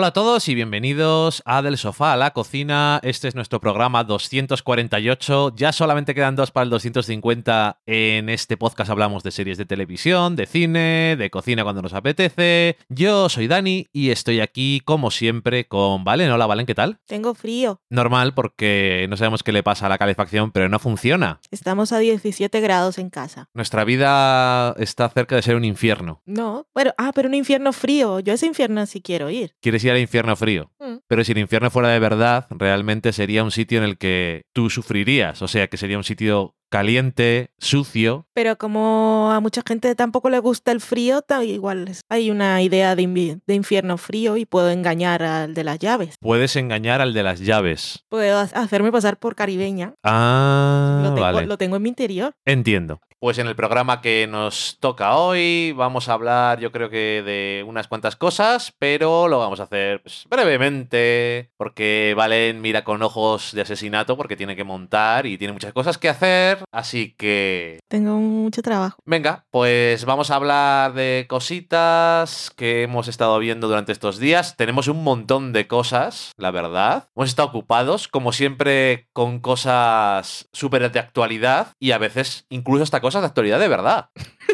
Hola 0.00 0.06
a 0.06 0.12
todos 0.14 0.48
y 0.48 0.54
bienvenidos 0.54 1.42
a 1.44 1.60
Del 1.60 1.76
Sofá 1.76 2.14
a 2.14 2.16
la 2.16 2.30
Cocina. 2.30 3.00
Este 3.02 3.28
es 3.28 3.34
nuestro 3.34 3.60
programa 3.60 4.02
248. 4.02 5.52
Ya 5.54 5.72
solamente 5.72 6.14
quedan 6.14 6.36
dos 6.36 6.50
para 6.50 6.64
el 6.64 6.70
250. 6.70 7.82
En 7.84 8.30
este 8.30 8.56
podcast 8.56 8.90
hablamos 8.90 9.22
de 9.22 9.30
series 9.30 9.58
de 9.58 9.66
televisión, 9.66 10.36
de 10.36 10.46
cine, 10.46 11.16
de 11.18 11.28
cocina 11.28 11.64
cuando 11.64 11.82
nos 11.82 11.92
apetece. 11.92 12.78
Yo 12.88 13.28
soy 13.28 13.46
Dani 13.46 13.88
y 13.92 14.08
estoy 14.08 14.40
aquí, 14.40 14.80
como 14.86 15.10
siempre, 15.10 15.66
con 15.66 16.02
Valen. 16.02 16.30
Hola, 16.30 16.46
Valen, 16.46 16.64
¿qué 16.64 16.74
tal? 16.74 16.98
Tengo 17.06 17.34
frío. 17.34 17.82
Normal 17.90 18.32
porque 18.32 19.04
no 19.10 19.18
sabemos 19.18 19.42
qué 19.42 19.52
le 19.52 19.62
pasa 19.62 19.84
a 19.84 19.90
la 19.90 19.98
calefacción, 19.98 20.50
pero 20.50 20.70
no 20.70 20.78
funciona. 20.78 21.40
Estamos 21.50 21.92
a 21.92 21.98
17 21.98 22.58
grados 22.62 22.96
en 22.96 23.10
casa. 23.10 23.50
Nuestra 23.52 23.84
vida 23.84 24.74
está 24.78 25.10
cerca 25.10 25.36
de 25.36 25.42
ser 25.42 25.56
un 25.56 25.66
infierno. 25.66 26.22
No, 26.24 26.68
pero, 26.72 26.94
ah, 26.96 27.12
pero 27.14 27.28
un 27.28 27.34
infierno 27.34 27.74
frío. 27.74 28.20
Yo 28.20 28.32
a 28.32 28.36
ese 28.36 28.46
infierno 28.46 28.86
sí 28.86 29.02
quiero 29.02 29.28
ir. 29.28 29.54
Quieres 29.60 29.84
ir 29.84 29.90
al 29.90 29.98
infierno 30.00 30.36
frío. 30.36 30.70
Mm. 30.78 30.96
Pero 31.06 31.24
si 31.24 31.32
el 31.32 31.38
infierno 31.38 31.70
fuera 31.70 31.88
de 31.88 31.98
verdad, 31.98 32.46
realmente 32.50 33.12
sería 33.12 33.44
un 33.44 33.50
sitio 33.50 33.78
en 33.78 33.84
el 33.84 33.98
que 33.98 34.46
tú 34.52 34.70
sufrirías. 34.70 35.42
O 35.42 35.48
sea, 35.48 35.68
que 35.68 35.76
sería 35.76 35.96
un 35.96 36.04
sitio 36.04 36.56
caliente, 36.70 37.50
sucio. 37.58 38.26
Pero 38.32 38.56
como 38.56 39.30
a 39.32 39.40
mucha 39.40 39.62
gente 39.66 39.94
tampoco 39.94 40.30
le 40.30 40.38
gusta 40.38 40.72
el 40.72 40.80
frío, 40.80 41.22
igual 41.42 41.90
hay 42.08 42.30
una 42.30 42.62
idea 42.62 42.96
de, 42.96 43.02
invi- 43.02 43.40
de 43.46 43.54
infierno 43.54 43.98
frío 43.98 44.36
y 44.36 44.46
puedo 44.46 44.70
engañar 44.70 45.22
al 45.22 45.52
de 45.54 45.64
las 45.64 45.78
llaves. 45.78 46.14
Puedes 46.20 46.56
engañar 46.56 47.00
al 47.00 47.12
de 47.12 47.22
las 47.22 47.40
llaves. 47.40 48.04
Puedo 48.08 48.38
ha- 48.38 48.42
hacerme 48.42 48.90
pasar 48.92 49.18
por 49.18 49.34
caribeña. 49.34 49.94
Ah, 50.02 51.00
lo, 51.02 51.08
tengo, 51.14 51.20
vale. 51.20 51.46
lo 51.46 51.58
tengo 51.58 51.76
en 51.76 51.82
mi 51.82 51.88
interior. 51.90 52.32
Entiendo. 52.46 53.00
Pues 53.18 53.36
en 53.36 53.46
el 53.48 53.54
programa 53.54 54.00
que 54.00 54.26
nos 54.26 54.78
toca 54.80 55.14
hoy 55.14 55.72
vamos 55.76 56.08
a 56.08 56.14
hablar 56.14 56.58
yo 56.58 56.72
creo 56.72 56.88
que 56.88 57.22
de 57.22 57.62
unas 57.68 57.86
cuantas 57.86 58.16
cosas, 58.16 58.72
pero 58.78 59.28
lo 59.28 59.38
vamos 59.38 59.60
a 59.60 59.64
hacer 59.64 60.00
pues, 60.02 60.24
brevemente 60.30 61.50
porque 61.58 62.14
Valen 62.16 62.62
mira 62.62 62.82
con 62.82 63.02
ojos 63.02 63.52
de 63.52 63.60
asesinato 63.60 64.16
porque 64.16 64.36
tiene 64.36 64.56
que 64.56 64.64
montar 64.64 65.26
y 65.26 65.36
tiene 65.36 65.52
muchas 65.52 65.74
cosas 65.74 65.98
que 65.98 66.08
hacer, 66.08 66.59
así 66.72 67.14
que 67.16 67.78
Tengo 67.88 68.16
mucho 68.16 68.62
trabajo. 68.62 68.98
Venga, 69.04 69.46
pues 69.50 70.04
vamos 70.04 70.30
a 70.30 70.36
hablar 70.36 70.94
de 70.94 71.26
cositas 71.28 72.50
que 72.56 72.82
hemos 72.82 73.08
estado 73.08 73.38
viendo 73.38 73.68
durante 73.68 73.92
estos 73.92 74.18
días. 74.18 74.56
Tenemos 74.56 74.88
un 74.88 75.04
montón 75.04 75.52
de 75.52 75.66
cosas, 75.66 76.32
la 76.36 76.50
verdad. 76.50 77.08
Hemos 77.14 77.28
estado 77.28 77.48
ocupados, 77.48 78.08
como 78.08 78.32
siempre, 78.32 79.08
con 79.12 79.40
cosas 79.40 80.48
súper 80.52 80.80
de 80.90 80.98
actualidad 80.98 81.72
y 81.78 81.92
a 81.92 81.98
veces 81.98 82.46
incluso 82.48 82.82
hasta 82.82 83.00
cosas 83.00 83.22
de 83.22 83.26
actualidad 83.26 83.60
de 83.60 83.68
verdad. 83.68 84.10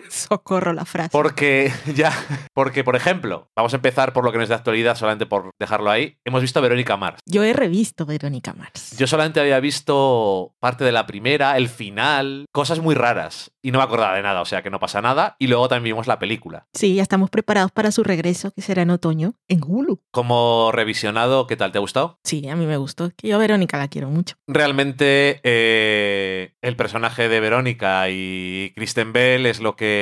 Socorro 0.10 0.72
la 0.72 0.84
frase. 0.84 1.10
Porque 1.12 1.72
ya, 1.94 2.12
porque 2.54 2.84
por 2.84 2.96
ejemplo, 2.96 3.48
vamos 3.56 3.72
a 3.72 3.76
empezar 3.76 4.12
por 4.12 4.24
lo 4.24 4.32
que 4.32 4.38
no 4.38 4.44
es 4.44 4.48
de 4.48 4.54
actualidad, 4.54 4.96
solamente 4.96 5.26
por 5.26 5.50
dejarlo 5.58 5.90
ahí. 5.90 6.18
Hemos 6.24 6.42
visto 6.42 6.58
a 6.58 6.62
Verónica 6.62 6.96
Mars. 6.96 7.20
Yo 7.26 7.44
he 7.44 7.52
revisto 7.52 8.06
Verónica 8.06 8.54
Mars. 8.54 8.96
Yo 8.98 9.06
solamente 9.06 9.40
había 9.40 9.60
visto 9.60 10.54
parte 10.60 10.84
de 10.84 10.92
la 10.92 11.06
primera, 11.06 11.56
el 11.56 11.68
final, 11.68 12.46
cosas 12.52 12.80
muy 12.80 12.94
raras. 12.94 13.50
Y 13.62 13.72
no 13.72 13.78
me 13.78 13.84
acordaba 13.84 14.14
de 14.14 14.22
nada, 14.22 14.40
o 14.42 14.44
sea 14.44 14.62
que 14.62 14.70
no 14.70 14.78
pasa 14.78 15.02
nada. 15.02 15.36
Y 15.38 15.48
luego 15.48 15.68
también 15.68 15.94
vimos 15.94 16.06
la 16.06 16.18
película. 16.18 16.66
Sí, 16.72 16.94
ya 16.94 17.02
estamos 17.02 17.30
preparados 17.30 17.72
para 17.72 17.90
su 17.90 18.04
regreso, 18.04 18.52
que 18.52 18.62
será 18.62 18.82
en 18.82 18.90
otoño, 18.90 19.34
en 19.48 19.60
Hulu. 19.66 20.00
Como 20.12 20.70
revisionado, 20.72 21.46
¿qué 21.46 21.56
tal? 21.56 21.72
¿Te 21.72 21.78
ha 21.78 21.80
gustado? 21.80 22.18
Sí, 22.22 22.48
a 22.48 22.54
mí 22.54 22.66
me 22.66 22.76
gustó. 22.76 23.10
Que 23.16 23.28
yo 23.28 23.36
a 23.36 23.38
Verónica 23.38 23.76
la 23.78 23.88
quiero 23.88 24.08
mucho. 24.08 24.36
Realmente 24.46 25.40
eh, 25.42 26.54
el 26.62 26.76
personaje 26.76 27.28
de 27.28 27.40
Verónica 27.40 28.08
y 28.08 28.72
Kristen 28.76 29.12
Bell 29.12 29.46
es 29.46 29.60
lo 29.60 29.74
que 29.74 29.95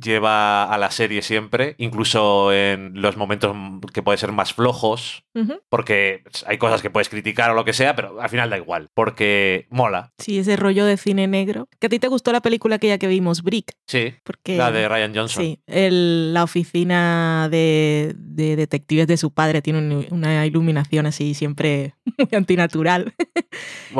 lleva 0.00 0.64
a 0.64 0.78
la 0.78 0.90
serie 0.90 1.22
siempre, 1.22 1.74
incluso 1.78 2.52
en 2.52 3.00
los 3.00 3.16
momentos 3.16 3.54
que 3.92 4.02
pueden 4.02 4.18
ser 4.18 4.32
más 4.32 4.52
flojos, 4.54 5.24
porque 5.68 6.22
hay 6.46 6.56
cosas 6.58 6.80
que 6.80 6.88
puedes 6.90 7.08
criticar 7.10 7.50
o 7.50 7.54
lo 7.54 7.64
que 7.64 7.72
sea, 7.74 7.94
pero 7.94 8.20
al 8.20 8.28
final 8.30 8.48
da 8.50 8.56
igual, 8.56 8.88
porque 8.94 9.66
mola. 9.70 10.12
Sí, 10.18 10.38
ese 10.38 10.56
rollo 10.56 10.84
de 10.86 10.96
cine 10.96 11.26
negro. 11.26 11.68
Que 11.78 11.86
a 11.88 11.90
ti 11.90 11.98
te 11.98 12.08
gustó 12.08 12.32
la 12.32 12.40
película 12.40 12.76
aquella 12.76 12.98
que 12.98 13.06
vimos, 13.06 13.42
Brick. 13.42 13.72
Sí, 13.86 14.14
Porque, 14.24 14.56
la 14.56 14.70
de 14.72 14.88
Ryan 14.88 15.14
Johnson. 15.14 15.42
Sí, 15.42 15.60
el- 15.66 16.32
la 16.32 16.42
oficina 16.44 17.48
de, 17.50 18.14
de 18.16 18.56
detectives 18.56 19.06
de 19.06 19.16
su 19.16 19.30
padre 19.32 19.60
tiene 19.62 19.78
un- 19.80 20.06
una 20.10 20.46
iluminación 20.46 21.06
así 21.06 21.34
siempre 21.34 21.94
muy 22.18 22.28
antinatural. 22.32 23.14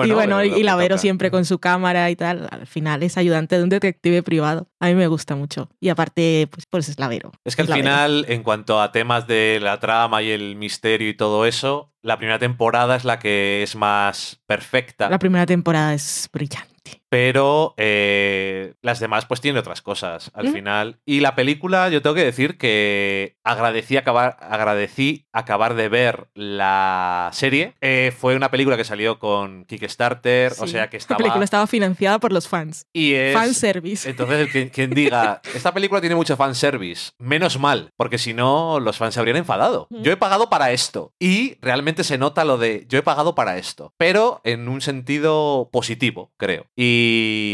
y 0.04 0.10
bueno, 0.12 0.43
y 0.43 0.62
la 0.62 0.76
Vero 0.76 0.97
siempre 0.98 1.31
con 1.31 1.44
su 1.44 1.58
cámara 1.58 2.10
y 2.10 2.16
tal. 2.16 2.48
Al 2.50 2.66
final 2.66 3.03
es 3.03 3.16
ayudante 3.19 3.56
de 3.58 3.62
un 3.62 3.69
detective 3.69 4.22
privado. 4.22 4.69
A 4.78 4.87
mí 4.88 4.94
me 4.94 5.06
gusta 5.06 5.34
mucho. 5.37 5.70
Y 5.81 5.88
aparte, 5.88 6.48
pues, 6.50 6.66
pues 6.69 6.88
es 6.88 6.98
la 6.98 7.09
Vero. 7.09 7.32
Es 7.44 7.56
que 7.56 7.62
al 7.62 7.69
Vero. 7.69 7.78
final, 7.78 8.26
en 8.28 8.42
cuanto 8.42 8.81
a 8.81 8.92
temas 8.92 9.26
de 9.26 9.59
la 9.62 9.81
trama 9.81 10.22
y 10.22 10.31
el 10.31 10.56
misterio 10.56 11.09
y 11.09 11.14
todo 11.14 11.47
eso, 11.47 11.92
la 12.03 12.19
primera 12.19 12.38
temporada 12.38 12.97
es 12.97 13.04
la 13.04 13.19
que 13.19 13.62
es 13.62 13.75
más 13.75 14.41
perfecta. 14.47 15.09
La 15.09 15.19
primera 15.19 15.47
temporada 15.47 15.94
es 15.94 16.28
brillante. 16.32 17.03
Pero 17.09 17.75
eh, 17.77 18.75
las 18.83 19.00
demás 19.00 19.27
pues 19.27 19.41
tienen 19.41 19.59
otras 19.59 19.83
cosas 19.83 20.31
al 20.34 20.49
¿Mm? 20.49 20.53
final. 20.53 20.99
Y 21.05 21.21
la 21.21 21.34
película, 21.34 21.89
yo 21.89 22.03
tengo 22.03 22.15
que 22.15 22.25
decir 22.25 22.59
que 22.59 23.37
agradecí 23.44 23.97
acabar, 23.97 24.37
agradecí 24.41 25.27
acabar 25.33 25.75
de 25.75 25.89
ver 25.89 26.28
la 26.34 27.31
serie. 27.33 27.75
Eh, 27.81 28.12
fue 28.17 28.37
una 28.37 28.50
película 28.50 28.77
que 28.77 28.84
salió 28.84 29.19
con 29.19 29.65
Kickstarter, 29.65 30.53
o 30.59 30.67
sea 30.67 30.89
que 30.91 30.97
La 30.97 31.00
estaba... 31.00 31.19
película 31.19 31.44
estaba 31.44 31.67
financiada 31.67 32.19
por 32.19 32.33
los 32.33 32.49
fans. 32.49 32.87
Y 32.93 33.15
es... 33.15 33.34
Fanservice. 33.34 34.09
Entonces, 34.09 34.71
quien 34.73 34.91
diga, 34.91 35.41
esta 35.55 35.73
película 35.73 36.00
tiene 36.00 36.17
mucho 36.17 36.37
fanservice, 36.37 37.12
menos 37.19 37.59
mal, 37.59 37.91
porque 37.97 38.19
si 38.19 38.34
no, 38.34 38.81
los 38.81 38.97
fans 38.97 39.15
se 39.15 39.21
habrían 39.21 39.37
enfadado. 39.37 39.87
Mm. 39.91 40.03
Yo 40.03 40.12
he 40.12 40.17
pagado 40.17 40.50
para 40.50 40.73
esto. 40.73 41.12
Y 41.21 41.59
realmente 41.61 42.05
se 42.05 42.19
nota 42.19 42.44
lo 42.44 42.59
de 42.59 42.87
yo 42.88 42.99
he 42.99 43.03
pagado 43.03 43.34
para 43.34 43.59
esto. 43.59 43.93
Pero 43.97 44.41
en 44.44 44.69
un 44.69 44.81
sentido 44.81 45.69
positivo, 45.73 46.33
creo. 46.37 46.67
Y 46.75 46.96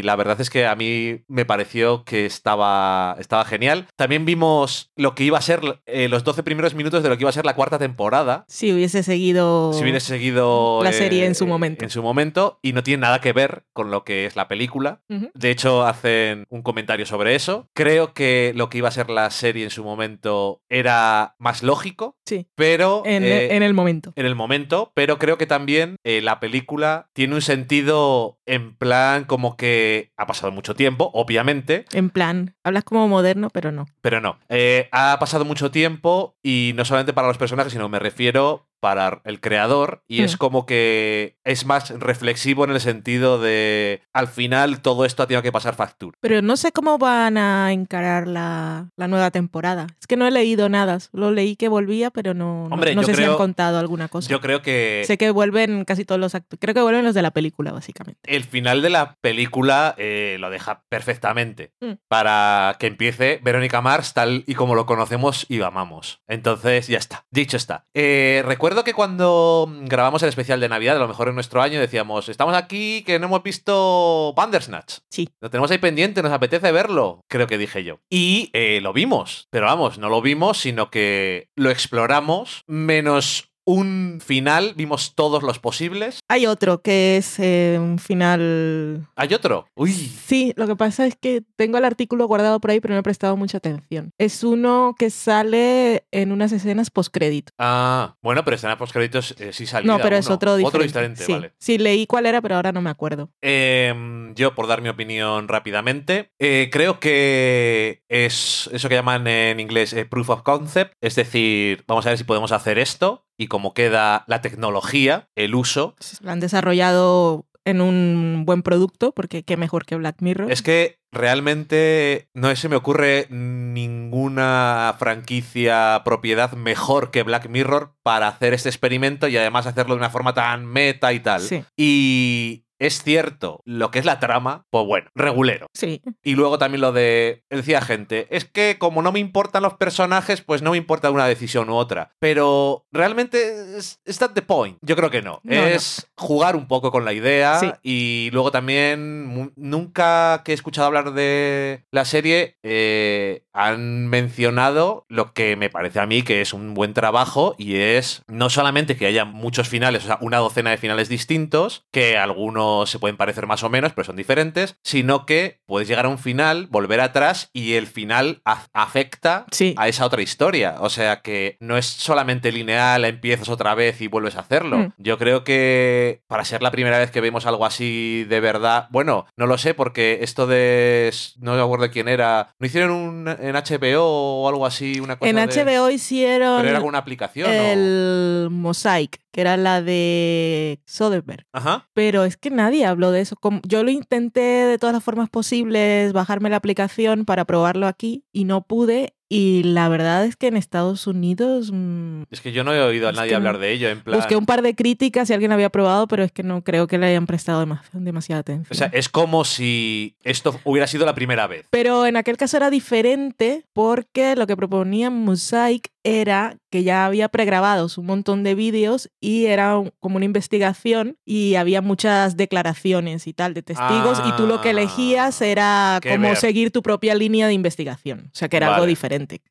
la 0.04 0.16
verdad 0.16 0.40
es 0.40 0.50
que 0.50 0.66
a 0.66 0.74
mí 0.74 1.22
me 1.28 1.44
pareció 1.44 2.04
que 2.04 2.26
estaba, 2.26 3.16
estaba 3.18 3.44
genial. 3.44 3.86
También 3.96 4.24
vimos 4.24 4.90
lo 4.96 5.14
que 5.14 5.24
iba 5.24 5.38
a 5.38 5.42
ser 5.42 5.60
eh, 5.86 6.08
los 6.08 6.24
12 6.24 6.42
primeros 6.42 6.74
minutos 6.74 7.02
de 7.02 7.08
lo 7.08 7.16
que 7.16 7.22
iba 7.22 7.30
a 7.30 7.32
ser 7.32 7.44
la 7.46 7.54
cuarta 7.54 7.78
temporada. 7.78 8.44
Si 8.48 8.72
hubiese 8.72 9.02
seguido. 9.02 9.72
Si 9.72 9.82
hubiese 9.82 10.00
seguido 10.00 10.80
La 10.82 10.90
eh, 10.90 10.94
serie 10.94 11.26
en 11.26 11.34
su 11.34 11.46
momento. 11.46 11.84
En 11.84 11.90
su 11.90 12.02
momento. 12.02 12.58
Y 12.62 12.72
no 12.72 12.82
tiene 12.82 13.02
nada 13.02 13.20
que 13.20 13.32
ver 13.32 13.64
con 13.72 13.90
lo 13.90 14.04
que 14.04 14.26
es 14.26 14.36
la 14.36 14.48
película. 14.48 15.00
De 15.34 15.50
hecho, 15.50 15.84
hacen 15.86 16.44
un 16.48 16.62
comentario 16.62 17.06
sobre 17.06 17.34
eso. 17.34 17.68
Creo 17.74 18.12
que 18.14 18.52
lo 18.54 18.68
que 18.68 18.78
iba 18.78 18.88
a 18.88 18.92
ser 18.92 19.10
la 19.10 19.30
serie 19.30 19.64
en 19.64 19.70
su 19.70 19.84
momento 19.84 20.62
era 20.68 21.34
más 21.38 21.62
lógico, 21.62 22.16
Sí. 22.26 22.48
pero 22.54 23.02
En, 23.04 23.24
eh, 23.24 23.54
en 23.56 23.62
el 23.62 23.74
momento. 23.74 24.12
en 24.16 24.26
el 24.26 24.34
momento, 24.34 24.92
pero 24.94 25.18
creo 25.18 25.38
que 25.38 25.46
también 25.46 25.96
eh, 26.04 26.20
la 26.22 26.40
película 26.40 27.08
tiene 27.12 27.34
un 27.34 27.42
sentido 27.42 28.38
en 28.46 28.76
plan 28.76 29.24
como 29.24 29.56
que 29.56 30.12
ha 30.16 30.26
pasado 30.26 30.52
mucho 30.52 30.74
tiempo, 30.74 31.10
obviamente, 31.14 31.84
En 31.92 32.10
plan, 32.10 32.56
hablas 32.64 32.84
como 32.84 33.06
moderno, 33.08 33.50
pero 33.50 33.72
no. 33.72 33.86
pero 34.00 34.20
no. 34.20 34.38
Eh, 34.48 34.88
ha 34.92 35.16
pasado 35.20 35.44
mucho 35.44 35.70
tiempo 35.70 36.36
y 36.42 36.72
no 36.74 36.84
solamente 36.84 37.12
para 37.12 37.28
los 37.28 37.38
personajes, 37.38 37.72
sino 37.72 37.88
me 37.88 37.98
refiero 37.98 38.68
para 38.82 39.22
el 39.24 39.40
creador 39.40 40.02
y 40.08 40.22
es 40.24 40.36
como 40.36 40.66
que 40.66 41.36
es 41.44 41.64
más 41.66 41.90
reflexivo 41.90 42.64
en 42.64 42.72
el 42.72 42.80
sentido 42.80 43.40
de 43.40 44.02
al 44.12 44.26
final 44.26 44.82
todo 44.82 45.04
esto 45.04 45.22
ha 45.22 45.28
tenido 45.28 45.40
que 45.42 45.52
pasar 45.52 45.76
factura. 45.76 46.18
Pero 46.20 46.42
no 46.42 46.56
sé 46.56 46.72
cómo 46.72 46.98
van 46.98 47.38
a 47.38 47.72
encarar 47.72 48.26
la, 48.26 48.88
la 48.96 49.06
nueva 49.06 49.30
temporada. 49.30 49.86
Es 50.00 50.08
que 50.08 50.16
no 50.16 50.26
he 50.26 50.32
leído 50.32 50.68
nada. 50.68 50.98
Solo 50.98 51.30
leí 51.30 51.54
que 51.54 51.68
volvía, 51.68 52.10
pero 52.10 52.34
no, 52.34 52.68
no- 52.68 52.74
Hombre, 52.74 52.96
no 52.96 53.02
yo 53.02 53.06
sé 53.06 53.14
si 53.14 53.22
han 53.22 53.36
contado 53.36 53.78
alguna 53.78 54.08
cosa. 54.08 54.28
Yo 54.28 54.40
creo 54.40 54.62
que 54.62 55.04
Sé 55.06 55.16
que 55.16 55.30
vuelven 55.30 55.84
casi 55.84 56.04
todos 56.04 56.20
los 56.20 56.34
actores. 56.34 56.58
Creo 56.60 56.74
que 56.74 56.82
vuelven 56.82 57.04
los 57.04 57.14
de 57.14 57.22
la 57.22 57.30
película, 57.30 57.70
básicamente. 57.70 58.20
el 58.24 58.42
final 58.42 58.82
de 58.82 58.90
la 58.90 59.16
película 59.20 59.94
eh, 59.96 60.38
lo 60.40 60.50
deja 60.50 60.82
perfectamente 60.88 61.70
Mm. 61.80 61.92
para 62.08 62.76
que 62.80 62.86
empiece 62.88 63.40
Verónica 63.44 63.80
Mars 63.80 64.12
tal 64.12 64.42
y 64.46 64.54
como 64.54 64.74
lo 64.74 64.86
conocemos 64.86 65.46
y 65.48 65.58
lo 65.58 65.66
amamos. 65.66 66.20
Entonces, 66.26 66.88
ya 66.88 66.98
está. 66.98 67.26
Dicho 67.30 67.56
está. 67.56 67.86
Eh, 67.94 68.42
recuerdo 68.72 68.84
que 68.84 68.94
cuando 68.94 69.70
grabamos 69.82 70.22
el 70.22 70.30
especial 70.30 70.58
de 70.58 70.68
Navidad, 70.68 70.96
a 70.96 71.00
lo 71.00 71.08
mejor 71.08 71.28
en 71.28 71.34
nuestro 71.34 71.60
año, 71.60 71.78
decíamos, 71.78 72.30
estamos 72.30 72.54
aquí 72.54 73.02
que 73.04 73.18
no 73.18 73.26
hemos 73.26 73.42
visto 73.42 74.32
Bandersnatch. 74.34 75.00
Sí. 75.10 75.28
Lo 75.40 75.50
tenemos 75.50 75.70
ahí 75.70 75.76
pendiente, 75.76 76.22
nos 76.22 76.32
apetece 76.32 76.72
verlo, 76.72 77.20
creo 77.28 77.46
que 77.46 77.58
dije 77.58 77.84
yo. 77.84 78.00
Y 78.08 78.48
eh, 78.54 78.80
lo 78.80 78.94
vimos, 78.94 79.46
pero 79.50 79.66
vamos, 79.66 79.98
no 79.98 80.08
lo 80.08 80.22
vimos, 80.22 80.56
sino 80.56 80.90
que 80.90 81.48
lo 81.54 81.70
exploramos 81.70 82.64
menos 82.66 83.51
un 83.64 84.20
final, 84.24 84.74
vimos 84.76 85.14
todos 85.14 85.42
los 85.42 85.58
posibles. 85.58 86.20
Hay 86.28 86.46
otro 86.46 86.82
que 86.82 87.16
es 87.16 87.38
eh, 87.38 87.78
un 87.80 87.98
final... 87.98 89.08
¿Hay 89.16 89.34
otro? 89.34 89.66
Uy. 89.74 89.92
Sí, 89.92 90.52
lo 90.56 90.66
que 90.66 90.76
pasa 90.76 91.06
es 91.06 91.16
que 91.16 91.42
tengo 91.56 91.78
el 91.78 91.84
artículo 91.84 92.26
guardado 92.26 92.60
por 92.60 92.70
ahí, 92.70 92.80
pero 92.80 92.94
no 92.94 93.00
he 93.00 93.04
prestado 93.04 93.36
mucha 93.36 93.58
atención. 93.58 94.10
Es 94.18 94.42
uno 94.44 94.94
que 94.98 95.10
sale 95.10 96.06
en 96.10 96.32
unas 96.32 96.52
escenas 96.52 96.90
postcrédito. 96.90 97.52
Ah, 97.58 98.16
bueno, 98.22 98.44
pero 98.44 98.56
escena 98.56 98.78
postcréditos 98.78 99.34
eh, 99.38 99.52
sí 99.52 99.66
salió. 99.66 99.90
No, 99.90 99.98
pero 100.00 100.16
es 100.16 100.28
otro 100.30 100.56
diferente. 100.56 100.76
Otro 100.76 100.86
diferente, 100.86 101.24
sí. 101.24 101.32
vale. 101.32 101.52
Sí, 101.58 101.78
leí 101.78 102.06
cuál 102.06 102.26
era, 102.26 102.40
pero 102.40 102.56
ahora 102.56 102.72
no 102.72 102.82
me 102.82 102.90
acuerdo. 102.90 103.30
Eh, 103.42 103.94
yo, 104.34 104.54
por 104.54 104.66
dar 104.66 104.82
mi 104.82 104.88
opinión 104.88 105.48
rápidamente, 105.48 106.30
eh, 106.38 106.68
creo 106.72 107.00
que 107.00 108.02
es 108.08 108.68
eso 108.72 108.88
que 108.88 108.94
llaman 108.94 109.26
en 109.26 109.60
inglés 109.60 109.92
eh, 109.92 110.04
proof 110.04 110.30
of 110.30 110.42
concept, 110.42 110.94
es 111.00 111.14
decir, 111.14 111.84
vamos 111.86 112.06
a 112.06 112.10
ver 112.10 112.18
si 112.18 112.24
podemos 112.24 112.52
hacer 112.52 112.78
esto 112.78 113.24
y 113.38 113.46
cómo 113.48 113.74
queda 113.74 114.24
la 114.26 114.40
tecnología, 114.40 115.28
el 115.36 115.54
uso. 115.54 115.94
Lo 116.20 116.30
han 116.30 116.40
desarrollado 116.40 117.46
en 117.64 117.80
un 117.80 118.42
buen 118.44 118.62
producto, 118.62 119.12
porque 119.12 119.44
qué 119.44 119.56
mejor 119.56 119.86
que 119.86 119.96
Black 119.96 120.16
Mirror. 120.20 120.50
Es 120.50 120.62
que 120.62 120.98
realmente 121.12 122.28
no 122.34 122.54
se 122.56 122.68
me 122.68 122.76
ocurre 122.76 123.26
ninguna 123.30 124.96
franquicia, 124.98 126.02
propiedad 126.04 126.52
mejor 126.52 127.10
que 127.10 127.22
Black 127.22 127.48
Mirror 127.48 127.94
para 128.02 128.28
hacer 128.28 128.54
este 128.54 128.68
experimento 128.68 129.28
y 129.28 129.36
además 129.36 129.66
hacerlo 129.66 129.94
de 129.94 130.00
una 130.00 130.10
forma 130.10 130.34
tan 130.34 130.66
meta 130.66 131.12
y 131.12 131.20
tal. 131.20 131.42
Sí. 131.42 131.64
Y 131.76 132.64
es 132.82 133.04
cierto, 133.04 133.62
lo 133.64 133.92
que 133.92 134.00
es 134.00 134.04
la 134.04 134.18
trama, 134.18 134.66
pues 134.70 134.84
bueno, 134.86 135.08
regulero. 135.14 135.68
Sí. 135.72 136.02
Y 136.24 136.34
luego 136.34 136.58
también 136.58 136.80
lo 136.80 136.90
de, 136.90 137.44
decía 137.48 137.80
gente, 137.80 138.26
es 138.30 138.44
que 138.44 138.76
como 138.76 139.02
no 139.02 139.12
me 139.12 139.20
importan 139.20 139.62
los 139.62 139.74
personajes, 139.74 140.42
pues 140.42 140.62
no 140.62 140.72
me 140.72 140.78
importa 140.78 141.10
una 141.12 141.26
decisión 141.26 141.70
u 141.70 141.74
otra. 141.74 142.10
Pero 142.18 142.84
realmente, 142.90 143.78
¿es 143.78 144.18
that 144.18 144.32
the 144.32 144.42
point? 144.42 144.78
Yo 144.82 144.96
creo 144.96 145.10
que 145.10 145.22
no. 145.22 145.40
No, 145.44 145.54
es 145.54 146.10
jugar 146.16 146.56
un 146.56 146.66
poco 146.66 146.90
con 146.90 147.04
la 147.04 147.12
idea 147.12 147.58
Sí. 147.60 147.70
y 147.82 148.30
luego 148.32 148.50
también, 148.50 149.52
nunca 149.54 150.42
que 150.44 150.50
he 150.50 150.54
escuchado 150.54 150.88
hablar 150.88 151.12
de 151.12 151.84
la 151.92 152.04
serie, 152.04 152.56
eh, 152.64 153.44
han 153.52 154.08
mencionado 154.08 155.04
lo 155.08 155.32
que 155.32 155.56
me 155.56 155.70
parece 155.70 156.00
a 156.00 156.06
mí 156.06 156.22
que 156.22 156.40
es 156.40 156.52
un 156.52 156.74
buen 156.74 156.94
trabajo 156.94 157.54
y 157.58 157.76
es 157.76 158.22
no 158.26 158.50
solamente 158.50 158.96
que 158.96 159.06
haya 159.06 159.24
muchos 159.24 159.68
finales, 159.68 160.04
o 160.04 160.06
sea, 160.08 160.18
una 160.20 160.38
docena 160.38 160.70
de 160.70 160.78
finales 160.78 161.08
distintos, 161.08 161.84
que 161.92 162.18
algunos 162.18 162.71
se 162.86 162.98
pueden 162.98 163.16
parecer 163.16 163.46
más 163.46 163.62
o 163.62 163.68
menos, 163.68 163.92
pero 163.92 164.04
son 164.04 164.16
diferentes, 164.16 164.76
sino 164.82 165.26
que 165.26 165.60
puedes 165.66 165.88
llegar 165.88 166.06
a 166.06 166.08
un 166.08 166.18
final, 166.18 166.66
volver 166.70 167.00
atrás 167.00 167.50
y 167.52 167.74
el 167.74 167.86
final 167.86 168.40
afecta 168.72 169.46
Sí. 169.50 169.74
a 169.78 169.88
esa 169.88 170.04
otra 170.06 170.22
historia. 170.22 170.76
O 170.80 170.90
sea 170.90 171.20
que 171.22 171.56
no 171.60 171.76
es 171.76 171.86
solamente 171.86 172.52
lineal, 172.52 173.04
empiezas 173.04 173.48
otra 173.48 173.74
vez 173.74 174.00
y 174.00 174.06
vuelves 174.08 174.36
a 174.36 174.40
hacerlo. 174.40 174.78
Mm. 174.78 174.92
Yo 174.98 175.18
creo 175.18 175.44
que 175.44 176.22
para 176.26 176.44
ser 176.44 176.62
la 176.62 176.70
primera 176.70 176.98
vez 176.98 177.10
que 177.10 177.20
vemos 177.20 177.46
algo 177.46 177.64
así 177.66 178.24
de 178.28 178.40
verdad, 178.40 178.88
bueno, 178.90 179.26
no 179.36 179.46
lo 179.46 179.58
sé 179.58 179.74
porque 179.74 180.18
esto 180.22 180.46
de 180.46 181.12
no 181.38 181.54
me 181.54 181.62
acuerdo 181.62 181.90
quién 181.90 182.08
era, 182.08 182.54
no 182.58 182.66
hicieron 182.66 182.90
un 182.92 183.28
en 183.28 183.54
HBO 183.56 184.42
o 184.42 184.48
algo 184.48 184.66
así 184.66 185.00
una 185.00 185.16
cosa 185.18 185.28
En 185.30 185.36
de- 185.36 185.42
HBO 185.64 185.90
hicieron 185.90 186.58
pero 186.58 186.70
era 186.70 186.80
con 186.80 186.88
una 186.88 186.98
aplicación 186.98 187.48
o- 187.48 187.52
el 187.52 188.48
Mosaic, 188.50 189.20
que 189.32 189.40
era 189.40 189.56
la 189.56 189.82
de 189.82 190.80
Soderbergh. 190.86 191.46
Ajá. 191.52 191.88
Pero 191.94 192.24
es 192.24 192.36
que 192.36 192.50
nadie 192.50 192.84
habló 192.86 193.10
de 193.10 193.22
eso. 193.22 193.36
Yo 193.64 193.82
lo 193.82 193.90
intenté 193.90 194.40
de 194.40 194.78
todas 194.78 194.92
las 194.92 195.02
formas 195.02 195.30
posibles, 195.30 196.12
bajarme 196.12 196.50
la 196.50 196.56
aplicación 196.56 197.24
para 197.24 197.44
probarlo 197.44 197.86
aquí 197.86 198.24
y 198.30 198.44
no 198.44 198.64
pude. 198.66 199.16
Y 199.34 199.62
la 199.62 199.88
verdad 199.88 200.26
es 200.26 200.36
que 200.36 200.48
en 200.48 200.56
Estados 200.58 201.06
Unidos 201.06 201.70
mm, 201.72 202.24
Es 202.30 202.40
que 202.42 202.52
yo 202.52 202.64
no 202.64 202.74
he 202.74 202.82
oído 202.82 203.08
a 203.08 203.12
nadie 203.12 203.34
hablar 203.34 203.56
de 203.58 203.72
ello 203.72 203.88
en 203.88 204.00
plan 204.00 204.18
busqué 204.18 204.36
un 204.36 204.44
par 204.44 204.60
de 204.60 204.74
críticas 204.74 205.28
si 205.28 205.32
alguien 205.34 205.52
había 205.52 205.70
probado, 205.70 206.06
pero 206.06 206.22
es 206.22 206.32
que 206.32 206.42
no 206.42 206.62
creo 206.62 206.86
que 206.86 206.98
le 206.98 207.06
hayan 207.06 207.26
prestado 207.26 207.64
dema- 207.64 207.82
demasiada 207.94 208.40
atención. 208.40 208.66
o 208.70 208.74
sea, 208.74 208.88
es 208.92 209.08
como 209.08 209.44
si 209.44 210.16
esto 210.22 210.58
hubiera 210.64 210.86
sido 210.86 211.06
la 211.06 211.14
primera 211.14 211.46
vez. 211.46 211.66
Pero 211.70 212.04
en 212.04 212.16
aquel 212.16 212.36
caso 212.36 212.56
era 212.58 212.68
diferente 212.68 213.64
porque 213.72 214.36
lo 214.36 214.46
que 214.46 214.56
proponía 214.56 215.08
Mosaic 215.10 215.88
era 216.04 216.56
que 216.68 216.82
ya 216.82 217.06
había 217.06 217.28
pregrabados 217.28 217.96
un 217.96 218.06
montón 218.06 218.42
de 218.42 218.54
vídeos 218.56 219.08
y 219.20 219.46
era 219.46 219.78
un- 219.78 219.92
como 220.00 220.16
una 220.16 220.24
investigación 220.24 221.16
y 221.24 221.54
había 221.54 221.80
muchas 221.80 222.36
declaraciones 222.36 223.26
y 223.26 223.32
tal 223.32 223.54
de 223.54 223.62
testigos 223.62 224.20
y 224.26 224.32
tú 224.36 224.46
lo 224.46 224.60
que 224.60 224.70
elegías 224.70 225.40
era 225.40 225.96
Ah, 225.96 226.00
qué 226.02 226.10
como 226.10 226.28
ver. 226.28 226.36
seguir 226.36 226.70
tu 226.70 226.82
propia 226.82 227.14
línea 227.14 227.46
de 227.46 227.52
investigación. 227.54 228.30
O 228.32 228.36
sea 228.36 228.48
que 228.48 228.56
era 228.56 228.66
algo 228.68 228.80
Vale. 228.80 228.88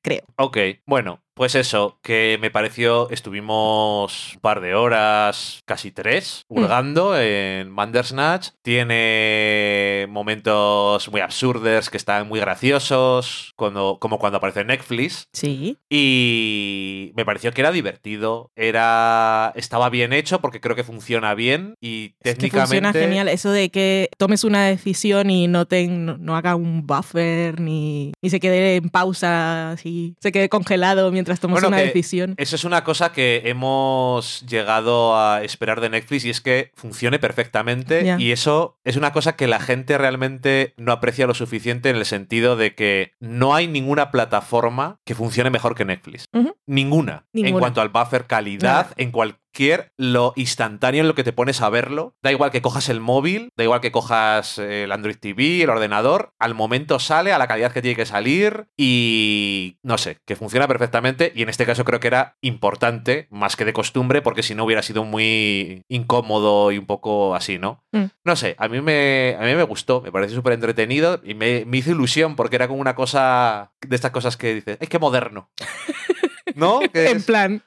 Creo. 0.01 0.23
Ok, 0.37 0.57
bueno, 0.85 1.21
pues 1.41 1.55
eso, 1.55 1.97
que 2.03 2.37
me 2.39 2.51
pareció, 2.51 3.09
estuvimos 3.09 4.33
un 4.35 4.41
par 4.41 4.61
de 4.61 4.75
horas, 4.75 5.63
casi 5.65 5.89
tres, 5.89 6.45
Mm. 6.47 6.59
hurgando 6.59 7.19
en 7.19 7.75
Bandersnatch. 7.75 8.49
Tiene 8.61 10.05
momentos 10.07 11.09
muy 11.09 11.19
absurdos 11.19 11.89
que 11.89 11.97
están 11.97 12.27
muy 12.27 12.39
graciosos, 12.39 13.53
cuando, 13.55 13.97
como 13.99 14.19
cuando 14.19 14.37
aparece 14.37 14.59
en 14.59 14.67
Netflix. 14.67 15.23
Sí. 15.33 15.77
Y 15.89 17.11
me 17.15 17.25
pareció 17.25 17.51
que 17.53 17.61
era 17.61 17.71
divertido, 17.71 18.51
era 18.55 19.51
estaba 19.55 19.89
bien 19.89 20.13
hecho 20.13 20.41
porque 20.41 20.61
creo 20.61 20.75
que 20.75 20.83
funciona 20.83 21.33
bien 21.33 21.73
y 21.81 22.13
Es 22.21 22.35
que 22.35 22.41
técnicamente 22.41 22.65
funciona 22.87 22.93
genial 22.93 23.27
eso 23.29 23.49
de 23.49 23.71
que 23.71 24.09
tomes 24.19 24.43
una 24.43 24.67
decisión 24.67 25.31
y 25.31 25.47
no, 25.47 25.65
te, 25.65 25.87
no, 25.87 26.19
no 26.19 26.35
haga 26.35 26.55
un 26.55 26.85
buffer 26.85 27.59
ni, 27.59 28.11
ni 28.21 28.29
se 28.29 28.39
quede 28.39 28.75
en 28.75 28.89
pausa, 28.89 29.71
así, 29.71 30.13
se 30.19 30.31
quede 30.31 30.47
congelado 30.47 31.11
mientras 31.11 31.30
tomas 31.39 31.55
Bueno, 31.55 31.69
una 31.69 31.77
decisión. 31.77 32.35
Eso 32.37 32.55
es 32.55 32.63
una 32.63 32.83
cosa 32.83 33.11
que 33.11 33.43
hemos 33.45 34.45
llegado 34.45 35.17
a 35.17 35.43
esperar 35.43 35.81
de 35.81 35.89
Netflix 35.89 36.25
y 36.25 36.29
es 36.29 36.41
que 36.41 36.71
funcione 36.75 37.19
perfectamente. 37.19 38.15
Y 38.19 38.31
eso 38.31 38.77
es 38.83 38.95
una 38.95 39.11
cosa 39.11 39.35
que 39.35 39.47
la 39.47 39.59
gente 39.59 39.97
realmente 39.97 40.73
no 40.77 40.91
aprecia 40.91 41.27
lo 41.27 41.33
suficiente 41.33 41.89
en 41.89 41.95
el 41.95 42.05
sentido 42.05 42.55
de 42.55 42.75
que 42.75 43.13
no 43.19 43.55
hay 43.55 43.67
ninguna 43.67 44.11
plataforma 44.11 44.99
que 45.05 45.15
funcione 45.15 45.49
mejor 45.49 45.75
que 45.75 45.85
Netflix. 45.85 46.25
Ninguna. 46.65 47.25
En 47.33 47.57
cuanto 47.57 47.81
al 47.81 47.89
buffer, 47.89 48.27
calidad, 48.27 48.87
en 48.97 49.11
cualquier 49.51 49.91
lo 49.97 50.33
instantáneo 50.37 51.01
en 51.01 51.07
lo 51.07 51.15
que 51.15 51.23
te 51.23 51.33
pones 51.33 51.61
a 51.61 51.69
verlo. 51.69 52.15
Da 52.21 52.31
igual 52.31 52.51
que 52.51 52.61
cojas 52.61 52.87
el 52.89 53.01
móvil, 53.01 53.49
da 53.57 53.63
igual 53.63 53.81
que 53.81 53.91
cojas 53.91 54.57
eh, 54.57 54.83
el 54.83 54.91
Android 54.91 55.17
TV, 55.17 55.63
el 55.63 55.69
ordenador, 55.69 56.33
al 56.39 56.55
momento 56.55 56.99
sale 56.99 57.33
a 57.33 57.37
la 57.37 57.47
calidad 57.47 57.73
que 57.73 57.81
tiene 57.81 57.97
que 57.97 58.05
salir 58.05 58.67
y 58.77 59.77
no 59.83 59.97
sé, 59.97 60.19
que 60.25 60.35
funciona 60.35 60.67
perfectamente 60.67 61.33
y 61.35 61.41
en 61.43 61.49
este 61.49 61.65
caso 61.65 61.83
creo 61.83 61.99
que 61.99 62.07
era 62.07 62.37
importante 62.41 63.27
más 63.29 63.55
que 63.55 63.65
de 63.65 63.73
costumbre 63.73 64.21
porque 64.21 64.43
si 64.43 64.55
no 64.55 64.63
hubiera 64.63 64.83
sido 64.83 65.03
muy 65.03 65.83
incómodo 65.89 66.71
y 66.71 66.77
un 66.77 66.85
poco 66.85 67.35
así, 67.35 67.59
¿no? 67.59 67.83
Mm. 67.91 68.05
No 68.23 68.35
sé, 68.37 68.55
a 68.57 68.69
mí 68.69 68.79
me, 68.79 69.35
a 69.37 69.43
mí 69.43 69.55
me 69.55 69.63
gustó, 69.63 70.01
me 70.01 70.11
pareció 70.11 70.37
súper 70.37 70.53
entretenido 70.53 71.19
y 71.23 71.33
me, 71.33 71.65
me 71.65 71.77
hizo 71.77 71.91
ilusión 71.91 72.35
porque 72.37 72.55
era 72.55 72.69
como 72.69 72.79
una 72.79 72.95
cosa 72.95 73.73
de 73.85 73.95
estas 73.95 74.11
cosas 74.11 74.37
que 74.37 74.53
dices, 74.53 74.77
¡ay, 74.79 74.87
qué 74.87 74.99
moderno! 74.99 75.49
¿No? 76.55 76.79
En 76.93 77.17
es- 77.17 77.25
plan, 77.25 77.63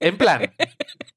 en 0.00 0.16
plan, 0.16 0.52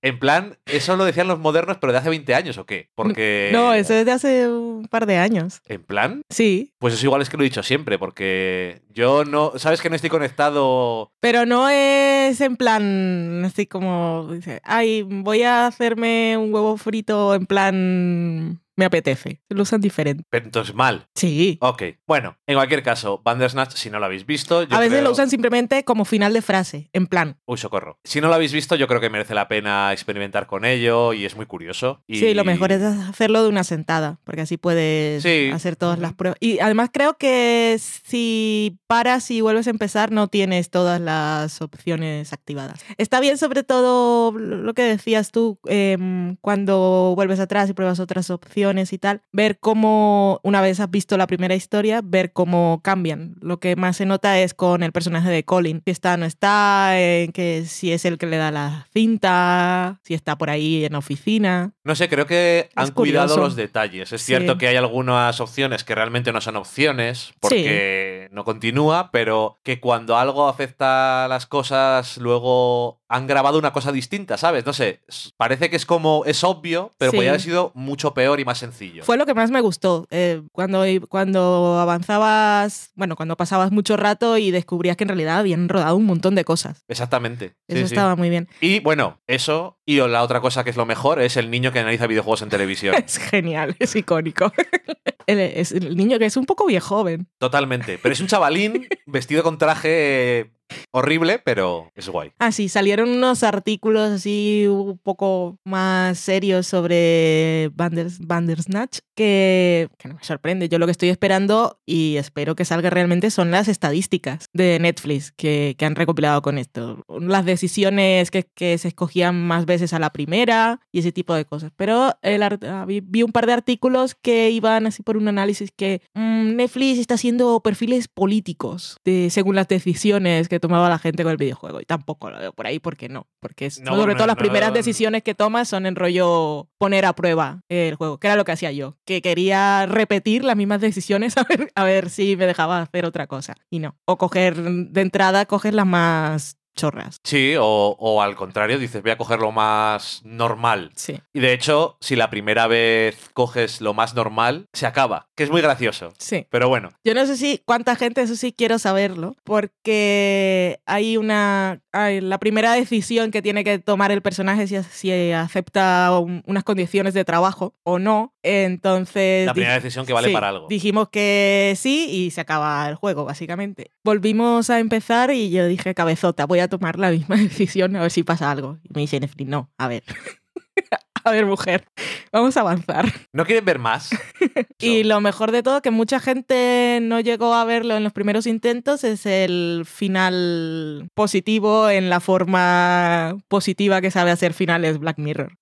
en 0.01 0.19
plan, 0.19 0.57
eso 0.65 0.95
lo 0.95 1.05
decían 1.05 1.27
los 1.27 1.39
modernos, 1.39 1.77
pero 1.79 1.93
de 1.93 1.99
hace 1.99 2.09
20 2.09 2.33
años 2.35 2.57
o 2.57 2.65
qué? 2.65 2.89
Porque. 2.95 3.49
no, 3.53 3.73
eso 3.73 3.93
es 3.93 4.05
de 4.05 4.11
hace 4.11 4.47
un 4.47 4.87
par 4.87 5.05
de 5.05 5.17
años. 5.17 5.61
En 5.67 5.83
plan, 5.83 6.21
Sí, 6.29 6.73
pues 6.79 6.93
eso 6.93 7.05
igual 7.05 7.21
es 7.21 7.29
que 7.29 7.37
lo 7.37 7.43
he 7.43 7.49
dicho 7.49 7.63
siempre, 7.63 7.99
porque 7.99 8.81
yo 8.89 9.25
no. 9.25 9.53
¿Sabes 9.57 9.81
que 9.81 9.89
no 9.89 9.95
estoy 9.95 10.09
conectado? 10.09 11.11
pero 11.19 11.45
no 11.45 11.69
es 11.69 12.41
en 12.41 12.55
plan 12.57 13.43
así 13.45 13.65
como, 13.67 14.27
dice, 14.33 14.61
ay, 14.63 15.03
voy 15.03 15.43
a 15.43 15.67
hacerme 15.67 16.37
un 16.37 16.53
huevo 16.53 16.77
frito 16.77 17.35
en 17.35 17.45
plan, 17.45 18.60
me 18.75 18.85
apetece. 18.85 19.41
Lo 19.49 19.63
usan 19.63 19.81
diferente. 19.81 20.23
Pero 20.29 20.45
entonces 20.45 20.73
mal. 20.73 21.07
Sí. 21.15 21.57
Ok. 21.61 21.83
Bueno, 22.07 22.37
en 22.47 22.55
cualquier 22.55 22.83
caso, 22.83 23.21
Bandersnatch, 23.23 23.73
si 23.75 23.89
no 23.89 23.99
lo 23.99 24.05
habéis 24.05 24.25
visto. 24.25 24.63
Yo 24.63 24.75
a 24.75 24.79
veces 24.79 24.93
creo- 24.93 25.03
lo 25.03 25.11
usan 25.11 25.29
simplemente 25.29 25.83
como 25.83 26.05
final 26.05 26.33
de 26.33 26.41
frase, 26.41 26.89
en 26.93 27.07
plan. 27.07 27.37
Uy, 27.45 27.57
socorro. 27.57 27.99
Si 28.03 28.21
no 28.21 28.27
lo 28.29 28.33
habéis 28.35 28.53
visto, 28.53 28.75
yo 28.75 28.87
creo 28.87 29.01
que 29.01 29.09
merece 29.09 29.33
la 29.35 29.47
pena 29.47 29.91
experimentar 29.91 30.47
con 30.47 30.63
ello 30.65 31.13
y 31.13 31.25
es 31.25 31.35
muy 31.35 31.45
curioso. 31.45 32.01
Y... 32.07 32.19
Sí, 32.19 32.33
lo 32.33 32.43
mejor 32.45 32.71
es 32.71 32.81
hacerlo 32.81 33.43
de 33.43 33.49
una 33.49 33.63
sentada, 33.63 34.19
porque 34.23 34.41
así 34.41 34.57
puedes 34.57 35.21
Sí. 35.23 35.49
hacer 35.53 35.75
todas 35.75 35.99
las 35.99 36.13
pruebas. 36.13 36.37
Y 36.39 36.59
además 36.59 36.89
creo 36.93 37.17
que 37.17 37.77
si 37.79 38.77
paras 38.87 39.29
y 39.31 39.41
vuelves 39.41 39.67
a 39.67 39.71
empezar, 39.71 40.11
no 40.11 40.27
tienes 40.27 40.69
todas 40.69 40.99
las 41.01 41.61
opciones 41.61 42.33
activadas. 42.33 42.83
Está 42.97 43.19
bien 43.19 43.37
sobre 43.37 43.63
todo 43.63 44.31
lo 44.31 44.73
que 44.73 44.83
decías 44.83 45.31
tú, 45.31 45.59
em, 45.67 46.35
cuando 46.41 47.13
vuelves 47.15 47.39
atrás 47.39 47.69
y 47.69 47.73
pruebas 47.73 47.99
otras 47.99 48.29
opciones 48.29 48.60
y 48.61 48.97
tal, 48.97 49.21
ver 49.31 49.59
cómo, 49.59 50.39
una 50.43 50.61
vez 50.61 50.79
has 50.79 50.89
visto 50.91 51.17
la 51.17 51.27
primera 51.27 51.55
historia, 51.55 52.01
ver 52.03 52.31
cómo 52.31 52.79
cambian. 52.83 53.35
Lo 53.41 53.59
que 53.59 53.75
más 53.75 53.97
se 53.97 54.05
nota 54.05 54.39
es 54.39 54.53
con 54.53 54.83
el 54.83 54.91
personaje 54.91 55.29
de 55.29 55.43
Colin, 55.43 55.81
si 55.83 55.91
está 55.91 56.13
o 56.13 56.17
no 56.17 56.25
está, 56.25 56.99
en 56.99 57.31
que 57.31 57.65
si 57.65 57.91
es 57.91 58.05
el 58.05 58.17
que 58.17 58.27
le 58.27 58.37
da 58.37 58.51
la 58.51 58.87
cinta, 58.93 59.99
si 60.03 60.13
está 60.13 60.37
por 60.37 60.49
ahí 60.49 60.85
en 60.85 60.95
oficina. 60.95 61.71
No 61.83 61.95
sé, 61.95 62.07
creo 62.09 62.27
que 62.27 62.69
han 62.75 62.91
cuidado 62.91 63.27
curioso. 63.27 63.41
los 63.41 63.55
detalles. 63.55 64.11
Es 64.13 64.21
Sí. 64.21 64.27
cierto 64.27 64.57
que 64.57 64.67
hay 64.67 64.75
algunas 64.75 65.39
opciones 65.41 65.83
que 65.83 65.95
realmente 65.95 66.31
no 66.31 66.39
son 66.41 66.55
opciones 66.55 67.33
porque 67.39 68.29
no 68.31 68.43
continúa, 68.43 69.09
pero 69.11 69.59
que 69.63 69.79
cuando 69.79 70.17
algo 70.17 70.47
afecta 70.47 71.25
a 71.25 71.27
las 71.27 71.45
cosas, 71.47 72.17
luego 72.17 73.00
han 73.13 73.27
grabado 73.27 73.59
una 73.59 73.73
cosa 73.73 73.91
distinta, 73.91 74.37
¿sabes? 74.37 74.65
No 74.65 74.71
sé, 74.73 75.01
parece 75.37 75.69
que 75.69 75.75
es 75.75 75.85
como, 75.85 76.23
es 76.25 76.43
obvio, 76.45 76.91
pero 76.97 77.11
Sí. 77.11 77.17
podría 77.17 77.31
haber 77.31 77.41
sido 77.41 77.71
mucho 77.75 78.13
peor 78.13 78.39
y 78.39 78.45
más 78.45 78.57
sencillo. 78.57 79.03
Fue 79.03 79.17
lo 79.17 79.25
que 79.25 79.33
más 79.33 79.51
me 79.51 79.59
gustó. 79.61 80.07
eh, 80.11 80.41
cuando, 80.53 80.83
cuando 81.09 81.77
avanzabas, 81.79 82.91
bueno, 82.95 83.15
cuando 83.15 83.35
pasabas 83.37 83.71
mucho 83.71 83.97
rato 83.97 84.37
y 84.37 84.51
descubrías 84.51 84.97
que 84.97 85.03
en 85.03 85.09
realidad 85.09 85.39
habían 85.39 85.69
rodado 85.69 85.95
un 85.95 86.05
montón 86.05 86.35
de 86.35 86.45
cosas. 86.45 86.83
Exactamente. 86.87 87.55
Eso 87.67 87.79
sí. 87.87 87.93
estaba 87.93 88.15
muy 88.15 88.29
bien. 88.29 88.47
Y 88.61 88.79
bueno, 88.79 89.19
eso, 89.27 89.77
y 89.85 89.97
la 89.97 90.23
otra 90.23 90.41
cosa 90.41 90.63
que 90.63 90.69
es 90.69 90.77
lo 90.77 90.85
mejor, 90.85 91.21
es 91.21 91.37
el 91.37 91.49
niño 91.51 91.71
que 91.71 91.79
analiza 91.79 92.07
videojuegos 92.07 92.41
en 92.41 92.49
televisión. 92.49 92.95
Es 93.05 93.17
genial, 93.17 93.75
es 93.79 93.95
icónico. 93.95 94.51
El- 95.27 95.39
es 95.39 95.71
el 95.71 95.95
niño 95.95 96.17
que 96.17 96.25
es 96.25 96.35
un 96.35 96.45
poco 96.45 96.65
viejo 96.65 96.95
joven. 96.95 97.27
Totalmente. 97.37 97.99
Pero 98.01 98.11
es 98.13 98.19
un 98.21 98.27
chavalín 98.27 98.87
vestido 99.05 99.43
con 99.43 99.57
traje 99.57 100.39
eh, 100.39 100.51
horrible, 100.91 101.39
pero 101.39 101.91
es 101.95 102.09
guay. 102.09 102.31
Ah, 102.39 102.51
sí, 102.51 102.69
salieron 102.69 103.09
unos 103.09 103.43
artículos 103.43 104.11
así 104.11 104.65
un 104.67 104.97
poco 104.97 105.57
más 105.63 106.19
serios 106.19 106.67
sobre 106.67 107.69
Banders, 107.73 108.19
Bandersnatch 108.19 108.99
que, 109.15 109.89
que 109.97 110.07
no 110.07 110.15
me 110.15 110.23
sorprende. 110.23 110.69
Yo 110.69 110.79
lo 110.79 110.85
que 110.85 110.91
estoy 110.91 111.09
esperando 111.09 111.79
y 111.85 112.17
espero 112.17 112.55
que 112.55 112.65
salga 112.65 112.89
realmente 112.89 113.29
son 113.29 113.51
las 113.51 113.67
estadísticas 113.67 114.45
de 114.53 114.79
Netflix 114.79 115.31
que, 115.31 115.75
que 115.77 115.85
han 115.85 115.95
recopilado 115.95 116.41
con 116.41 116.57
esto. 116.57 117.03
Las 117.19 117.45
decisiones 117.45 118.31
que, 118.31 118.43
que 118.55 118.77
se 118.77 118.87
escogían 118.87 119.45
más 119.45 119.65
veces 119.65 119.93
a 119.93 119.99
la 119.99 120.11
primera 120.11 120.79
y 120.91 120.99
ese 120.99 121.11
tipo 121.11 121.33
de 121.33 121.45
cosas. 121.45 121.71
Pero 121.75 122.15
el 122.21 122.43
ah, 122.43 122.85
vi, 122.87 123.23
un 123.23 123.31
par 123.31 123.45
de 123.45 123.53
artículos 123.53 124.15
que 124.15 124.49
iban 124.49 124.87
así 124.87 125.03
por 125.03 125.17
un 125.17 125.27
análisis 125.27 125.71
que 125.75 126.01
mm, 126.13 126.55
Netflix 126.55 126.99
está 126.99 127.15
haciendo 127.15 127.59
perfiles 127.61 128.07
políticos 128.07 128.97
de, 129.03 129.29
según 129.29 129.55
las 129.55 129.67
decisiones 129.67 130.49
que 130.49 130.59
tomaba 130.61 130.87
la 130.87 130.97
gente 130.97 131.23
con 131.23 131.31
el 131.33 131.37
videojuego. 131.37 131.81
Y 131.81 131.85
tampoco 131.85 132.29
lo 132.29 132.39
veo 132.39 132.53
por 132.53 132.65
ahí 132.67 132.79
porque 132.79 133.09
no. 133.09 133.27
Porque 133.41 133.65
es- 133.65 133.81
No, 133.81 133.95
sobre 133.95 134.13
no, 134.13 134.17
todo 134.19 134.27
las 134.27 134.37
no. 134.37 134.39
primeras 134.39 134.73
decisiones 134.73 135.23
que 135.23 135.35
tomas 135.35 135.67
son 135.67 135.85
en 135.85 135.95
rollo 135.97 136.69
poner 136.77 137.03
a 137.05 137.13
prueba 137.13 137.63
el 137.67 137.95
juego, 137.95 138.17
que 138.19 138.27
era 138.27 138.37
lo 138.37 138.45
que 138.45 138.53
hacía 138.53 138.71
yo. 138.71 138.95
Que 139.05 139.21
quería 139.21 139.85
repetir 139.87 140.45
las 140.45 140.55
mismas 140.55 140.79
decisiones 140.79 141.35
a 141.37 141.43
ver, 141.43 141.71
a 141.75 141.83
ver 141.83 142.09
si 142.09 142.37
me 142.37 142.45
dejaba 142.45 142.79
hacer 142.81 143.05
otra 143.05 143.27
cosa. 143.27 143.55
Y 143.69 143.79
no. 143.79 143.97
O 144.05 144.17
coger 144.17 144.55
de 144.55 145.01
entrada, 145.01 145.45
coger 145.45 145.73
las 145.73 145.85
más 145.87 146.57
chorras. 146.75 147.17
Sí, 147.23 147.55
o, 147.59 147.95
o 147.99 148.21
al 148.21 148.35
contrario, 148.35 148.79
dices, 148.79 149.01
voy 149.01 149.11
a 149.11 149.17
coger 149.17 149.39
lo 149.39 149.51
más 149.51 150.21
normal. 150.23 150.91
Sí. 150.95 151.19
Y 151.33 151.39
de 151.39 151.53
hecho, 151.53 151.97
si 152.01 152.15
la 152.15 152.29
primera 152.29 152.67
vez 152.67 153.29
coges 153.33 153.81
lo 153.81 153.93
más 153.93 154.15
normal, 154.15 154.67
se 154.73 154.85
acaba, 154.85 155.27
que 155.35 155.43
es 155.43 155.49
muy 155.51 155.61
gracioso. 155.61 156.13
Sí. 156.17 156.47
Pero 156.49 156.69
bueno, 156.69 156.89
Yo 157.03 157.13
no 157.13 157.25
sé 157.25 157.37
si 157.37 157.61
cuánta 157.65 157.95
gente, 157.95 158.21
eso 158.21 158.35
sí 158.35 158.53
quiero 158.53 158.79
saberlo, 158.79 159.35
porque 159.43 160.79
hay 160.85 161.17
una. 161.17 161.81
hay 161.91 162.21
la 162.21 162.37
primera 162.39 162.73
decisión 162.73 163.31
que 163.31 163.41
tiene 163.41 163.63
que 163.63 163.79
tomar 163.79 164.11
el 164.11 164.21
personaje 164.21 164.67
si, 164.67 164.81
si 164.83 165.31
acepta 165.31 166.17
un- 166.19 166.43
unas 166.45 166.63
condiciones 166.63 167.13
de 167.13 167.25
trabajo 167.25 167.73
o 167.83 167.99
no. 167.99 168.33
Entonces. 168.43 169.45
la 169.45 169.53
primera 169.53 169.75
decisión 169.75 170.05
que 170.05 170.13
vale 170.13 170.29
sí, 170.29 170.33
para 170.33 170.49
algo. 170.49 170.67
Dijimos 170.69 171.09
que 171.09 171.73
sí 171.77 172.07
y 172.09 172.31
se 172.31 172.41
acaba 172.41 172.87
el 172.89 172.95
juego, 172.95 173.25
básicamente. 173.25 173.91
Volvimos 174.03 174.69
a 174.69 174.79
empezar 174.79 175.31
y 175.31 175.49
yo 175.51 175.67
dije, 175.67 175.93
cabezota, 175.93 176.45
voy 176.45 176.59
a 176.61 176.69
tomar 176.69 176.99
la 176.99 177.11
misma 177.11 177.35
decisión 177.37 177.95
a 177.95 178.01
ver 178.01 178.11
si 178.11 178.23
pasa 178.23 178.51
algo. 178.51 178.79
Y 178.83 178.93
me 178.93 179.01
dice 179.01 179.19
Netflix, 179.19 179.49
no, 179.49 179.71
a 179.77 179.87
ver. 179.87 180.03
a 181.23 181.31
ver, 181.31 181.45
mujer, 181.45 181.85
vamos 182.31 182.57
a 182.57 182.61
avanzar. 182.61 183.05
¿No 183.33 183.45
quieren 183.45 183.65
ver 183.65 183.79
más? 183.79 184.09
Y 184.79 185.03
lo 185.03 185.21
mejor 185.21 185.51
de 185.51 185.61
todo, 185.61 185.83
que 185.83 185.91
mucha 185.91 186.19
gente 186.19 186.97
no 187.03 187.19
llegó 187.19 187.53
a 187.53 187.65
verlo 187.65 187.95
en 187.95 188.03
los 188.03 188.13
primeros 188.13 188.47
intentos, 188.47 189.03
es 189.03 189.27
el 189.27 189.83
final 189.85 191.07
positivo 191.13 191.87
en 191.87 192.09
la 192.09 192.19
forma 192.19 193.37
positiva 193.47 194.01
que 194.01 194.09
sabe 194.09 194.31
hacer 194.31 194.53
finales 194.55 194.97
Black 194.97 195.19
Mirror. 195.19 195.53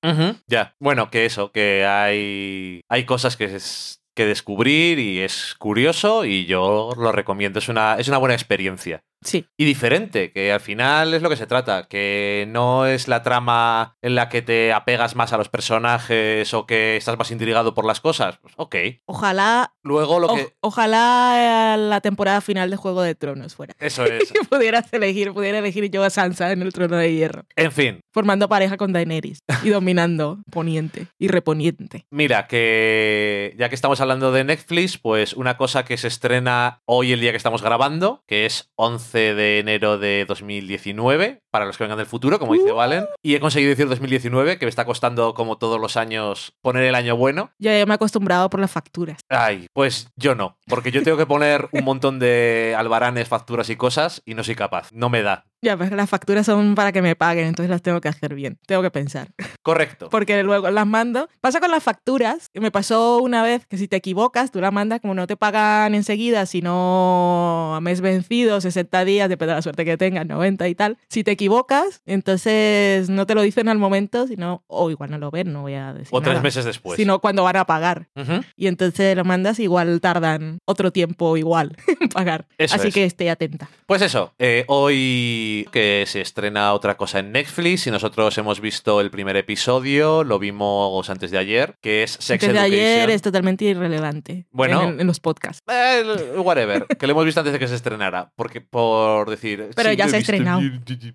Ya, 0.47 0.73
bueno, 0.79 1.09
que 1.09 1.25
eso, 1.25 1.51
que 1.51 1.85
hay, 1.85 2.81
hay 2.87 3.05
cosas 3.05 3.35
que 3.35 3.53
es 3.55 3.99
que 4.15 4.25
descubrir 4.25 4.99
y 4.99 5.19
es 5.19 5.55
curioso 5.57 6.25
y 6.25 6.45
yo 6.45 6.91
lo 6.97 7.11
recomiendo, 7.13 7.59
es 7.59 7.69
una, 7.69 7.95
es 7.95 8.09
una 8.09 8.17
buena 8.17 8.35
experiencia. 8.35 9.01
Sí, 9.21 9.45
y 9.57 9.65
diferente, 9.65 10.31
que 10.31 10.51
al 10.53 10.59
final 10.61 11.13
es 11.13 11.21
lo 11.21 11.29
que 11.29 11.35
se 11.35 11.45
trata, 11.47 11.83
que 11.87 12.45
no 12.49 12.85
es 12.85 13.07
la 13.07 13.21
trama 13.21 13.97
en 14.01 14.15
la 14.15 14.29
que 14.29 14.41
te 14.41 14.71
apegas 14.71 15.15
más 15.15 15.33
a 15.33 15.37
los 15.37 15.49
personajes 15.49 16.53
o 16.53 16.65
que 16.65 16.95
estás 16.97 17.17
más 17.17 17.31
intrigado 17.31 17.73
por 17.73 17.85
las 17.85 17.99
cosas. 17.99 18.37
Pues, 18.41 18.53
ok. 18.57 18.75
ojalá, 19.05 19.73
Luego 19.83 20.19
lo 20.19 20.27
o- 20.27 20.35
que... 20.35 20.53
ojalá 20.61 21.73
eh, 21.75 21.77
la 21.77 21.99
temporada 22.01 22.41
final 22.41 22.69
de 22.69 22.77
Juego 22.77 23.01
de 23.01 23.15
Tronos 23.15 23.55
fuera. 23.55 23.73
Eso 23.79 24.05
es. 24.05 24.31
Que 24.39 24.45
pudieras 24.47 24.91
elegir, 24.93 25.33
pudiera 25.33 25.57
elegir 25.59 25.89
yo 25.89 26.03
a 26.03 26.09
Sansa 26.09 26.51
en 26.51 26.61
el 26.61 26.71
trono 26.73 26.95
de 26.97 27.13
hierro, 27.13 27.43
En 27.55 27.71
fin, 27.71 27.99
formando 28.13 28.47
pareja 28.47 28.77
con 28.77 28.93
Daenerys 28.93 29.39
y 29.63 29.69
dominando 29.69 30.39
Poniente 30.51 31.07
y 31.17 31.27
Reponiente. 31.27 32.05
mira, 32.11 32.47
que 32.47 33.53
ya 33.57 33.69
que 33.69 33.75
estamos 33.75 33.99
hablando 34.01 34.31
de 34.31 34.43
Netflix, 34.43 34.97
pues 34.97 35.33
una 35.33 35.57
cosa 35.57 35.83
que 35.83 35.97
se 35.97 36.07
estrena 36.07 36.81
hoy 36.85 37.11
el 37.11 37.19
día 37.19 37.31
que 37.31 37.37
estamos 37.37 37.61
grabando, 37.61 38.23
que 38.27 38.45
es 38.45 38.69
11 38.75 39.08
de 39.17 39.59
enero 39.59 39.97
de 39.97 40.25
2019, 40.27 41.39
para 41.51 41.65
los 41.65 41.77
que 41.77 41.83
vengan 41.83 41.97
del 41.97 42.07
futuro, 42.07 42.39
como 42.39 42.53
dice 42.53 42.71
Valen, 42.71 43.05
y 43.23 43.35
he 43.35 43.39
conseguido 43.39 43.69
decir 43.71 43.87
2019, 43.87 44.57
que 44.57 44.65
me 44.65 44.69
está 44.69 44.85
costando 44.85 45.33
como 45.33 45.57
todos 45.57 45.79
los 45.79 45.97
años 45.97 46.53
poner 46.61 46.83
el 46.83 46.95
año 46.95 47.15
bueno. 47.15 47.51
Yo 47.59 47.71
ya 47.71 47.85
me 47.85 47.93
he 47.93 47.95
acostumbrado 47.95 48.49
por 48.49 48.59
las 48.59 48.71
facturas. 48.71 49.19
Ay, 49.29 49.67
pues 49.73 50.09
yo 50.15 50.35
no, 50.35 50.57
porque 50.67 50.91
yo 50.91 51.03
tengo 51.03 51.17
que 51.17 51.25
poner 51.25 51.69
un 51.71 51.83
montón 51.83 52.19
de 52.19 52.75
albaranes, 52.77 53.27
facturas 53.27 53.69
y 53.69 53.75
cosas 53.75 54.21
y 54.25 54.35
no 54.35 54.43
soy 54.43 54.55
capaz, 54.55 54.89
no 54.91 55.09
me 55.09 55.21
da. 55.21 55.45
Ya, 55.61 55.75
pero 55.77 55.95
las 55.95 56.09
facturas 56.09 56.45
son 56.45 56.75
para 56.75 56.91
que 56.91 57.01
me 57.01 57.15
paguen, 57.15 57.47
entonces 57.47 57.69
las 57.69 57.81
tengo 57.81 57.99
que 57.99 58.07
hacer 58.07 58.33
bien. 58.33 58.57
Tengo 58.65 58.81
que 58.81 58.91
pensar. 58.91 59.27
Correcto. 59.61 60.09
Porque 60.11 60.41
luego 60.43 60.69
las 60.71 60.87
mando. 60.87 61.27
Pasa 61.41 61.59
con 61.59 61.69
las 61.71 61.83
facturas, 61.83 62.47
me 62.53 62.71
pasó 62.71 63.19
una 63.19 63.43
vez 63.43 63.65
que 63.65 63.77
si 63.77 63.87
te 63.87 63.97
equivocas, 63.97 64.51
tú 64.51 64.61
las 64.61 64.71
mandas, 64.71 65.01
como 65.01 65.13
no 65.13 65.27
te 65.27 65.35
pagan 65.35 65.95
enseguida, 65.95 66.45
sino 66.45 67.75
a 67.75 67.81
mes 67.81 68.01
vencido, 68.01 68.61
60 68.61 69.03
días, 69.05 69.29
depende 69.29 69.51
de 69.53 69.57
la 69.57 69.61
suerte 69.61 69.83
que 69.85 69.97
tengas, 69.97 70.25
90 70.25 70.67
y 70.67 70.75
tal. 70.75 70.97
Si 71.09 71.23
te 71.23 71.31
equivocas, 71.31 72.01
entonces 72.05 73.09
no 73.09 73.25
te 73.25 73.35
lo 73.35 73.41
dicen 73.41 73.67
al 73.69 73.77
momento, 73.77 74.27
sino, 74.27 74.63
o 74.67 74.89
igual 74.89 75.11
no 75.11 75.17
lo 75.17 75.31
ven, 75.31 75.51
no 75.51 75.61
voy 75.61 75.73
a 75.73 75.93
decir. 75.93 76.09
O 76.11 76.21
tres 76.21 76.41
meses 76.41 76.63
después. 76.65 76.97
Sino 76.97 77.19
cuando 77.19 77.43
van 77.43 77.57
a 77.57 77.65
pagar. 77.65 78.07
Y 78.55 78.67
entonces 78.67 79.15
lo 79.15 79.25
mandas, 79.25 79.59
igual 79.59 79.99
tardan 80.01 80.59
otro 80.65 80.91
tiempo 80.91 81.35
igual 81.37 81.75
en 81.99 82.09
pagar. 82.09 82.47
Eso 82.57 82.75
Así 82.75 82.89
es. 82.89 82.93
que 82.93 83.03
esté 83.05 83.29
atenta. 83.29 83.69
Pues 83.85 84.01
eso, 84.01 84.33
eh, 84.39 84.63
hoy 84.67 85.48
que 85.71 86.03
se 86.07 86.21
estrena 86.21 86.73
otra 86.73 86.95
cosa 86.97 87.19
en 87.19 87.31
Netflix 87.31 87.87
y 87.87 87.91
nosotros 87.91 88.37
hemos 88.37 88.59
visto 88.61 89.01
el 89.01 89.11
primer 89.11 89.35
episodio, 89.37 90.23
lo 90.23 90.39
vimos 90.39 91.09
antes 91.09 91.31
de 91.31 91.37
ayer, 91.37 91.75
que 91.81 92.03
es 92.03 92.11
Sex 92.11 92.41
Desde 92.41 92.51
Education. 92.59 92.73
ayer 92.73 93.09
es 93.09 93.21
totalmente 93.21 93.65
irrelevante 93.65 94.45
Bueno. 94.51 94.83
en, 94.83 94.89
el- 94.95 94.99
en 95.01 95.07
los 95.07 95.19
podcasts. 95.19 95.61
Eh, 95.67 96.03
whatever, 96.37 96.85
que 96.87 97.07
lo 97.07 97.11
hemos 97.11 97.25
visto 97.25 97.39
antes 97.39 97.53
de 97.53 97.59
que 97.59 97.67
se 97.67 97.75
estrenara, 97.75 98.31
porque 98.35 98.61
por 98.61 99.29
decir... 99.29 99.69
Pero 99.75 99.89
sí, 99.91 99.95
ya 99.95 100.07
se 100.07 100.15
ha 100.17 100.19
estrenado. 100.19 100.61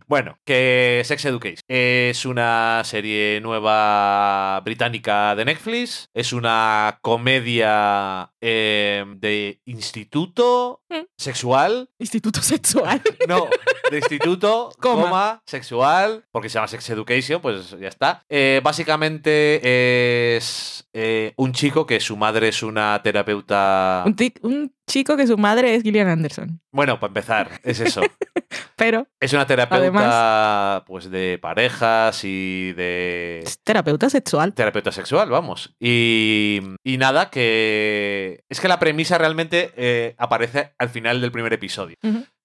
Bueno, 0.07 0.39
que 0.45 1.03
Sex 1.05 1.25
Education 1.25 1.61
es 1.69 2.25
una 2.25 2.83
serie 2.85 3.41
nueva 3.43 4.61
británica 4.65 5.35
de 5.35 5.45
Netflix, 5.45 6.09
es 6.15 6.33
una 6.33 6.99
comedia 7.03 8.31
eh, 8.47 9.05
de 9.17 9.61
instituto 9.65 10.83
Mm. 10.91 11.07
sexual, 11.17 11.89
Instituto 11.99 12.41
sexual. 12.43 13.01
no, 13.27 13.49
de 13.91 13.97
instituto, 13.99 14.71
Coma. 14.81 15.03
coma. 15.03 15.43
sexual, 15.47 16.25
porque 16.31 16.49
se 16.51 16.55
llama 16.55 16.69
Sex 16.69 16.89
Education, 16.91 17.41
pues 17.41 17.71
ya 17.81 17.89
está. 17.89 18.23
Eh, 18.29 18.61
básicamente 18.63 20.37
es 20.37 20.87
eh, 20.93 21.33
un 21.37 21.53
chico 21.53 21.87
que 21.87 22.01
su 22.01 22.17
madre 22.17 22.49
es 22.49 22.63
una 22.63 23.01
terapeuta... 23.03 24.03
un, 24.07 24.15
tic- 24.15 24.39
un 24.43 24.73
chico 24.87 25.17
que 25.17 25.27
su 25.27 25.37
madre 25.39 25.75
es 25.75 25.83
Gillian 25.83 26.09
Anderson. 26.09 26.61
Bueno, 26.71 27.01
para 27.01 27.09
empezar, 27.11 27.61
es 27.65 27.81
eso. 27.81 28.03
Pero 28.77 29.07
Es 29.21 29.33
una 29.33 29.47
terapeuta 29.47 30.85
pues 30.87 31.11
de 31.11 31.39
parejas 31.41 32.25
y 32.25 32.73
de 32.73 33.41
es 33.45 33.59
terapeuta 33.63 34.11
sexual. 34.11 34.53
terapeuta 34.55 34.93
sexual, 34.93 35.31
vamos. 35.31 35.75
Y, 35.79 36.61
y 36.83 36.99
nada, 36.99 37.31
que 37.31 38.45
es 38.49 38.61
que 38.61 38.69
la 38.69 38.79
premisa 38.79 39.19
realmente 39.19 39.73
eh, 39.77 40.15
aparece 40.19 40.75
al 40.79 40.89
final 40.89 41.21
del 41.21 41.33
primer 41.33 41.53
episodio. 41.53 41.97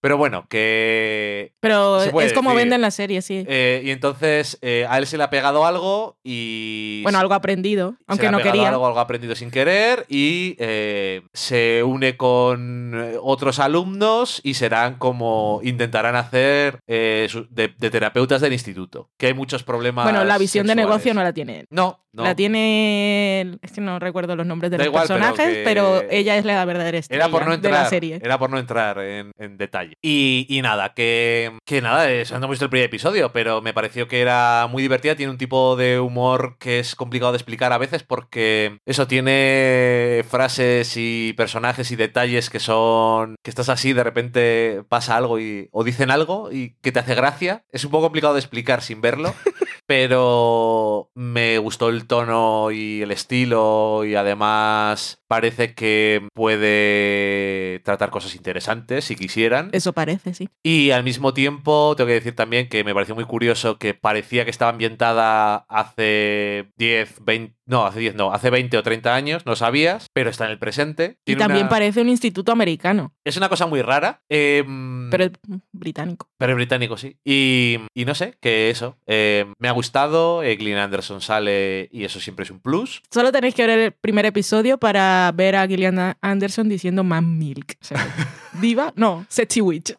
Pero 0.01 0.17
bueno, 0.17 0.45
que... 0.49 1.51
Pero 1.59 1.99
Se 2.01 2.11
puede 2.11 2.27
es 2.27 2.33
como 2.33 2.51
decir. 2.51 2.61
venden 2.63 2.81
la 2.81 2.91
serie, 2.91 3.21
sí. 3.21 3.43
eh, 3.47 3.81
y 3.83 3.91
entonces 3.91 4.57
eh, 4.61 4.85
a 4.89 4.97
él 4.97 5.05
se 5.07 5.17
le 5.17 5.23
ha 5.23 5.29
pegado 5.29 5.65
algo 5.65 6.17
y... 6.23 7.01
bueno, 7.03 7.19
algo 7.19 7.33
aprendido, 7.33 7.95
se 7.99 8.03
aunque 8.07 8.23
le 8.23 8.27
ha 8.29 8.31
no 8.31 8.37
pegado 8.37 8.53
quería. 8.53 8.69
Algo, 8.69 8.87
algo 8.87 8.99
aprendido 8.99 9.35
sin 9.35 9.51
querer 9.51 10.05
y 10.07 10.55
eh, 10.59 11.21
se 11.33 11.83
une 11.83 12.15
con 12.15 12.93
eh, 12.95 13.15
otros 13.21 13.59
alumnos 13.59 14.39
y 14.43 14.53
serán 14.53 14.95
como 14.95 15.59
intentarán 15.63 16.15
hacer 16.15 16.79
eh, 16.87 17.27
de, 17.49 17.73
de 17.77 17.89
terapeutas 17.89 18.39
del 18.41 18.53
instituto. 18.53 19.09
Que 19.17 19.27
hay 19.27 19.33
muchos 19.33 19.63
problemas. 19.63 20.05
Bueno, 20.05 20.23
la 20.23 20.37
visión 20.37 20.65
de 20.67 20.75
negocio 20.75 21.13
no 21.13 21.23
la 21.23 21.33
tiene 21.33 21.59
él. 21.61 21.65
No, 21.69 21.99
no. 22.13 22.23
La 22.23 22.35
tiene. 22.35 23.57
Es 23.61 23.71
que 23.73 23.81
no 23.81 23.99
recuerdo 23.99 24.35
los 24.35 24.45
nombres 24.45 24.71
de 24.71 24.77
Da 24.77 24.83
los 24.85 24.91
igual, 24.91 25.07
pero 25.07 25.19
personajes, 25.19 25.57
que- 25.57 25.63
pero, 25.63 26.01
ella 26.09 26.37
es 26.37 26.45
la 26.45 26.63
verdadera 26.65 26.97
estrella 26.97 27.23
Era 27.25 27.31
por 27.31 27.43
no 27.43 27.49
de 27.49 27.55
entrar. 27.55 27.73
la 27.83 27.89
serie. 27.89 28.19
Era 28.23 28.37
por 28.39 28.49
no 28.49 28.57
entrar 28.57 28.99
en, 28.99 29.31
en 29.37 29.57
detalle. 29.57 29.88
Y, 30.01 30.59
nada, 30.63 30.93
que, 30.93 31.57
que 31.65 31.81
nada, 31.81 32.09
es, 32.11 32.31
no 32.31 32.37
hemos 32.37 32.51
visto 32.51 32.65
el 32.65 32.71
primer 32.71 32.85
episodio, 32.85 33.31
pero 33.31 33.61
me 33.61 33.73
pareció 33.73 34.07
que 34.07 34.21
era 34.21 34.67
muy 34.69 34.81
divertida. 34.81 35.15
Tiene 35.15 35.31
un 35.31 35.37
tipo 35.37 35.75
de 35.75 35.99
humor 35.99 36.57
que 36.59 36.79
es 36.79 36.95
complicado 36.95 37.31
de 37.31 37.37
explicar 37.37 37.73
a 37.73 37.77
veces 37.77 38.03
porque 38.03 38.79
eso 38.85 39.07
tiene 39.07 40.23
frases 40.29 40.93
y 40.95 41.33
personajes 41.33 41.91
y 41.91 41.95
detalles 41.95 42.49
que 42.49 42.59
son. 42.59 43.35
que 43.43 43.49
estás 43.49 43.69
así, 43.69 43.93
de 43.93 44.03
repente 44.03 44.83
pasa 44.89 45.17
algo 45.17 45.39
y, 45.39 45.69
o 45.71 45.83
dicen 45.83 46.11
algo 46.11 46.51
y 46.51 46.75
que 46.81 46.91
te 46.91 46.99
hace 46.99 47.15
gracia. 47.15 47.63
Es 47.71 47.85
un 47.85 47.91
poco 47.91 48.05
complicado 48.05 48.33
de 48.33 48.39
explicar 48.39 48.81
sin 48.81 49.01
verlo. 49.01 49.33
pero 49.89 51.09
me 51.15 51.57
gustó 51.57 51.89
el 51.89 52.05
tono 52.05 52.69
y 52.69 53.01
el 53.01 53.09
estilo 53.09 54.05
y 54.05 54.13
además 54.13 55.23
parece 55.27 55.73
que 55.73 56.27
puede 56.35 57.79
tratar 57.79 58.11
cosas 58.11 58.35
interesantes 58.35 59.05
si 59.05 59.15
quisieran. 59.15 59.69
Eso 59.71 59.93
parece, 59.93 60.35
sí. 60.35 60.49
Y 60.61 60.91
al 60.91 61.03
mismo 61.03 61.33
tiempo, 61.33 61.95
tengo 61.97 62.07
que 62.07 62.13
decir 62.13 62.35
también 62.35 62.69
que 62.69 62.83
me 62.83 62.93
pareció 62.93 63.15
muy 63.15 63.25
curioso 63.25 63.79
que 63.79 63.95
parecía 63.95 64.45
que 64.45 64.51
estaba 64.51 64.69
ambientada 64.69 65.65
hace 65.67 66.71
10, 66.77 67.25
20, 67.25 67.55
no, 67.69 67.85
hace 67.85 67.99
10, 67.99 68.15
no, 68.15 68.33
hace 68.33 68.49
20 68.49 68.77
o 68.77 68.83
30 68.83 69.15
años, 69.15 69.45
no 69.45 69.55
sabías, 69.55 70.07
pero 70.13 70.29
está 70.29 70.45
en 70.45 70.51
el 70.51 70.59
presente. 70.59 71.17
y 71.25 71.35
también 71.35 71.63
una... 71.63 71.69
parece 71.69 72.01
un 72.01 72.09
instituto 72.09 72.51
americano. 72.51 73.13
Es 73.23 73.37
una 73.37 73.47
cosa 73.47 73.67
muy 73.67 73.81
rara. 73.81 74.21
Eh, 74.29 74.63
pero 75.09 75.25
es 75.25 75.31
británico. 75.71 76.27
Pero 76.37 76.53
es 76.53 76.55
británico, 76.55 76.97
sí. 76.97 77.17
Y, 77.23 77.77
y 77.93 78.05
no 78.05 78.15
sé, 78.15 78.35
que 78.41 78.69
eso. 78.69 78.97
Eh, 79.05 79.45
me 79.59 79.67
ha 79.67 79.71
gustado, 79.71 80.43
eh, 80.43 80.55
Glenn 80.55 80.77
Anderson 80.77 81.21
sale 81.21 81.89
y 81.91 82.03
eso 82.03 82.19
siempre 82.19 82.43
es 82.43 82.51
un 82.51 82.59
plus. 82.59 83.01
Solo 83.11 83.31
tenéis 83.31 83.55
que 83.55 83.65
ver 83.65 83.79
el 83.79 83.91
primer 83.91 84.25
episodio 84.25 84.77
para 84.77 85.31
ver 85.35 85.55
a 85.55 85.67
Gillian 85.67 86.17
Anderson 86.21 86.69
diciendo 86.69 87.03
Man 87.03 87.37
Milk. 87.37 87.77
O 87.81 87.85
sea, 87.85 87.97
¿Diva? 88.61 88.93
No, 88.95 89.25
Sexy 89.29 89.61
Witch. 89.61 89.95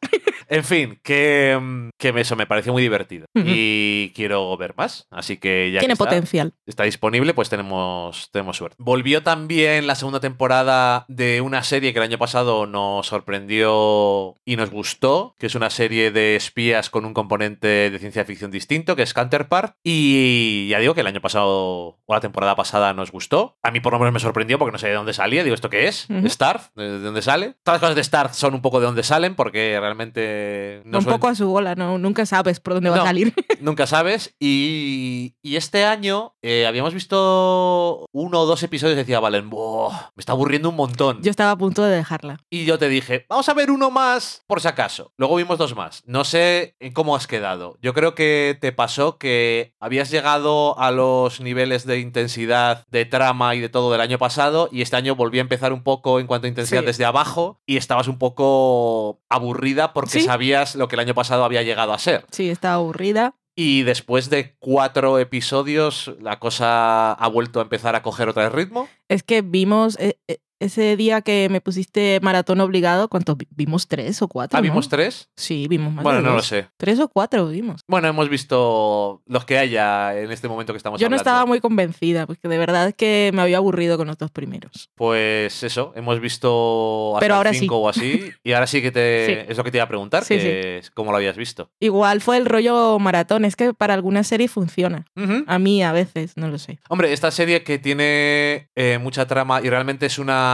En 0.51 0.65
fin, 0.65 0.99
que, 1.05 1.91
que 1.97 2.09
eso 2.17 2.35
me 2.35 2.47
pareció 2.47 2.73
muy 2.73 2.83
divertido. 2.83 3.27
Uh 3.35 3.41
-huh. 3.41 3.45
Y 3.47 4.13
quiero 4.17 4.57
ver 4.57 4.75
más. 4.77 5.07
Así 5.11 5.37
que 5.37 5.71
ya. 5.71 5.79
Tiene 5.79 5.93
que 5.93 6.03
está, 6.03 6.05
potencial. 6.05 6.53
Está 6.67 6.83
disponible, 6.83 7.35
pues 7.35 7.49
tenemos, 7.49 8.29
tenemos 8.33 8.57
suerte. 8.57 8.77
Volvió 8.79 9.23
también 9.23 9.87
la 9.87 9.95
segunda 9.95 10.19
temporada 10.19 11.05
de 11.09 11.41
una 11.41 11.63
serie 11.63 11.93
que 11.93 12.01
el 12.01 12.05
año 12.05 12.19
pasado 12.19 12.67
nos 12.67 13.07
sorprendió 13.07 14.35
y 14.45 14.57
nos 14.57 14.71
gustó, 14.71 15.37
que 15.39 15.47
es 15.47 15.55
una 15.55 15.71
serie 15.71 16.11
de 16.11 16.35
espías 16.35 16.91
con 16.91 17.05
un 17.05 17.15
componente 17.15 17.91
de 17.91 17.99
ciencia 18.01 18.25
ficción 18.25 18.51
distinto, 18.51 18.97
que 18.97 19.03
es 19.03 19.15
Counterpart. 19.15 19.77
Y 19.85 20.67
ya 20.69 20.81
digo 20.81 20.95
que 20.95 21.03
el 21.03 21.07
año 21.07 21.21
pasado 21.21 22.01
o 22.05 22.15
la 22.15 22.21
temporada 22.21 22.57
pasada 22.57 22.93
nos 22.93 23.13
gustó. 23.13 23.57
A 23.63 23.71
mí 23.71 23.79
por 23.79 23.93
lo 23.93 24.01
menos 24.01 24.15
me 24.15 24.21
sorprendió 24.21 24.59
porque 24.59 24.73
no 24.73 24.79
sé 24.79 24.89
de 24.89 24.95
dónde 24.95 25.13
salía. 25.13 25.45
Digo, 25.45 25.55
¿esto 25.55 25.71
qué 25.71 25.87
es? 25.87 26.11
Uh 26.11 26.15
-huh. 26.15 26.29
¿Starz? 26.29 26.73
¿De 26.75 26.99
dónde 26.99 27.23
sale? 27.23 27.55
Todas 27.63 27.77
las 27.77 27.81
cosas 27.81 27.95
de 27.97 28.03
Starz 28.05 28.35
son 28.37 28.55
un 28.55 28.63
poco 28.63 28.81
de 28.81 28.87
dónde 28.87 29.05
salen 29.05 29.37
porque 29.37 29.79
realmente 29.79 30.40
no 30.85 30.99
un 30.99 31.05
suelen... 31.05 31.21
poco 31.21 31.29
a 31.29 31.35
su 31.35 31.49
bola, 31.49 31.75
¿no? 31.75 31.99
Nunca 31.99 32.27
sabes 32.27 32.61
por 32.61 32.75
dónde 32.75 32.91
va 32.91 32.97
no, 32.97 33.03
a 33.03 33.07
salir. 33.07 33.35
nunca 33.61 33.87
sabes. 33.87 34.35
Y, 34.39 35.35
y 35.43 35.57
este 35.57 35.85
año 35.85 36.35
eh, 36.43 36.67
habíamos 36.67 36.95
visto 36.95 38.07
uno 38.13 38.41
o 38.41 38.47
dos 38.47 38.63
episodios 38.63 38.97
y 38.97 39.01
decía, 39.01 39.21
Valen, 39.21 39.49
me 39.49 40.21
está 40.21 40.33
aburriendo 40.33 40.69
un 40.71 40.77
montón. 40.77 41.23
Yo 41.23 41.31
estaba 41.31 41.53
a 41.53 41.59
punto 41.59 41.83
de 41.83 41.97
dejarla. 41.97 42.39
Y 42.51 42.65
yo 42.65 42.79
te 42.79 42.89
dije, 42.89 43.27
vamos 43.29 43.49
a 43.49 43.55
ver 43.55 43.71
uno 43.71 43.91
más 43.91 44.45
por 44.47 44.61
si 44.61 44.69
acaso. 44.69 45.13
Luego 45.17 45.37
vimos 45.37 45.59
dos 45.59 45.75
más. 45.77 46.03
No 46.07 46.25
sé 46.25 46.77
en 46.81 46.93
cómo 46.93 47.17
has 47.17 47.27
quedado. 47.27 47.79
Yo 47.83 47.95
creo 47.95 48.15
que 48.15 48.57
te 48.61 48.73
pasó 48.73 49.19
que 49.19 49.75
habías 49.81 50.11
llegado 50.11 50.79
a 50.79 50.91
los 50.91 51.41
niveles 51.41 51.87
de 51.87 52.01
intensidad, 52.01 52.87
de 52.91 53.05
trama 53.05 53.55
y 53.55 53.61
de 53.61 53.69
todo 53.69 53.93
del 53.93 54.01
año 54.01 54.19
pasado 54.19 54.69
y 54.73 54.83
este 54.83 54.97
año 54.97 55.15
volví 55.15 55.39
a 55.39 55.43
empezar 55.43 55.73
un 55.73 55.83
poco 55.83 56.21
en 56.21 56.27
cuanto 56.27 56.47
a 56.47 56.49
intensidad 56.49 56.81
sí. 56.81 56.87
desde 56.87 57.05
abajo 57.05 57.61
y 57.67 57.77
estabas 57.77 58.09
un 58.09 58.19
poco 58.19 59.21
aburrida 59.29 59.93
porque 59.93 60.11
¿Sí? 60.11 60.21
Sabías 60.31 60.77
lo 60.77 60.87
que 60.87 60.95
el 60.95 61.01
año 61.01 61.15
pasado 61.15 61.45
había 61.45 61.63
llegado 61.63 61.93
a 61.93 61.99
ser. 61.99 62.25
Sí, 62.31 62.51
estaba 62.51 62.75
aburrida. 62.75 63.35
Y 63.57 63.83
después 63.83 64.31
de 64.31 64.55
cuatro 64.61 65.19
episodios, 65.19 66.15
la 66.21 66.39
cosa 66.39 67.13
ha 67.13 67.29
vuelto 67.29 67.59
a 67.59 67.65
empezar 67.65 67.97
a 67.97 68.03
coger 68.03 68.29
otra 68.29 68.45
vez 68.45 68.53
ritmo. 68.53 68.89
Es 69.09 69.25
que 69.25 69.43
vimos. 69.43 69.99
Eh, 69.99 70.19
eh, 70.29 70.39
ese 70.61 70.97
día 70.97 71.23
que 71.23 71.49
me 71.51 71.61
pusiste 71.61 72.21
maratón 72.23 72.61
obligado, 72.61 73.09
¿cuántos 73.09 73.37
vimos? 73.51 73.89
¿Tres 73.89 74.23
o 74.23 74.29
cuatro? 74.29 74.57
¿Ah, 74.57 74.61
¿no? 74.61 74.65
vimos 74.65 74.89
tres? 74.89 75.29
Sí, 75.37 75.67
vimos 75.69 75.93
más. 75.93 76.05
Bueno, 76.05 76.21
no 76.21 76.35
lo 76.35 76.43
sé. 76.43 76.69
¿Tres 76.77 77.01
o 77.01 77.09
cuatro 77.09 77.49
vimos? 77.49 77.81
Bueno, 77.89 78.09
hemos 78.09 78.29
visto 78.29 79.23
los 79.27 79.45
que 79.45 79.59
haya 79.59 80.17
en 80.19 80.31
este 80.31 80.49
momento 80.49 80.73
que 80.73 80.77
estamos 80.77 81.01
Yo 81.01 81.07
hablando. 81.07 81.25
no 81.25 81.29
estaba 81.31 81.47
muy 81.47 81.61
convencida, 81.61 82.27
porque 82.27 82.47
de 82.49 82.59
verdad 82.59 82.89
es 82.89 82.95
que 82.95 83.31
me 83.35 83.43
había 83.43 83.57
aburrido 83.57 83.97
con 83.97 84.07
los 84.07 84.19
dos 84.19 84.31
primeros. 84.31 84.91
Pues 84.95 85.63
eso, 85.63 85.93
hemos 85.97 86.21
visto 86.21 87.17
hasta 87.17 87.21
Pero 87.25 87.35
ahora 87.37 87.53
cinco 87.55 87.75
sí. 87.77 87.81
o 87.83 87.89
así, 87.89 88.33
y 88.45 88.53
ahora 88.53 88.67
sí 88.67 88.83
que 88.83 88.91
te 88.93 89.27
Sí. 89.27 89.33
es 89.51 89.57
lo 89.57 89.65
que 89.65 89.71
te 89.71 89.79
iba 89.79 89.85
a 89.85 89.89
preguntar, 89.89 90.25
Sí, 90.25 90.37
que 90.37 90.79
es 90.79 90.91
cómo 90.91 91.11
lo 91.11 91.17
habías 91.17 91.37
visto. 91.37 91.71
Igual 91.81 92.21
fue 92.21 92.37
el 92.37 92.47
rollo 92.47 92.99
maratón, 92.99 93.45
es 93.45 93.57
que 93.57 93.73
para 93.75 93.95
algunas 93.95 94.27
series 94.27 94.51
funciona. 94.51 95.07
A 95.47 95.59
mí 95.59 95.83
a 95.83 95.93
veces, 95.93 96.37
no 96.37 96.49
lo 96.49 96.59
sé. 96.59 96.79
Hombre, 96.89 97.13
esta 97.13 97.31
serie 97.31 97.63
que 97.63 97.79
tiene 97.79 98.69
eh, 98.75 98.99
mucha 99.01 99.27
trama 99.27 99.61
y 99.63 99.71
realmente 99.71 100.07
es 100.07 100.19
una 100.19 100.50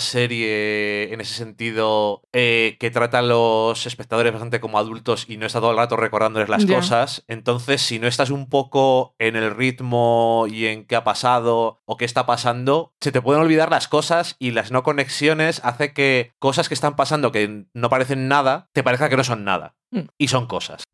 serie 0.00 1.12
en 1.12 1.20
ese 1.20 1.34
sentido 1.34 2.22
eh, 2.32 2.76
que 2.78 2.90
trata 2.90 3.18
a 3.18 3.22
los 3.22 3.86
espectadores 3.86 4.32
bastante 4.32 4.60
como 4.60 4.78
adultos 4.78 5.26
y 5.28 5.36
no 5.36 5.46
está 5.46 5.60
todo 5.60 5.70
el 5.70 5.76
rato 5.76 5.96
recordándoles 5.96 6.48
las 6.48 6.66
cosas. 6.66 7.24
Entonces, 7.28 7.82
si 7.82 7.98
no 7.98 8.06
estás 8.06 8.30
un 8.30 8.48
poco 8.48 9.14
en 9.18 9.36
el 9.36 9.54
ritmo 9.54 10.46
y 10.48 10.66
en 10.66 10.86
qué 10.86 10.96
ha 10.96 11.04
pasado 11.04 11.80
o 11.84 11.96
qué 11.96 12.04
está 12.04 12.26
pasando, 12.26 12.92
se 13.00 13.12
te 13.12 13.22
pueden 13.22 13.42
olvidar 13.42 13.70
las 13.70 13.88
cosas 13.88 14.36
y 14.38 14.52
las 14.52 14.70
no 14.70 14.82
conexiones 14.82 15.60
hace 15.64 15.92
que 15.92 16.32
cosas 16.38 16.68
que 16.68 16.74
están 16.74 16.96
pasando 16.96 17.32
que 17.32 17.66
no 17.72 17.90
parecen 17.90 18.28
nada, 18.28 18.68
te 18.72 18.82
parezca 18.82 19.08
que 19.08 19.16
no 19.16 19.24
son 19.24 19.44
nada. 19.44 19.74
Mm. 19.92 20.08
Y 20.18 20.28
son 20.28 20.46
cosas 20.46 20.84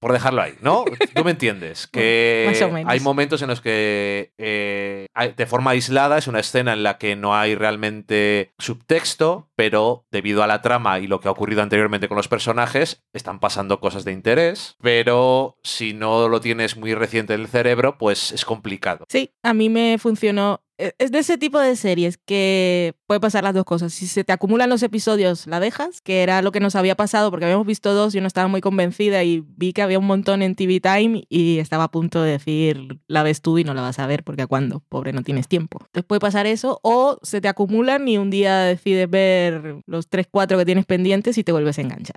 por 0.00 0.12
dejarlo 0.12 0.42
ahí, 0.42 0.54
¿no? 0.60 0.84
Tú 1.14 1.24
me 1.24 1.30
entiendes, 1.30 1.86
que 1.92 2.44
Más 2.48 2.60
o 2.62 2.70
menos. 2.70 2.92
hay 2.92 2.98
momentos 3.00 3.40
en 3.42 3.48
los 3.48 3.60
que 3.60 4.32
eh, 4.36 5.06
de 5.36 5.46
forma 5.46 5.70
aislada 5.70 6.18
es 6.18 6.26
una 6.26 6.40
escena 6.40 6.72
en 6.72 6.82
la 6.82 6.98
que 6.98 7.14
no 7.16 7.36
hay 7.36 7.54
realmente 7.54 8.52
subtexto, 8.58 9.48
pero 9.56 10.06
debido 10.10 10.42
a 10.42 10.46
la 10.46 10.60
trama 10.62 10.98
y 10.98 11.06
lo 11.06 11.20
que 11.20 11.28
ha 11.28 11.30
ocurrido 11.30 11.62
anteriormente 11.62 12.08
con 12.08 12.16
los 12.16 12.28
personajes, 12.28 13.02
están 13.12 13.38
pasando 13.40 13.80
cosas 13.80 14.04
de 14.04 14.12
interés, 14.12 14.76
pero 14.82 15.56
si 15.62 15.94
no 15.94 16.28
lo 16.28 16.40
tienes 16.40 16.76
muy 16.76 16.94
reciente 16.94 17.34
en 17.34 17.40
el 17.42 17.48
cerebro, 17.48 17.96
pues 17.98 18.32
es 18.32 18.44
complicado. 18.44 19.04
Sí, 19.08 19.30
a 19.42 19.54
mí 19.54 19.68
me 19.68 19.98
funcionó. 19.98 20.62
E- 20.78 20.94
Es 20.98 21.10
de 21.12 21.18
ese 21.20 21.38
tipo 21.38 21.58
de 21.58 21.76
series 21.76 22.18
que 22.18 22.94
puede 23.08 23.18
pasar 23.20 23.42
las 23.42 23.54
dos 23.54 23.64
cosas. 23.64 23.92
Si 23.92 24.06
se 24.06 24.22
te 24.22 24.32
acumulan 24.32 24.68
los 24.68 24.82
episodios, 24.82 25.46
la 25.46 25.58
dejas, 25.60 26.00
que 26.02 26.22
era 26.22 26.42
lo 26.42 26.52
que 26.52 26.60
nos 26.60 26.76
había 26.76 26.94
pasado, 26.94 27.30
porque 27.30 27.46
habíamos 27.46 27.66
visto 27.66 27.94
dos, 27.94 28.12
yo 28.12 28.20
no 28.20 28.26
estaba 28.26 28.46
muy 28.48 28.60
convencida 28.60 29.24
y 29.24 29.42
vi 29.56 29.72
que 29.72 29.80
había 29.82 29.98
un 29.98 30.06
montón 30.06 30.42
en 30.42 30.54
TV 30.54 30.78
Time 30.80 31.24
y 31.30 31.58
estaba 31.58 31.84
a 31.84 31.90
punto 31.90 32.22
de 32.22 32.32
decir, 32.32 33.00
la 33.08 33.22
ves 33.22 33.40
tú 33.40 33.58
y 33.58 33.64
no 33.64 33.72
la 33.74 33.80
vas 33.82 33.98
a 33.98 34.06
ver, 34.06 34.22
porque 34.24 34.42
a 34.42 34.46
cuándo, 34.46 34.82
pobre, 34.90 35.12
no 35.14 35.22
tienes 35.22 35.48
tiempo. 35.48 35.78
Entonces 35.86 36.04
puede 36.06 36.20
pasar 36.20 36.46
eso, 36.46 36.78
o 36.82 37.18
se 37.22 37.40
te 37.40 37.48
acumulan 37.48 38.06
y 38.06 38.18
un 38.18 38.28
día 38.30 38.58
decides 38.58 39.08
ver 39.08 39.76
los 39.86 40.08
3, 40.08 40.28
4 40.30 40.58
que 40.58 40.66
tienes 40.66 40.84
pendientes 40.84 41.38
y 41.38 41.44
te 41.44 41.52
vuelves 41.52 41.78
a 41.78 41.80
enganchar. 41.80 42.16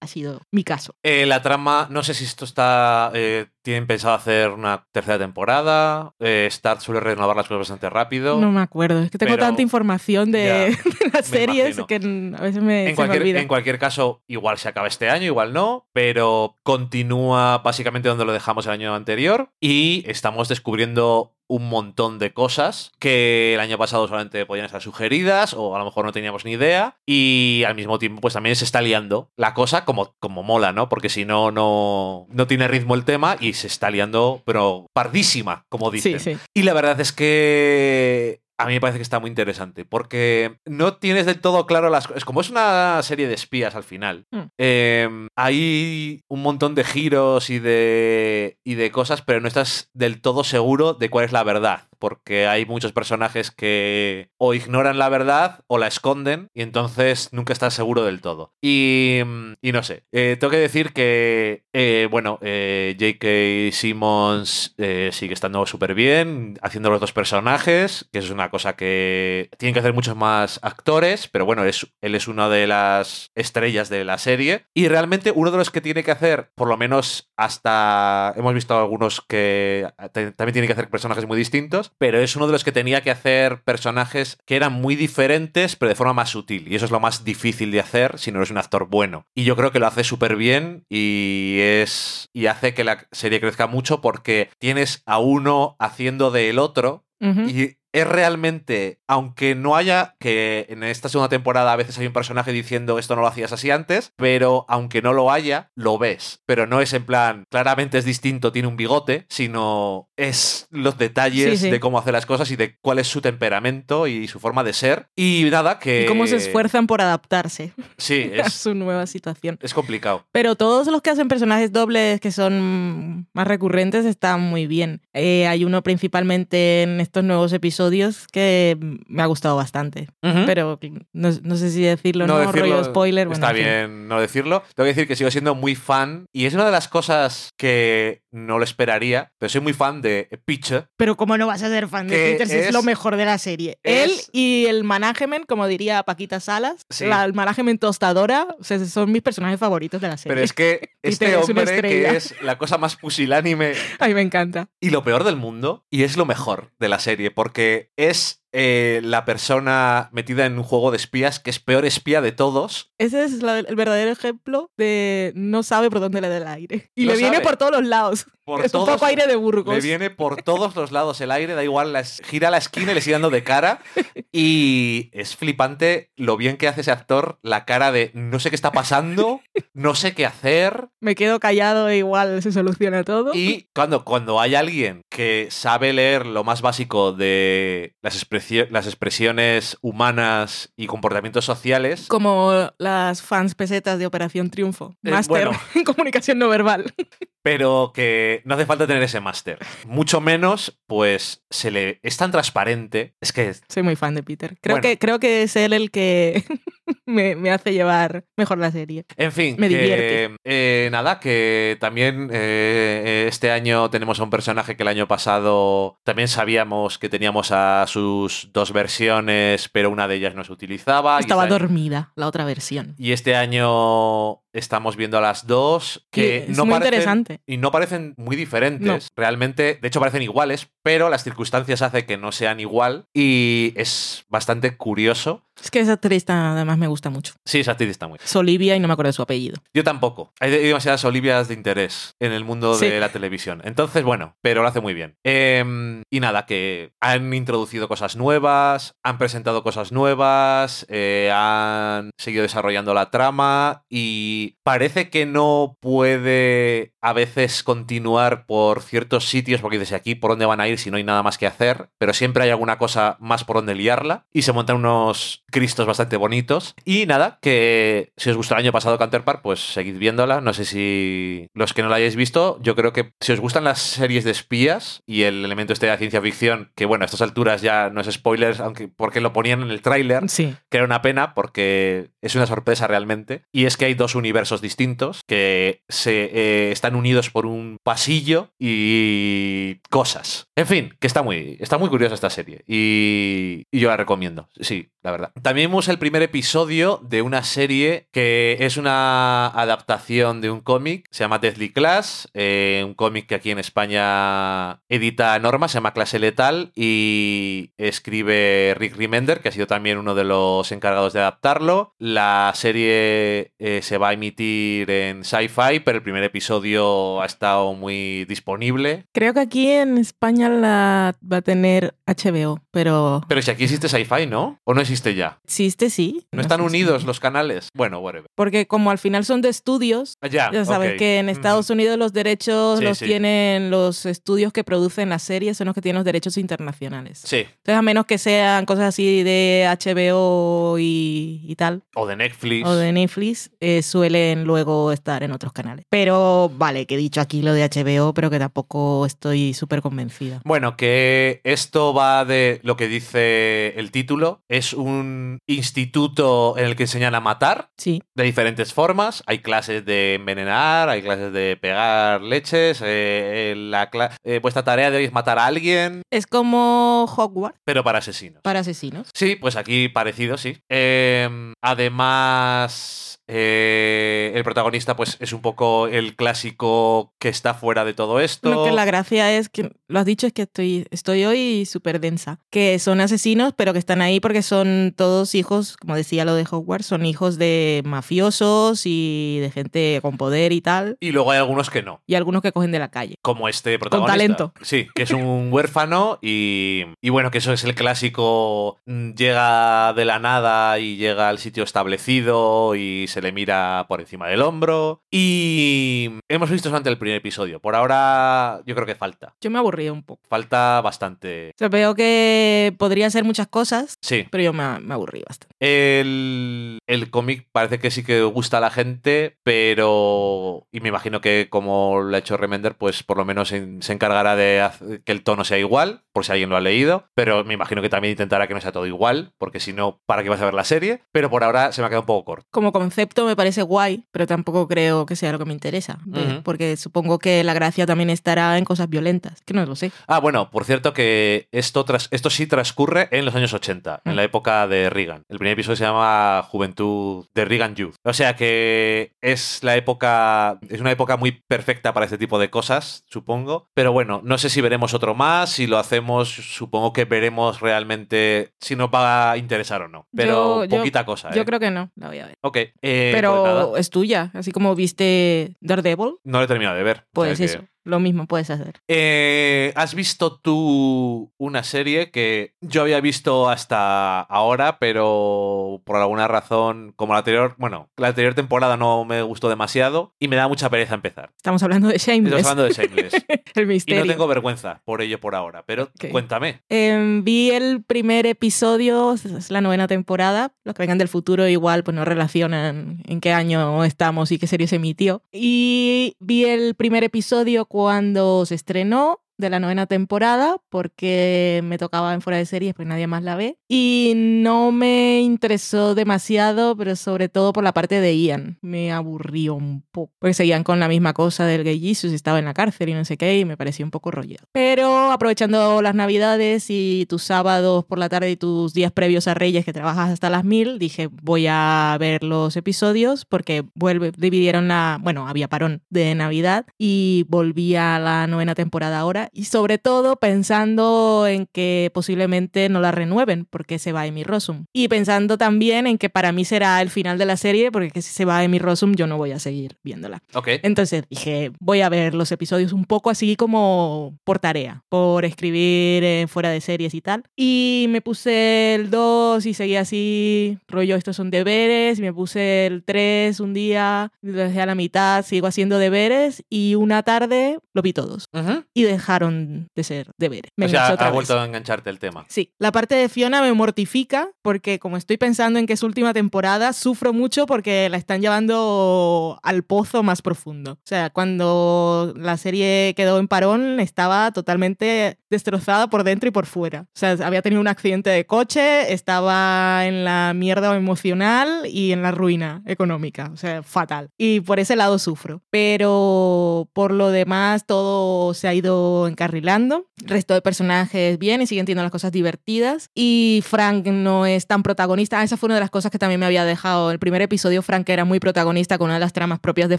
Ha 0.00 0.06
sido 0.06 0.40
mi 0.50 0.64
caso. 0.64 0.94
Eh, 1.02 1.26
la 1.26 1.42
trama, 1.42 1.86
no 1.90 2.02
sé 2.02 2.14
si 2.14 2.24
esto 2.24 2.46
está. 2.46 3.10
eh, 3.14 3.46
tienen 3.62 3.86
pensado 3.86 4.14
hacer 4.14 4.48
una 4.50 4.86
tercera 4.90 5.18
temporada. 5.18 6.14
Eh, 6.18 6.48
Start 6.50 6.80
suele 6.80 7.00
renovar 7.00 7.36
las 7.36 7.46
cosas 7.46 7.58
bastante 7.58 7.90
rápido. 7.90 8.40
No 8.40 8.50
me 8.50 8.62
acuerdo, 8.62 9.02
es 9.02 9.10
que 9.10 9.18
tengo 9.18 9.34
Pero- 9.34 9.44
tanta 9.46 9.60
información 9.60 10.29
de, 10.32 10.44
Ya, 10.44 10.54
de 11.04 11.10
las 11.12 11.26
series 11.26 11.76
imagino. 11.78 11.86
que 11.86 11.94
a 12.38 12.42
veces 12.42 12.62
me, 12.62 12.80
en, 12.82 12.86
se 12.86 12.90
me 12.90 12.94
cualquier, 12.96 13.22
olvida. 13.22 13.40
en 13.40 13.48
cualquier 13.48 13.78
caso, 13.78 14.22
igual 14.28 14.58
se 14.58 14.68
acaba 14.68 14.88
este 14.88 15.08
año, 15.10 15.26
igual 15.26 15.52
no, 15.52 15.88
pero 15.92 16.58
continúa 16.62 17.58
básicamente 17.58 18.08
donde 18.08 18.24
lo 18.24 18.32
dejamos 18.32 18.66
el 18.66 18.72
año 18.72 18.94
anterior 18.94 19.50
y 19.60 20.04
estamos 20.06 20.48
descubriendo 20.48 21.34
un 21.48 21.68
montón 21.68 22.20
de 22.20 22.32
cosas 22.32 22.92
que 23.00 23.54
el 23.54 23.60
año 23.60 23.76
pasado 23.76 24.06
solamente 24.06 24.46
podían 24.46 24.66
estar 24.66 24.80
sugeridas 24.80 25.52
o 25.52 25.74
a 25.74 25.80
lo 25.80 25.84
mejor 25.84 26.04
no 26.04 26.12
teníamos 26.12 26.44
ni 26.44 26.52
idea 26.52 26.96
y 27.04 27.64
al 27.66 27.74
mismo 27.74 27.98
tiempo 27.98 28.20
pues 28.20 28.34
también 28.34 28.54
se 28.54 28.64
está 28.64 28.80
liando 28.80 29.32
la 29.36 29.52
cosa 29.52 29.84
como, 29.84 30.14
como 30.20 30.44
mola, 30.44 30.72
¿no? 30.72 30.88
Porque 30.88 31.08
si 31.08 31.24
no, 31.24 31.50
no, 31.50 32.28
no 32.30 32.46
tiene 32.46 32.68
ritmo 32.68 32.94
el 32.94 33.04
tema 33.04 33.36
y 33.40 33.54
se 33.54 33.66
está 33.66 33.90
liando, 33.90 34.42
pero 34.46 34.86
pardísima, 34.94 35.64
como 35.68 35.90
dicen. 35.90 36.20
Sí, 36.20 36.34
sí. 36.34 36.40
Y 36.54 36.62
la 36.62 36.72
verdad 36.72 37.00
es 37.00 37.12
que 37.12 38.42
a 38.62 38.66
mí 38.66 38.74
me 38.74 38.80
parece 38.80 38.98
que 38.98 39.02
está 39.02 39.18
muy 39.20 39.28
interesante 39.30 39.84
porque 39.84 40.58
no 40.66 40.96
tienes 40.96 41.26
del 41.26 41.40
todo 41.40 41.66
claro 41.66 41.88
las 41.90 42.06
cosas. 42.06 42.24
Como 42.24 42.40
es 42.40 42.50
una 42.50 43.00
serie 43.02 43.26
de 43.28 43.34
espías 43.34 43.74
al 43.74 43.84
final, 43.84 44.26
Mm. 44.30 44.38
eh, 44.58 45.08
hay 45.36 46.22
un 46.28 46.42
montón 46.42 46.74
de 46.74 46.84
giros 46.84 47.50
y 47.50 47.58
de, 47.58 48.58
y 48.64 48.74
de 48.74 48.90
cosas, 48.90 49.22
pero 49.22 49.40
no 49.40 49.48
estás 49.48 49.90
del 49.94 50.20
todo 50.20 50.44
seguro 50.44 50.94
de 50.94 51.08
cuál 51.10 51.24
es 51.24 51.32
la 51.32 51.42
verdad. 51.42 51.88
Porque 52.00 52.48
hay 52.48 52.66
muchos 52.66 52.92
personajes 52.92 53.52
que 53.52 54.30
o 54.38 54.54
ignoran 54.54 54.98
la 54.98 55.08
verdad 55.08 55.60
o 55.68 55.78
la 55.78 55.86
esconden 55.86 56.48
y 56.54 56.62
entonces 56.62 57.28
nunca 57.32 57.52
estás 57.52 57.74
seguro 57.74 58.04
del 58.04 58.20
todo. 58.20 58.54
Y, 58.60 59.20
y 59.62 59.72
no 59.72 59.82
sé, 59.84 60.04
eh, 60.12 60.36
tengo 60.40 60.50
que 60.50 60.56
decir 60.58 60.92
que, 60.92 61.64
eh, 61.72 62.08
bueno, 62.10 62.38
eh, 62.42 62.96
J.K. 62.98 63.76
Simmons 63.76 64.74
eh, 64.78 65.10
sigue 65.12 65.34
estando 65.34 65.64
súper 65.66 65.94
bien 65.94 66.58
haciendo 66.62 66.90
los 66.90 67.00
dos 67.00 67.12
personajes, 67.12 68.08
que 68.12 68.18
es 68.18 68.30
una 68.30 68.50
cosa 68.50 68.74
que 68.76 69.50
tienen 69.58 69.74
que 69.74 69.80
hacer 69.80 69.92
muchos 69.94 70.16
más 70.16 70.58
actores, 70.62 71.28
pero 71.28 71.44
bueno, 71.44 71.62
él 71.64 72.14
es 72.14 72.28
una 72.28 72.48
de 72.48 72.66
las 72.66 73.30
estrellas 73.34 73.88
de 73.88 74.04
la 74.04 74.18
serie 74.18 74.64
y 74.74 74.88
realmente 74.88 75.32
uno 75.34 75.50
de 75.50 75.58
los 75.58 75.70
que 75.70 75.80
tiene 75.80 76.02
que 76.04 76.10
hacer, 76.10 76.50
por 76.54 76.68
lo 76.68 76.76
menos 76.76 77.30
hasta 77.36 78.32
hemos 78.36 78.54
visto 78.54 78.78
algunos 78.78 79.20
que 79.20 79.88
te- 80.12 80.32
también 80.32 80.52
tiene 80.52 80.66
que 80.66 80.72
hacer 80.72 80.88
personajes 80.90 81.26
muy 81.26 81.36
distintos, 81.36 81.89
pero 81.98 82.20
es 82.20 82.36
uno 82.36 82.46
de 82.46 82.52
los 82.52 82.64
que 82.64 82.72
tenía 82.72 83.02
que 83.02 83.10
hacer 83.10 83.62
personajes 83.62 84.38
que 84.46 84.56
eran 84.56 84.72
muy 84.72 84.96
diferentes, 84.96 85.76
pero 85.76 85.88
de 85.88 85.94
forma 85.94 86.12
más 86.12 86.30
sutil. 86.30 86.66
Y 86.68 86.76
eso 86.76 86.84
es 86.84 86.90
lo 86.90 87.00
más 87.00 87.24
difícil 87.24 87.70
de 87.70 87.80
hacer 87.80 88.18
si 88.18 88.32
no 88.32 88.38
eres 88.38 88.50
un 88.50 88.58
actor 88.58 88.88
bueno. 88.88 89.26
Y 89.34 89.44
yo 89.44 89.56
creo 89.56 89.72
que 89.72 89.78
lo 89.78 89.86
hace 89.86 90.04
súper 90.04 90.36
bien 90.36 90.84
y 90.88 91.58
es. 91.60 92.28
y 92.32 92.46
hace 92.46 92.74
que 92.74 92.84
la 92.84 93.06
serie 93.12 93.40
crezca 93.40 93.66
mucho 93.66 94.00
porque 94.00 94.50
tienes 94.58 95.02
a 95.06 95.18
uno 95.18 95.76
haciendo 95.78 96.30
del 96.30 96.58
otro 96.58 97.04
y 97.22 97.76
es 97.92 98.06
realmente, 98.06 99.00
aunque 99.08 99.54
no 99.54 99.74
haya, 99.76 100.14
que 100.20 100.66
en 100.68 100.82
esta 100.84 101.08
segunda 101.08 101.28
temporada 101.28 101.72
a 101.72 101.76
veces 101.76 101.98
hay 101.98 102.06
un 102.06 102.12
personaje 102.12 102.52
diciendo 102.52 102.98
esto 102.98 103.16
no 103.16 103.22
lo 103.22 103.26
hacías 103.26 103.52
así 103.52 103.70
antes, 103.70 104.12
pero 104.16 104.64
aunque 104.68 105.02
no 105.02 105.12
lo 105.12 105.32
haya, 105.32 105.70
lo 105.74 105.98
ves. 105.98 106.40
Pero 106.46 106.66
no 106.66 106.80
es 106.80 106.92
en 106.92 107.04
plan, 107.04 107.44
claramente 107.50 107.98
es 107.98 108.04
distinto, 108.04 108.52
tiene 108.52 108.68
un 108.68 108.76
bigote, 108.76 109.26
sino 109.28 110.08
es 110.16 110.68
los 110.70 110.98
detalles 110.98 111.50
Sí, 111.58 111.66
sí. 111.66 111.70
de 111.70 111.80
cómo 111.80 111.98
hace 111.98 112.12
las 112.12 112.26
cosas 112.26 112.50
y 112.52 112.56
de 112.56 112.76
cuál 112.80 112.98
es 113.00 113.08
su 113.08 113.20
temperamento 113.20 114.06
y 114.06 114.28
su 114.28 114.38
forma 114.38 114.62
de 114.62 114.72
ser. 114.72 115.08
Y 115.16 115.48
nada, 115.50 115.78
que... 115.78 116.02
Y 116.04 116.06
cómo 116.06 116.26
se 116.26 116.36
esfuerzan 116.36 116.86
por 116.86 117.00
adaptarse 117.00 117.72
Sí, 117.98 118.30
a 118.34 118.46
es, 118.46 118.52
su 118.52 118.74
nueva 118.74 119.06
situación. 119.06 119.58
es 119.60 119.74
complicado. 119.74 120.26
Pero 120.30 120.54
todos 120.54 120.86
los 120.86 121.02
que 121.02 121.10
hacen 121.10 121.26
personajes 121.28 121.72
dobles 121.72 122.20
que 122.20 122.30
son 122.30 123.28
más 123.32 123.46
recurrentes 123.48 124.04
están 124.04 124.40
muy 124.40 124.66
bien. 124.66 125.02
Eh, 125.12 125.46
hay 125.48 125.64
uno 125.64 125.82
principalmente 125.82 126.82
en 126.82 127.00
estos 127.00 127.24
nuevos 127.24 127.52
episodios 127.52 127.79
que 128.26 128.76
me 129.06 129.22
ha 129.22 129.26
gustado 129.26 129.56
bastante. 129.56 130.08
Pero 130.20 130.78
no, 131.12 131.30
no 131.42 131.56
sé 131.56 131.70
si 131.70 131.82
decirlo, 131.82 132.26
no, 132.26 132.38
decirlo, 132.38 132.62
rollo 132.62 132.84
spoiler. 132.84 133.28
bueno, 133.28 133.46
Está 133.46 133.52
bien 133.54 134.08
no 134.08 134.20
decirlo. 134.20 134.62
Tengo 134.74 134.84
que 134.84 134.94
decir 134.94 135.08
que 135.08 135.16
sigo 135.16 135.30
siendo 135.30 135.54
muy 135.54 135.74
fan. 135.74 136.26
Y 136.32 136.46
es 136.46 136.54
una 136.54 136.66
de 136.66 136.72
las 136.72 136.88
cosas 136.88 137.50
que 137.56 138.22
no 138.32 138.58
lo 138.58 138.64
esperaría. 138.64 139.32
Pero 139.38 139.48
soy 139.50 139.60
muy 139.60 139.72
fan 139.72 140.02
de 140.02 140.28
Peach. 140.44 140.84
Pero 140.96 141.16
¿cómo 141.16 141.36
no 141.36 141.46
vas 141.46 141.62
a 141.62 141.68
ser 141.68 141.88
fan 141.88 142.06
de 142.08 142.14
Que 142.16 142.32
Peter 142.32 142.48
si 142.48 142.54
es, 142.56 142.66
es- 142.68 142.72
lo 142.72 142.82
mejor 142.82 143.16
de 143.16 143.24
la 143.24 143.38
serie? 143.38 143.78
es- 143.82 144.04
Él 144.04 144.12
y 144.32 144.66
el 144.66 144.84
management, 144.84 145.46
como 145.46 145.66
diría 145.66 146.02
Paquita 146.02 146.40
Salas, 146.40 146.82
Sí. 146.90 147.06
la, 147.06 147.24
el 147.24 147.34
management 147.34 147.80
tostadora, 147.80 148.46
o 148.58 148.64
sea, 148.64 148.78
son 148.84 149.10
mis 149.12 149.22
personajes 149.22 149.58
favoritos 149.58 150.00
de 150.00 150.08
la 150.08 150.16
serie. 150.16 150.34
Pero 150.34 150.44
es 150.44 150.52
que 150.52 150.90
este 151.02 151.30
es 151.38 151.48
hombre 151.48 151.64
que 151.64 151.74
estrella. 151.74 152.12
es 152.12 152.34
la 152.42 152.58
cosa 152.58 152.78
más 152.78 152.96
pusilánime 152.96 153.72
A 153.98 154.06
mí 154.08 154.14
me 154.14 154.22
encanta. 154.22 154.68
y 154.80 154.90
lo 154.90 155.02
peor 155.04 155.24
del 155.24 155.36
mundo, 155.36 155.84
y 155.90 156.02
es 156.04 156.16
lo 156.16 156.24
mejor 156.26 156.70
de 156.78 156.88
la 156.88 156.98
serie, 156.98 157.30
porque 157.30 157.90
es 157.96 158.39
eh, 158.52 159.00
la 159.04 159.24
persona 159.24 160.08
metida 160.12 160.46
en 160.46 160.56
un 160.58 160.64
juego 160.64 160.90
de 160.90 160.96
espías 160.96 161.38
que 161.40 161.50
es 161.50 161.58
peor 161.60 161.84
espía 161.84 162.20
de 162.20 162.32
todos. 162.32 162.92
Ese 162.98 163.24
es 163.24 163.42
la- 163.42 163.58
el 163.60 163.76
verdadero 163.76 164.10
ejemplo 164.10 164.70
de 164.76 165.32
no 165.34 165.62
sabe 165.62 165.90
por 165.90 166.00
dónde 166.00 166.20
le 166.20 166.28
da 166.28 166.36
el 166.38 166.46
aire. 166.48 166.90
Y 166.94 167.04
le 167.04 167.16
viene 167.16 167.36
sabe. 167.36 167.44
por 167.46 167.56
todos 167.56 167.72
los 167.72 167.84
lados. 167.86 168.26
Por 168.44 168.64
es 168.64 168.72
todos, 168.72 168.88
un 168.88 168.94
poco 168.94 169.06
aire 169.06 169.26
de 169.28 169.36
Burgos. 169.36 169.74
Le 169.76 169.80
viene 169.80 170.10
por 170.10 170.42
todos 170.42 170.74
los 170.74 170.90
lados 170.90 171.20
el 171.20 171.30
aire, 171.30 171.54
da 171.54 171.62
igual, 171.62 171.94
gira 172.24 172.50
la 172.50 172.58
esquina 172.58 172.90
y 172.90 172.94
le 172.96 173.00
sigue 173.00 173.12
dando 173.12 173.30
de 173.30 173.42
cara. 173.44 173.80
Y 174.32 175.10
es 175.12 175.34
flipante 175.36 176.12
lo 176.16 176.36
bien 176.36 176.56
que 176.56 176.68
hace 176.68 176.82
ese 176.82 176.90
actor, 176.92 177.38
la 177.42 177.64
cara 177.64 177.90
de 177.90 178.10
no 178.14 178.38
sé 178.38 178.50
qué 178.50 178.54
está 178.56 178.70
pasando, 178.70 179.40
no 179.74 179.94
sé 179.96 180.14
qué 180.14 180.24
hacer. 180.24 180.88
Me 181.00 181.14
quedo 181.16 181.40
callado 181.40 181.88
e 181.88 181.98
igual 181.98 182.40
se 182.42 182.52
soluciona 182.52 183.02
todo. 183.02 183.32
Y 183.34 183.68
cuando, 183.74 184.04
cuando 184.04 184.40
hay 184.40 184.54
alguien 184.54 185.02
que 185.10 185.48
sabe 185.50 185.92
leer 185.92 186.26
lo 186.26 186.44
más 186.44 186.62
básico 186.62 187.12
de 187.12 187.94
las, 188.02 188.14
expresio- 188.16 188.39
las 188.70 188.86
expresiones 188.86 189.78
humanas 189.80 190.72
y 190.76 190.86
comportamientos 190.86 191.44
sociales, 191.44 192.06
Como 192.08 192.70
las 192.78 193.22
fans 193.22 193.54
pesetas 193.54 193.98
de 193.98 194.06
Operación 194.06 194.50
Triunfo. 194.50 194.96
Eh, 195.02 195.10
Máster 195.10 195.46
bueno. 195.46 195.60
en 195.74 195.84
comunicación 195.84 196.38
no 196.38 196.48
verbal. 196.48 196.92
pero 197.42 197.92
que 197.94 198.42
no 198.44 198.54
hace 198.54 198.66
falta 198.66 198.86
tener 198.86 199.02
ese 199.02 199.20
máster. 199.20 199.58
Mucho 199.86 200.20
menos, 200.20 200.80
pues 200.86 201.44
se 201.50 201.70
le 201.70 201.98
es 202.02 202.16
tan 202.16 202.30
transparente. 202.30 203.14
Es 203.20 203.32
que 203.32 203.52
Soy 203.68 203.82
muy 203.82 203.96
fan 203.96 204.14
de 204.14 204.22
Peter. 204.22 204.56
Creo, 204.60 204.76
Bueno. 204.76 204.82
que, 204.82 204.98
creo 204.98 205.18
que 205.18 205.42
es 205.42 205.56
él 205.56 205.72
el 205.72 205.90
que 205.90 206.44
me, 207.06 207.34
me 207.36 207.50
hace 207.50 207.72
llevar 207.72 208.24
mejor 208.36 208.58
la 208.58 208.70
serie. 208.70 209.04
En 209.16 209.32
fin, 209.32 209.56
Me 209.58 209.68
que, 209.68 209.78
divierte. 209.78 210.36
eh, 210.44 210.88
nada, 210.92 211.18
que 211.20 211.76
también 211.80 212.28
eh, 212.32 213.26
este 213.28 213.50
año 213.50 213.90
tenemos 213.90 214.20
a 214.20 214.24
un 214.24 214.30
personaje 214.30 214.76
que 214.76 214.82
el 214.82 214.88
año 214.88 215.08
pasado 215.08 215.98
también 216.04 216.28
sabíamos 216.28 216.98
que 216.98 217.08
teníamos 217.08 217.52
a 217.52 217.86
sus 217.86 218.50
dos 218.52 218.72
versiones, 218.72 219.68
pero 219.68 219.90
una 219.90 220.08
de 220.08 220.16
ellas 220.16 220.34
no 220.34 220.44
se 220.44 220.52
utilizaba. 220.52 221.18
Estaba 221.20 221.46
dormida, 221.46 222.12
la 222.16 222.26
otra 222.26 222.44
versión. 222.44 222.94
Y 222.98 223.12
este 223.12 223.34
año 223.34 224.42
estamos 224.52 224.96
viendo 224.96 225.18
a 225.18 225.20
las 225.20 225.46
dos 225.46 226.06
que 226.10 226.44
Y 226.48 226.50
es 226.52 226.56
no 226.56 226.64
muy 226.64 226.72
parecen, 226.74 226.94
interesante. 226.94 227.40
y 227.46 227.56
no 227.56 227.70
parecen 227.70 228.14
muy 228.16 228.36
diferentes. 228.36 228.86
No. 228.86 228.98
Realmente, 229.16 229.78
de 229.80 229.88
hecho, 229.88 230.00
parecen 230.00 230.22
iguales, 230.22 230.68
pero 230.82 231.08
las 231.08 231.22
circunstancias 231.24 231.82
hacen 231.82 232.06
que 232.06 232.16
no 232.16 232.32
sean 232.32 232.60
igual 232.60 233.06
y 233.14 233.72
es 233.76 234.24
bastante 234.28 234.76
curioso. 234.76 235.44
Es 235.62 235.70
que 235.70 235.80
esa 235.80 235.92
actriz 235.94 236.24
además 236.28 236.78
me 236.78 236.86
gusta 236.86 237.10
mucho. 237.10 237.34
Sí, 237.44 237.60
esa 237.60 237.72
actriz 237.72 237.90
está 237.90 238.08
muy. 238.08 238.18
Es 238.24 238.34
Olivia 238.36 238.76
y 238.76 238.80
no 238.80 238.88
me 238.88 238.94
acuerdo 238.94 239.08
de 239.08 239.12
su 239.14 239.22
apellido. 239.22 239.56
Yo 239.74 239.84
tampoco. 239.84 240.32
Hay 240.40 240.50
de- 240.50 240.58
demasiadas 240.60 241.04
Olivias 241.04 241.48
de 241.48 241.54
interés 241.54 242.14
en 242.20 242.32
el 242.32 242.44
mundo 242.44 242.74
Sí. 242.74 242.88
de 242.88 243.00
la 243.00 243.10
televisión. 243.10 243.60
Entonces, 243.64 244.02
bueno, 244.02 244.36
pero 244.42 244.62
lo 244.62 244.68
hace 244.68 244.80
muy 244.80 244.94
bien. 244.94 245.16
Em, 245.24 246.02
y 246.10 246.20
nada, 246.20 246.46
que 246.46 246.92
han 247.00 247.32
introducido 247.34 247.88
cosas 247.88 248.16
nuevas, 248.16 248.94
han 249.04 249.18
presentado 249.18 249.62
cosas 249.62 249.92
nuevas, 249.92 250.86
eh, 250.88 251.30
han 251.34 252.10
seguido 252.18 252.42
desarrollando 252.42 252.94
la 252.94 253.10
trama 253.10 253.84
y 253.90 254.56
parece 254.62 255.10
que 255.10 255.26
no 255.26 255.76
puede 255.80 256.89
a 257.02 257.12
veces 257.12 257.62
continuar 257.62 258.46
por 258.46 258.82
ciertos 258.82 259.28
sitios 259.28 259.60
porque 259.60 259.78
dices 259.78 259.94
aquí 259.94 260.14
por 260.14 260.30
dónde 260.32 260.46
van 260.46 260.60
a 260.60 260.68
ir 260.68 260.78
si 260.78 260.90
no 260.90 260.96
hay 260.96 261.04
nada 261.04 261.22
más 261.22 261.38
que 261.38 261.46
hacer, 261.46 261.88
pero 261.98 262.12
siempre 262.12 262.44
hay 262.44 262.50
alguna 262.50 262.78
cosa 262.78 263.16
más 263.20 263.44
por 263.44 263.56
donde 263.56 263.74
liarla 263.74 264.26
y 264.32 264.42
se 264.42 264.52
montan 264.52 264.76
unos 264.76 265.44
cristos 265.50 265.86
bastante 265.86 266.16
bonitos. 266.16 266.74
Y 266.84 267.06
nada, 267.06 267.38
que 267.42 268.12
si 268.16 268.30
os 268.30 268.36
gustó 268.36 268.54
el 268.54 268.60
año 268.60 268.72
pasado 268.72 268.98
Counterpart, 268.98 269.42
pues 269.42 269.60
seguid 269.60 269.98
viéndola. 269.98 270.40
No 270.40 270.52
sé 270.52 270.64
si 270.64 271.48
los 271.54 271.72
que 271.72 271.82
no 271.82 271.88
la 271.88 271.96
hayáis 271.96 272.16
visto, 272.16 272.58
yo 272.62 272.76
creo 272.76 272.92
que 272.92 273.12
si 273.20 273.32
os 273.32 273.40
gustan 273.40 273.64
las 273.64 273.80
series 273.80 274.24
de 274.24 274.30
espías 274.30 275.02
y 275.06 275.22
el 275.22 275.44
elemento 275.44 275.72
este 275.72 275.86
de 275.86 275.92
la 275.92 275.98
ciencia 275.98 276.20
ficción, 276.20 276.70
que 276.74 276.86
bueno, 276.86 277.04
a 277.04 277.06
estas 277.06 277.22
alturas 277.22 277.62
ya 277.62 277.90
no 277.90 278.00
es 278.00 278.10
spoilers, 278.10 278.60
aunque 278.60 278.88
porque 278.88 279.20
lo 279.20 279.32
ponían 279.32 279.62
en 279.62 279.70
el 279.70 279.82
tráiler, 279.82 280.28
Sí. 280.28 280.54
que 280.70 280.76
era 280.78 280.86
una 280.86 281.02
pena 281.02 281.34
porque 281.34 282.10
es 282.22 282.34
una 282.34 282.46
sorpresa 282.46 282.86
realmente. 282.86 283.42
Y 283.52 283.66
es 283.66 283.76
que 283.76 283.86
hay 283.86 283.94
dos 283.94 284.14
universos 284.14 284.60
distintos 284.60 285.20
que 285.26 285.82
se 285.88 286.30
eh, 286.32 286.72
están 286.72 286.89
unidos 286.96 287.30
por 287.30 287.46
un 287.46 287.78
pasillo 287.82 288.50
y 288.58 289.76
cosas. 289.90 290.46
En 290.56 290.66
fin, 290.66 290.94
que 291.00 291.06
está 291.06 291.22
muy, 291.22 291.56
está 291.60 291.78
muy 291.78 291.88
curiosa 291.88 292.14
esta 292.14 292.30
serie 292.30 292.64
y, 292.66 293.64
yo 293.72 293.88
la 293.88 293.96
recomiendo. 293.96 294.48
Sí, 294.60 294.90
la 295.02 295.10
verdad. 295.10 295.32
También 295.42 295.70
vimos 295.70 295.88
el 295.88 295.98
primer 295.98 296.22
episodio 296.22 297.00
de 297.02 297.22
una 297.22 297.42
serie 297.42 298.08
que 298.12 298.58
es 298.60 298.76
una 298.76 299.46
adaptación 299.48 300.40
de 300.40 300.50
un 300.50 300.60
cómic, 300.60 301.06
se 301.10 301.24
llama 301.24 301.38
Deathly 301.38 301.72
Class, 301.72 302.28
eh, 302.34 302.82
un 302.84 302.94
cómic 302.94 303.26
que 303.26 303.34
aquí 303.34 303.50
en 303.50 303.58
España 303.58 304.80
edita 304.88 305.38
Norma, 305.38 305.68
se 305.68 305.74
llama 305.74 305.92
Clase 305.92 306.18
Letal 306.18 306.72
y 306.74 307.72
escribe 307.78 308.74
Rick 308.76 308.96
Remender, 308.96 309.40
que 309.40 309.48
ha 309.48 309.52
sido 309.52 309.66
también 309.66 309.98
uno 309.98 310.14
de 310.14 310.24
los 310.24 310.72
encargados 310.72 311.12
de 311.12 311.20
adaptarlo. 311.20 311.94
La 311.98 312.52
serie 312.54 313.52
eh, 313.58 313.80
se 313.82 313.98
va 313.98 314.10
a 314.10 314.12
emitir 314.12 314.90
en 314.90 315.24
Sci-Fi, 315.24 315.80
pero 315.84 315.98
el 315.98 316.02
primer 316.02 316.24
episodio 316.24 316.79
ha 317.20 317.26
estado 317.26 317.74
muy 317.74 318.24
disponible. 318.26 319.04
Creo 319.12 319.34
que 319.34 319.40
aquí 319.40 319.68
en 319.70 319.98
España 319.98 320.48
la 320.48 321.14
va 321.30 321.38
a 321.38 321.42
tener 321.42 321.94
HBO, 322.06 322.60
pero 322.70 323.22
Pero 323.28 323.42
si 323.42 323.50
aquí 323.50 323.64
existe 323.64 323.88
Sci-Fi, 323.88 324.26
¿no? 324.26 324.58
¿O 324.64 324.74
no 324.74 324.80
existe 324.80 325.14
ya? 325.14 325.38
Existe, 325.44 325.90
sí. 325.90 326.26
¿No 326.32 326.40
están 326.40 326.58
sé 326.58 326.64
si- 326.64 326.68
unidos 326.68 327.04
los 327.04 327.20
canales? 327.20 327.68
Bueno, 327.74 327.98
whatever. 328.00 328.26
Porque 328.34 328.66
como 328.66 328.90
al 328.90 328.98
final 328.98 329.24
son 329.24 329.40
de 329.42 329.48
estudios, 329.48 330.14
Ya, 330.30 330.50
ya 330.52 330.64
sabes 330.64 330.92
ok. 330.92 330.98
que 330.98 331.18
en. 331.18 331.28
Estados 331.30 331.70
Unidos 331.70 331.96
los 331.98 332.12
derechos 332.12 332.80
Sí, 332.80 332.84
los 332.84 332.98
sí. 332.98 333.06
tienen 333.06 333.70
los 333.70 334.04
estudios 334.04 334.52
que 334.52 334.62
producen 334.64 335.08
las 335.08 335.22
series, 335.22 335.56
son 335.56 335.66
los 335.66 335.74
que 335.74 335.80
tienen 335.80 335.96
los 335.98 336.04
derechos 336.04 336.36
internacionales. 336.36 337.22
Sí, 337.24 337.38
Entonces, 337.38 337.74
a 337.78 337.82
menos 337.82 338.04
que 338.04 338.18
sean 338.18 338.66
cosas 338.66 338.84
así 338.86 339.22
de 339.22 339.66
HBO 339.68 340.78
y, 340.78 341.40
y 341.46 341.54
tal, 341.56 341.82
o 341.94 342.06
de 342.06 342.16
Netflix. 342.16 342.66
o 342.68 342.74
de 342.74 342.92
Netflix, 342.92 343.50
eh, 343.60 343.82
suelen 343.82 344.44
luego 344.44 344.92
estar 344.92 345.22
en 345.22 345.32
otros 345.32 345.52
canales. 345.52 345.86
Pero 345.88 346.50
vale, 346.70 346.86
que 346.86 346.94
he 346.94 346.98
dicho 346.98 347.20
aquí 347.20 347.42
lo 347.42 347.52
de 347.52 347.64
HBO, 347.68 348.14
pero 348.14 348.30
que 348.30 348.38
tampoco 348.38 349.04
estoy 349.04 349.54
súper 349.54 349.82
convencida. 349.82 350.40
Bueno, 350.44 350.76
que 350.76 351.40
esto 351.42 351.92
va 351.92 352.24
de 352.24 352.60
lo 352.62 352.76
que 352.76 352.86
dice 352.86 353.74
el 353.76 353.90
título. 353.90 354.42
Es 354.48 354.72
un 354.72 355.38
instituto 355.48 356.56
en 356.56 356.66
el 356.66 356.76
que 356.76 356.84
enseñan 356.84 357.14
a 357.16 357.20
matar 357.20 357.70
Sí, 357.76 358.02
de 358.14 358.22
diferentes 358.24 358.72
formas. 358.72 359.24
Hay 359.26 359.40
clases 359.40 359.84
de 359.84 360.14
envenenar, 360.14 360.88
hay 360.88 361.02
clases 361.02 361.32
de 361.32 361.56
pegar 361.60 362.22
leches. 362.22 362.80
eh, 362.82 363.52
eh, 363.52 363.54
la 363.56 363.90
eh, 364.24 364.38
vuestra 364.40 364.62
tarea 364.62 364.90
de 364.92 364.98
hoy 364.98 365.04
es 365.04 365.12
matar 365.12 365.38
a 365.40 365.46
alguien, 365.46 366.02
es 366.12 366.26
como 366.26 367.04
Hogwarts 367.16 367.58
pero 367.64 367.82
para 367.82 367.98
asesinos. 367.98 368.42
para 368.42 368.60
asesinos. 368.60 369.08
Sí, 369.14 369.34
pues 369.36 369.56
aquí 369.56 369.88
parecido, 369.88 370.36
sí. 370.38 370.56
Eh, 370.68 371.28
además, 371.62 373.19
eh, 373.32 374.32
el 374.34 374.42
protagonista, 374.42 374.96
pues, 374.96 375.16
es 375.20 375.32
un 375.32 375.40
poco 375.40 375.86
el 375.86 376.16
clásico 376.16 377.12
que 377.20 377.28
está 377.28 377.54
fuera 377.54 377.84
de 377.84 377.94
todo 377.94 378.18
esto. 378.20 378.50
Lo 378.50 378.64
que 378.64 378.72
la 378.72 378.84
gracia 378.84 379.32
es 379.36 379.48
que, 379.48 379.70
lo 379.86 380.00
has 380.00 380.04
dicho, 380.04 380.26
es 380.26 380.32
que 380.32 380.42
estoy, 380.42 380.86
estoy 380.90 381.24
hoy 381.24 381.64
súper 381.64 382.00
densa. 382.00 382.40
Que 382.50 382.78
son 382.80 383.00
asesinos, 383.00 383.52
pero 383.56 383.72
que 383.72 383.78
están 383.78 384.02
ahí 384.02 384.18
porque 384.18 384.42
son 384.42 384.92
todos 384.96 385.36
hijos, 385.36 385.76
como 385.76 385.94
decía 385.94 386.24
lo 386.24 386.34
de 386.34 386.44
Hogwarts, 386.50 386.86
son 386.86 387.06
hijos 387.06 387.38
de 387.38 387.82
mafiosos 387.84 388.82
y 388.84 389.38
de 389.40 389.50
gente 389.52 390.00
con 390.02 390.16
poder 390.16 390.52
y 390.52 390.60
tal. 390.60 390.96
Y 390.98 391.12
luego 391.12 391.30
hay 391.30 391.38
algunos 391.38 391.70
que 391.70 391.82
no. 391.82 392.02
Y 392.08 392.16
algunos 392.16 392.42
que 392.42 392.50
cogen 392.50 392.72
de 392.72 392.80
la 392.80 392.90
calle. 392.90 393.14
Como 393.22 393.48
este 393.48 393.78
protagonista. 393.78 394.12
talento. 394.12 394.52
Sí, 394.60 394.88
que 394.94 395.04
es 395.04 395.12
un 395.12 395.48
huérfano 395.52 396.18
y, 396.20 396.84
y 397.00 397.10
bueno, 397.10 397.30
que 397.30 397.38
eso 397.38 397.52
es 397.52 397.62
el 397.62 397.76
clásico. 397.76 398.78
mm, 398.86 399.10
Llega 399.12 399.92
de 399.92 400.04
la 400.04 400.18
nada 400.18 400.78
y 400.78 400.96
llega 400.96 401.28
al 401.28 401.38
sitio 401.38 401.62
establecido 401.62 402.74
y 402.74 403.06
se 403.06 403.19
le 403.20 403.32
mira 403.32 403.86
por 403.88 404.00
encima 404.00 404.28
del 404.28 404.42
hombro. 404.42 405.02
Y 405.10 406.10
hemos 406.28 406.50
visto 406.50 406.68
solamente 406.68 406.90
el 406.90 406.98
primer 406.98 407.16
episodio. 407.16 407.60
Por 407.60 407.74
ahora, 407.76 408.60
yo 408.66 408.74
creo 408.74 408.86
que 408.86 408.94
falta. 408.94 409.34
Yo 409.40 409.50
me 409.50 409.58
aburrí 409.58 409.88
un 409.90 410.02
poco. 410.02 410.22
Falta 410.28 410.80
bastante. 410.80 411.50
O 411.54 411.58
sea, 411.58 411.68
veo 411.68 411.94
que 411.94 412.74
podría 412.78 413.10
ser 413.10 413.24
muchas 413.24 413.46
cosas, 413.48 413.94
Sí. 414.02 414.26
pero 414.30 414.42
yo 414.44 414.52
me, 414.52 414.78
me 414.80 414.94
aburrí 414.94 415.22
bastante. 415.26 415.54
El, 415.60 416.78
el 416.86 417.10
cómic 417.10 417.46
parece 417.52 417.78
que 417.78 417.90
sí 417.90 418.02
que 418.04 418.22
gusta 418.22 418.58
a 418.58 418.60
la 418.60 418.70
gente, 418.70 419.36
pero. 419.42 420.66
Y 420.72 420.80
me 420.80 420.88
imagino 420.88 421.20
que 421.20 421.48
como 421.50 422.00
lo 422.00 422.14
ha 422.14 422.18
hecho 422.18 422.36
Remender, 422.36 422.76
pues 422.76 423.02
por 423.02 423.16
lo 423.16 423.24
menos 423.24 423.52
en- 423.52 423.82
se 423.82 423.92
encargará 423.92 424.36
de 424.36 424.60
hacer 424.60 425.02
que 425.02 425.12
el 425.12 425.22
tono 425.22 425.44
sea 425.44 425.58
igual, 425.58 426.02
por 426.12 426.24
si 426.24 426.32
alguien 426.32 426.50
lo 426.50 426.56
ha 426.56 426.60
leído. 426.60 427.04
Pero 427.14 427.44
me 427.44 427.54
imagino 427.54 427.82
que 427.82 427.88
también 427.88 428.12
intentará 428.12 428.46
que 428.46 428.54
no 428.54 428.60
sea 428.60 428.72
todo 428.72 428.86
igual, 428.86 429.32
porque 429.38 429.60
si 429.60 429.72
no, 429.72 430.00
¿para 430.06 430.22
qué 430.22 430.28
vas 430.28 430.40
a 430.40 430.44
ver 430.46 430.54
la 430.54 430.64
serie? 430.64 431.02
Pero 431.12 431.30
por 431.30 431.44
ahora 431.44 431.72
se 431.72 431.80
me 431.80 431.86
ha 431.86 431.88
quedado 431.90 432.02
un 432.02 432.06
poco 432.06 432.24
corto. 432.24 432.46
Como 432.50 432.72
concepto 432.72 433.09
me 433.26 433.36
parece 433.36 433.62
guay, 433.62 434.04
pero 434.12 434.26
tampoco 434.26 434.66
creo 434.68 435.06
que 435.06 435.16
sea 435.16 435.32
lo 435.32 435.38
que 435.38 435.44
me 435.44 435.52
interesa. 435.52 435.98
Porque 436.44 436.76
supongo 436.76 437.18
que 437.18 437.42
la 437.44 437.54
gracia 437.54 437.86
también 437.86 438.10
estará 438.10 438.56
en 438.58 438.64
cosas 438.64 438.88
violentas, 438.88 439.40
que 439.44 439.54
no 439.54 439.64
lo 439.66 439.76
sé. 439.76 439.92
Ah, 440.06 440.18
bueno, 440.20 440.50
por 440.50 440.64
cierto 440.64 440.92
que 440.92 441.48
esto, 441.52 441.84
tras, 441.84 442.08
esto 442.10 442.30
sí 442.30 442.46
transcurre 442.46 443.08
en 443.12 443.24
los 443.24 443.34
años 443.34 443.52
80, 443.52 444.02
en 444.04 444.12
Mm. 444.12 444.16
la 444.16 444.22
época 444.24 444.66
de 444.68 444.90
Reagan. 444.90 445.24
El 445.28 445.38
primer 445.38 445.52
episodio 445.54 445.76
se 445.76 445.84
llama 445.84 446.42
Juventud 446.48 447.26
de 447.34 447.44
Reagan 447.44 447.74
Youth. 447.74 447.94
O 448.04 448.12
sea 448.12 448.36
que 448.36 449.12
es 449.20 449.62
la 449.62 449.76
época, 449.76 450.58
es 450.68 450.80
una 450.80 450.90
época 450.90 451.16
muy 451.16 451.32
perfecta 451.32 451.92
para 451.92 452.04
este 452.06 452.18
tipo 452.18 452.38
de 452.38 452.50
cosas, 452.50 453.04
supongo. 453.08 453.68
Pero 453.74 453.92
bueno, 453.92 454.20
no 454.24 454.38
sé 454.38 454.48
si 454.50 454.60
veremos 454.60 454.94
otro 454.94 455.14
más, 455.14 455.50
si 455.50 455.66
lo 455.66 455.78
hacemos, 455.78 456.28
supongo 456.28 456.92
que 456.92 457.04
veremos 457.04 457.60
realmente 457.60 458.52
si 458.60 458.76
nos 458.76 458.88
va 458.90 459.32
a 459.32 459.36
interesar 459.36 459.82
o 459.82 459.88
no. 459.88 460.06
Pero 460.14 460.64
Yo- 460.64 460.64
yo- 460.64 460.76
poquita 460.78 461.04
cosa, 461.04 461.28
¿eh? 461.30 461.32
Yo 461.36 461.44
creo 461.44 461.60
que 461.60 461.70
no, 461.70 461.90
la 461.96 462.08
voy 462.08 462.18
a 462.18 462.26
ver. 462.26 462.34
Ok, 462.42 462.56
eh, 462.82 462.99
Pero 463.12 463.44
nada, 463.44 463.78
es 463.78 463.90
tuya, 463.90 464.30
así 464.34 464.52
como 464.52 464.74
viste 464.74 465.56
Daredevil, 465.60 466.14
no 466.24 466.38
lo 466.38 466.44
he 466.44 466.48
terminado 466.48 466.76
de 466.76 466.82
ver. 466.82 466.98
o 466.98 467.10
pues 467.12 467.38
que- 467.38 467.44
eso, 467.44 467.64
lo 467.84 468.00
mismo 468.00 468.26
puedes 468.26 468.50
hacer. 468.50 468.80
Eh, 468.88 469.72
¿Has 469.76 469.94
visto 469.94 470.38
tú 470.38 471.32
una 471.38 471.62
serie 471.62 472.10
que 472.10 472.54
yo 472.60 472.82
había 472.82 473.00
visto 473.00 473.48
hasta 473.48 474.20
ahora, 474.20 474.78
pero 474.78 475.80
por 475.84 475.96
alguna 475.96 476.28
razón, 476.28 476.92
como 476.96 477.12
la 477.12 477.20
anterior, 477.20 477.54
bueno, 477.58 477.88
la 477.96 478.08
anterior 478.08 478.34
temporada 478.34 478.76
no 478.76 479.04
me 479.04 479.22
gustó 479.22 479.48
demasiado 479.48 480.14
y 480.18 480.28
me 480.28 480.36
da 480.36 480.48
mucha 480.48 480.68
pereza 480.70 480.94
empezar. 480.94 481.30
Estamos 481.36 481.62
hablando 481.62 481.88
de 481.88 481.98
Shameless, 481.98 482.40
Estamos 482.40 482.50
hablando 482.50 482.62
de 482.64 482.72
Shameless. 482.72 483.12
el 483.54 483.62
y 483.64 483.66
misterio. 483.66 484.04
no 484.04 484.10
tengo 484.10 484.26
vergüenza 484.26 484.80
por 484.84 485.02
ello 485.02 485.20
por 485.20 485.34
ahora, 485.34 485.64
pero 485.66 485.90
cuéntame. 486.10 486.60
Em, 486.68 487.24
vi 487.24 487.50
el 487.50 487.82
primer 487.82 488.26
episodio, 488.26 489.14
es 489.14 489.50
la 489.50 489.60
novena 489.60 489.88
temporada. 489.88 490.52
Los 490.64 490.74
que 490.74 490.82
vengan 490.82 490.98
del 490.98 491.08
futuro 491.08 491.48
igual 491.48 491.84
pues 491.84 491.94
no 491.94 492.04
relacionan 492.04 493.02
en 493.06 493.20
qué 493.20 493.32
año 493.32 493.84
estamos 493.84 494.32
y 494.32 494.38
qué 494.38 494.46
serie 494.46 494.66
se 494.66 494.76
emitió. 494.76 495.22
Y 495.32 496.16
vi 496.20 496.44
el 496.44 496.74
primer 496.74 497.04
episodio 497.04 497.64
cuando 497.70 498.44
se 498.46 498.56
estrenó 498.56 499.20
de 499.40 499.50
la 499.50 499.60
novena 499.60 499.86
temporada 499.86 500.58
porque 500.68 501.60
me 501.64 501.78
tocaba 501.78 502.14
en 502.14 502.20
fuera 502.20 502.38
de 502.38 502.46
series 502.46 502.74
pues 502.74 502.86
nadie 502.86 503.06
más 503.06 503.22
la 503.22 503.36
ve. 503.36 503.58
Y 503.68 504.12
no 504.16 504.72
me 504.72 505.20
interesó 505.20 505.94
demasiado 505.94 506.76
pero 506.76 506.96
sobre 506.96 507.28
todo 507.28 507.52
por 507.52 507.64
la 507.64 507.72
parte 507.72 508.00
de 508.00 508.16
Ian. 508.16 508.58
Me 508.62 508.92
aburrió 508.92 509.54
un 509.54 509.82
poco 509.90 510.12
porque 510.18 510.34
seguían 510.34 510.64
con 510.64 510.80
la 510.80 510.88
misma 510.88 511.12
cosa 511.12 511.46
del 511.46 511.64
gay 511.64 511.80
Jesus 511.80 512.12
estaba 512.12 512.38
en 512.38 512.44
la 512.44 512.54
cárcel 512.54 512.90
y 512.90 512.94
no 512.94 513.04
sé 513.04 513.16
qué 513.16 513.38
y 513.38 513.44
me 513.44 513.56
pareció 513.56 513.84
un 513.84 513.90
poco 513.90 514.10
rollado 514.10 514.46
pero 514.52 515.10
aprovechando 515.10 515.82
las 515.82 515.94
navidades 515.94 516.66
y 516.68 517.06
tus 517.08 517.22
sábados 517.22 517.84
por 517.84 517.98
la 517.98 518.08
tarde 518.08 518.30
y 518.30 518.36
tus 518.36 518.74
días 518.74 518.92
previos 518.92 519.28
a 519.28 519.34
Reyes 519.34 519.64
que 519.64 519.72
trabajas 519.72 520.10
hasta 520.10 520.30
las 520.30 520.44
mil 520.44 520.78
dije 520.78 521.08
voy 521.10 521.46
a 521.48 521.96
ver 521.98 522.22
los 522.22 522.56
episodios 522.56 523.24
porque 523.24 523.64
vuelve 523.74 524.12
dividieron 524.16 524.68
la 524.68 524.98
bueno 525.00 525.28
había 525.28 525.48
parón 525.48 525.82
de 525.90 526.14
Navidad 526.14 526.66
y 526.78 527.24
volví 527.28 527.76
a 527.76 527.98
la 527.98 528.26
novena 528.26 528.54
temporada 528.54 528.98
ahora 528.98 529.29
y 529.32 529.44
sobre 529.44 529.78
todo 529.78 530.16
pensando 530.16 531.26
en 531.26 531.46
que 531.46 531.90
posiblemente 531.94 532.68
no 532.68 532.80
la 532.80 532.92
renueven 532.92 533.46
porque 533.48 533.78
se 533.78 533.92
va 533.92 534.02
Amy 534.02 534.24
Rossum 534.24 534.64
y 534.72 534.88
pensando 534.88 535.38
también 535.38 535.86
en 535.86 535.98
que 535.98 536.10
para 536.10 536.32
mí 536.32 536.44
será 536.44 536.80
el 536.82 536.90
final 536.90 537.18
de 537.18 537.26
la 537.26 537.36
serie 537.36 537.70
porque 537.70 537.90
que 537.90 538.02
si 538.02 538.12
se 538.12 538.24
va 538.24 538.40
Amy 538.40 538.58
Rossum 538.58 538.94
yo 538.94 539.06
no 539.06 539.16
voy 539.16 539.32
a 539.32 539.38
seguir 539.38 539.76
viéndola. 539.82 540.22
Ok. 540.34 540.48
Entonces 540.62 541.04
dije, 541.08 541.52
voy 541.60 541.80
a 541.80 541.88
ver 541.88 542.14
los 542.14 542.30
episodios 542.32 542.72
un 542.72 542.84
poco 542.84 543.10
así 543.10 543.36
como 543.36 544.18
por 544.24 544.38
tarea, 544.38 544.82
por 544.88 545.24
escribir 545.24 546.04
eh, 546.04 546.26
fuera 546.28 546.50
de 546.50 546.60
series 546.60 546.94
y 546.94 547.00
tal. 547.00 547.24
Y 547.36 547.86
me 547.88 548.00
puse 548.00 548.74
el 548.74 548.90
2 548.90 549.46
y 549.46 549.54
seguí 549.54 549.76
así, 549.76 550.58
rollo, 550.68 550.96
estos 550.96 551.16
son 551.16 551.30
deberes. 551.30 551.98
Y 551.98 552.02
me 552.02 552.12
puse 552.12 552.66
el 552.66 552.82
3 552.84 553.40
un 553.40 553.54
día, 553.54 554.12
dejé 554.22 554.60
a 554.60 554.66
la 554.66 554.74
mitad, 554.74 555.24
sigo 555.24 555.46
haciendo 555.46 555.78
deberes. 555.78 556.44
Y 556.48 556.74
una 556.74 557.02
tarde 557.02 557.58
lo 557.72 557.82
vi 557.82 557.92
todos. 557.92 558.26
Ujú. 558.32 558.64
Y 558.74 558.82
dejaron 559.20 559.68
de 559.74 559.84
ser 559.84 560.10
deberes. 560.18 560.50
Me 560.56 560.66
o 560.66 560.68
sea, 560.68 560.80
enganchó 560.80 560.92
ha 560.92 560.94
otra 560.94 561.06
vez. 561.06 561.14
vuelto 561.14 561.38
a 561.38 561.44
engancharte 561.44 561.90
el 561.90 561.98
tema. 561.98 562.24
Sí, 562.28 562.52
la 562.58 562.72
parte 562.72 562.94
de 562.94 563.08
Fiona 563.08 563.42
me 563.42 563.52
mortifica 563.52 564.30
porque 564.42 564.78
como 564.78 564.96
estoy 564.96 565.16
pensando 565.16 565.58
en 565.58 565.66
que 565.66 565.74
es 565.74 565.82
última 565.82 566.12
temporada, 566.12 566.72
sufro 566.72 567.12
mucho 567.12 567.46
porque 567.46 567.88
la 567.88 567.96
están 567.96 568.20
llevando 568.20 569.38
al 569.42 569.62
pozo 569.62 570.02
más 570.02 570.22
profundo. 570.22 570.72
O 570.72 570.86
sea, 570.86 571.10
cuando 571.10 572.12
la 572.16 572.36
serie 572.36 572.94
quedó 572.96 573.18
en 573.18 573.28
parón, 573.28 573.80
estaba 573.80 574.32
totalmente 574.32 575.18
destrozada 575.28 575.88
por 575.88 576.04
dentro 576.04 576.28
y 576.28 576.32
por 576.32 576.46
fuera. 576.46 576.82
O 576.82 576.98
sea, 576.98 577.12
había 577.22 577.42
tenido 577.42 577.60
un 577.60 577.68
accidente 577.68 578.10
de 578.10 578.26
coche, 578.26 578.92
estaba 578.92 579.86
en 579.86 580.04
la 580.04 580.32
mierda 580.34 580.74
emocional 580.74 581.66
y 581.66 581.92
en 581.92 582.02
la 582.02 582.10
ruina 582.10 582.62
económica. 582.66 583.30
O 583.32 583.36
sea, 583.36 583.62
fatal. 583.62 584.10
Y 584.18 584.40
por 584.40 584.58
ese 584.58 584.76
lado 584.76 584.98
sufro. 584.98 585.42
Pero 585.50 586.68
por 586.72 586.92
lo 586.92 587.10
demás, 587.10 587.66
todo 587.66 588.34
se 588.34 588.48
ha 588.48 588.54
ido 588.54 589.06
encarrilando. 589.10 589.86
El 590.00 590.08
resto 590.08 590.34
de 590.34 590.42
personajes 590.42 591.18
bien 591.18 591.42
y 591.42 591.46
siguen 591.46 591.66
teniendo 591.66 591.82
las 591.82 591.92
cosas 591.92 592.12
divertidas. 592.12 592.88
Y 592.94 593.42
Frank 593.46 593.86
no 593.86 594.26
es 594.26 594.46
tan 594.46 594.62
protagonista. 594.62 595.20
Ah, 595.20 595.24
esa 595.24 595.36
fue 595.36 595.48
una 595.48 595.56
de 595.56 595.60
las 595.60 595.70
cosas 595.70 595.90
que 595.90 595.98
también 595.98 596.20
me 596.20 596.26
había 596.26 596.44
dejado. 596.44 596.90
El 596.90 596.98
primer 596.98 597.22
episodio, 597.22 597.62
Frank 597.62 597.88
era 597.88 598.04
muy 598.04 598.20
protagonista 598.20 598.78
con 598.78 598.86
una 598.86 598.94
de 598.94 599.00
las 599.00 599.12
tramas 599.12 599.40
propias 599.40 599.68
de 599.68 599.78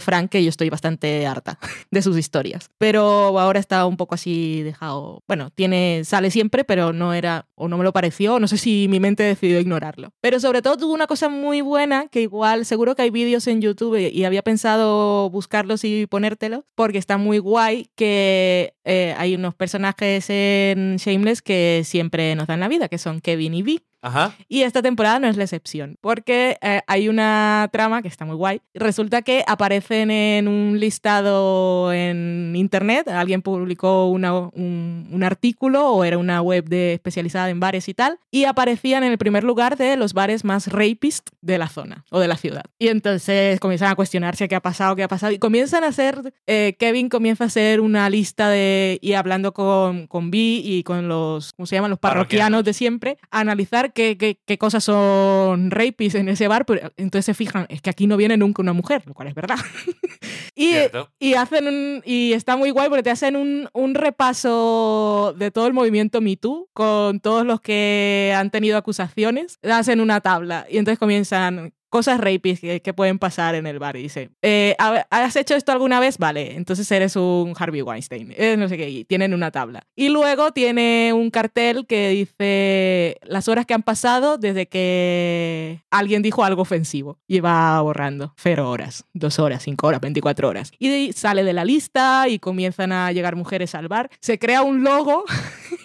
Frank, 0.00 0.30
que 0.30 0.42
yo 0.42 0.48
estoy 0.48 0.70
bastante 0.70 1.26
harta 1.26 1.58
de 1.90 2.02
sus 2.02 2.16
historias. 2.16 2.70
Pero 2.78 3.38
ahora 3.38 3.58
está 3.58 3.86
un 3.86 3.96
poco 3.96 4.14
así 4.14 4.62
dejado. 4.62 5.22
Bueno, 5.26 5.50
tiene, 5.50 6.02
sale 6.04 6.30
siempre, 6.30 6.64
pero 6.64 6.92
no 6.92 7.14
era, 7.14 7.46
o 7.54 7.68
no 7.68 7.78
me 7.78 7.84
lo 7.84 7.92
pareció, 7.92 8.38
no 8.38 8.48
sé 8.48 8.58
si 8.58 8.86
mi 8.88 9.00
mente 9.00 9.22
decidió 9.22 9.60
ignorarlo. 9.60 10.12
Pero 10.20 10.40
sobre 10.40 10.62
todo 10.62 10.76
tuvo 10.76 10.92
una 10.92 11.06
cosa 11.06 11.28
muy 11.28 11.60
buena, 11.60 12.08
que 12.08 12.22
igual 12.22 12.64
seguro 12.64 12.94
que 12.94 13.02
hay 13.02 13.10
vídeos 13.10 13.46
en 13.46 13.60
YouTube 13.60 13.98
y 14.12 14.24
había 14.24 14.42
pensado 14.42 15.30
buscarlos 15.30 15.84
y 15.84 16.06
ponértelos, 16.06 16.64
porque 16.74 16.98
está 16.98 17.16
muy 17.16 17.38
guay 17.38 17.90
que 17.94 18.74
eh, 18.84 19.14
hay 19.22 19.36
unos 19.36 19.54
personajes 19.54 20.28
en 20.30 20.96
Shameless 20.96 21.42
que 21.42 21.82
siempre 21.84 22.34
nos 22.34 22.48
dan 22.48 22.58
la 22.58 22.66
vida, 22.66 22.88
que 22.88 22.98
son 22.98 23.20
Kevin 23.20 23.54
y 23.54 23.62
Vi. 23.62 23.80
Ajá. 24.02 24.34
Y 24.48 24.62
esta 24.62 24.82
temporada 24.82 25.18
no 25.20 25.28
es 25.28 25.36
la 25.36 25.44
excepción, 25.44 25.96
porque 26.00 26.58
eh, 26.60 26.80
hay 26.86 27.08
una 27.08 27.68
trama 27.72 28.02
que 28.02 28.08
está 28.08 28.24
muy 28.24 28.34
guay. 28.36 28.60
Resulta 28.74 29.22
que 29.22 29.44
aparecen 29.46 30.10
en 30.10 30.48
un 30.48 30.78
listado 31.22 31.92
en 31.92 32.54
internet, 32.56 33.08
alguien 33.08 33.42
publicó 33.42 34.08
una- 34.08 34.34
un, 34.34 35.08
un 35.10 35.22
artículo 35.22 35.88
o 35.88 36.04
era 36.04 36.18
una 36.18 36.42
web 36.42 36.64
de, 36.68 36.94
especializada 36.94 37.50
en 37.50 37.60
bares 37.60 37.88
y 37.88 37.94
tal, 37.94 38.18
y 38.30 38.44
aparecían 38.44 39.04
en 39.04 39.12
el 39.12 39.18
primer 39.18 39.44
lugar 39.44 39.76
de 39.76 39.96
los 39.96 40.14
bares 40.14 40.44
más 40.44 40.66
rapist 40.68 41.28
de 41.40 41.58
la 41.58 41.68
zona 41.68 42.04
o 42.10 42.18
de 42.20 42.28
la 42.28 42.36
ciudad. 42.36 42.64
Y 42.78 42.88
entonces 42.88 43.60
comienzan 43.60 43.90
a 43.90 43.94
cuestionarse 43.94 44.48
qué 44.48 44.54
ha 44.56 44.60
pasado, 44.60 44.96
qué 44.96 45.02
ha 45.04 45.08
pasado, 45.08 45.32
y 45.32 45.38
comienzan 45.38 45.84
a 45.84 45.88
hacer, 45.88 46.34
eh, 46.46 46.76
Kevin 46.78 47.08
comienza 47.08 47.44
a 47.44 47.46
hacer 47.46 47.80
una 47.80 48.08
lista 48.10 48.48
de, 48.48 48.98
y 49.00 49.12
hablando 49.12 49.52
con, 49.52 50.06
con 50.06 50.30
Vi 50.30 50.62
y 50.64 50.82
con 50.82 51.08
los, 51.08 51.52
¿cómo 51.52 51.66
se 51.66 51.76
llaman? 51.76 51.90
Los 51.90 51.98
Parroquianos. 51.98 52.26
parroquianos 52.28 52.64
de 52.64 52.72
siempre, 52.72 53.18
a 53.30 53.40
analizar 53.40 53.91
qué, 53.92 54.16
qué, 54.16 54.38
qué 54.44 54.58
cosas 54.58 54.84
son 54.84 55.70
rapis 55.70 56.14
en 56.14 56.28
ese 56.28 56.48
bar, 56.48 56.64
pero 56.66 56.92
entonces 56.96 57.26
se 57.26 57.34
fijan, 57.34 57.66
es 57.68 57.82
que 57.82 57.90
aquí 57.90 58.06
no 58.06 58.16
viene 58.16 58.36
nunca 58.36 58.62
una 58.62 58.72
mujer, 58.72 59.02
lo 59.06 59.14
cual 59.14 59.28
es 59.28 59.34
verdad. 59.34 59.56
y, 60.54 60.72
y 61.18 61.34
hacen 61.34 61.68
un, 61.68 62.02
y 62.04 62.32
está 62.32 62.56
muy 62.56 62.70
guay 62.70 62.88
porque 62.88 63.02
te 63.02 63.10
hacen 63.10 63.36
un, 63.36 63.68
un 63.72 63.94
repaso 63.94 65.34
de 65.36 65.50
todo 65.50 65.66
el 65.66 65.72
movimiento 65.72 66.20
Me 66.20 66.36
Too 66.36 66.68
con 66.72 67.20
todos 67.20 67.46
los 67.46 67.60
que 67.60 68.34
han 68.36 68.50
tenido 68.50 68.76
acusaciones, 68.76 69.58
hacen 69.62 70.00
una 70.00 70.20
tabla 70.20 70.66
y 70.68 70.78
entonces 70.78 70.98
comienzan 70.98 71.74
cosas 71.92 72.18
rapis 72.18 72.58
que, 72.58 72.80
que 72.80 72.94
pueden 72.94 73.18
pasar 73.18 73.54
en 73.54 73.66
el 73.66 73.78
bar 73.78 73.96
y 73.96 74.02
dice, 74.04 74.30
eh, 74.40 74.74
"A- 74.78 75.06
¿has 75.10 75.36
hecho 75.36 75.54
esto 75.54 75.72
alguna 75.72 76.00
vez? 76.00 76.16
Vale, 76.16 76.54
entonces 76.54 76.90
eres 76.90 77.16
un 77.16 77.52
Harvey 77.58 77.82
Weinstein, 77.82 78.32
Eh, 78.34 78.56
no 78.56 78.66
sé 78.66 78.78
qué, 78.78 78.88
y 78.88 79.04
tienen 79.04 79.34
una 79.34 79.50
tabla. 79.50 79.86
Y 79.94 80.08
luego 80.08 80.52
tiene 80.52 81.12
un 81.12 81.30
cartel 81.30 81.86
que 81.86 82.08
dice 82.08 83.18
las 83.24 83.46
horas 83.48 83.66
que 83.66 83.74
han 83.74 83.82
pasado 83.82 84.38
desde 84.38 84.66
que 84.66 85.82
alguien 85.90 86.22
dijo 86.22 86.44
algo 86.44 86.62
ofensivo 86.62 87.18
y 87.28 87.40
va 87.40 87.78
borrando, 87.82 88.32
cero 88.38 88.70
horas, 88.70 89.04
dos 89.12 89.38
horas, 89.38 89.62
cinco 89.62 89.86
horas, 89.88 90.00
24 90.00 90.48
horas. 90.48 90.72
Y 90.78 91.12
sale 91.12 91.44
de 91.44 91.52
la 91.52 91.66
lista 91.66 92.26
y 92.28 92.38
comienzan 92.38 92.92
a 92.92 93.12
llegar 93.12 93.36
mujeres 93.36 93.74
al 93.74 93.88
bar. 93.88 94.08
Se 94.20 94.38
crea 94.38 94.62
un 94.62 94.82
logo 94.82 95.24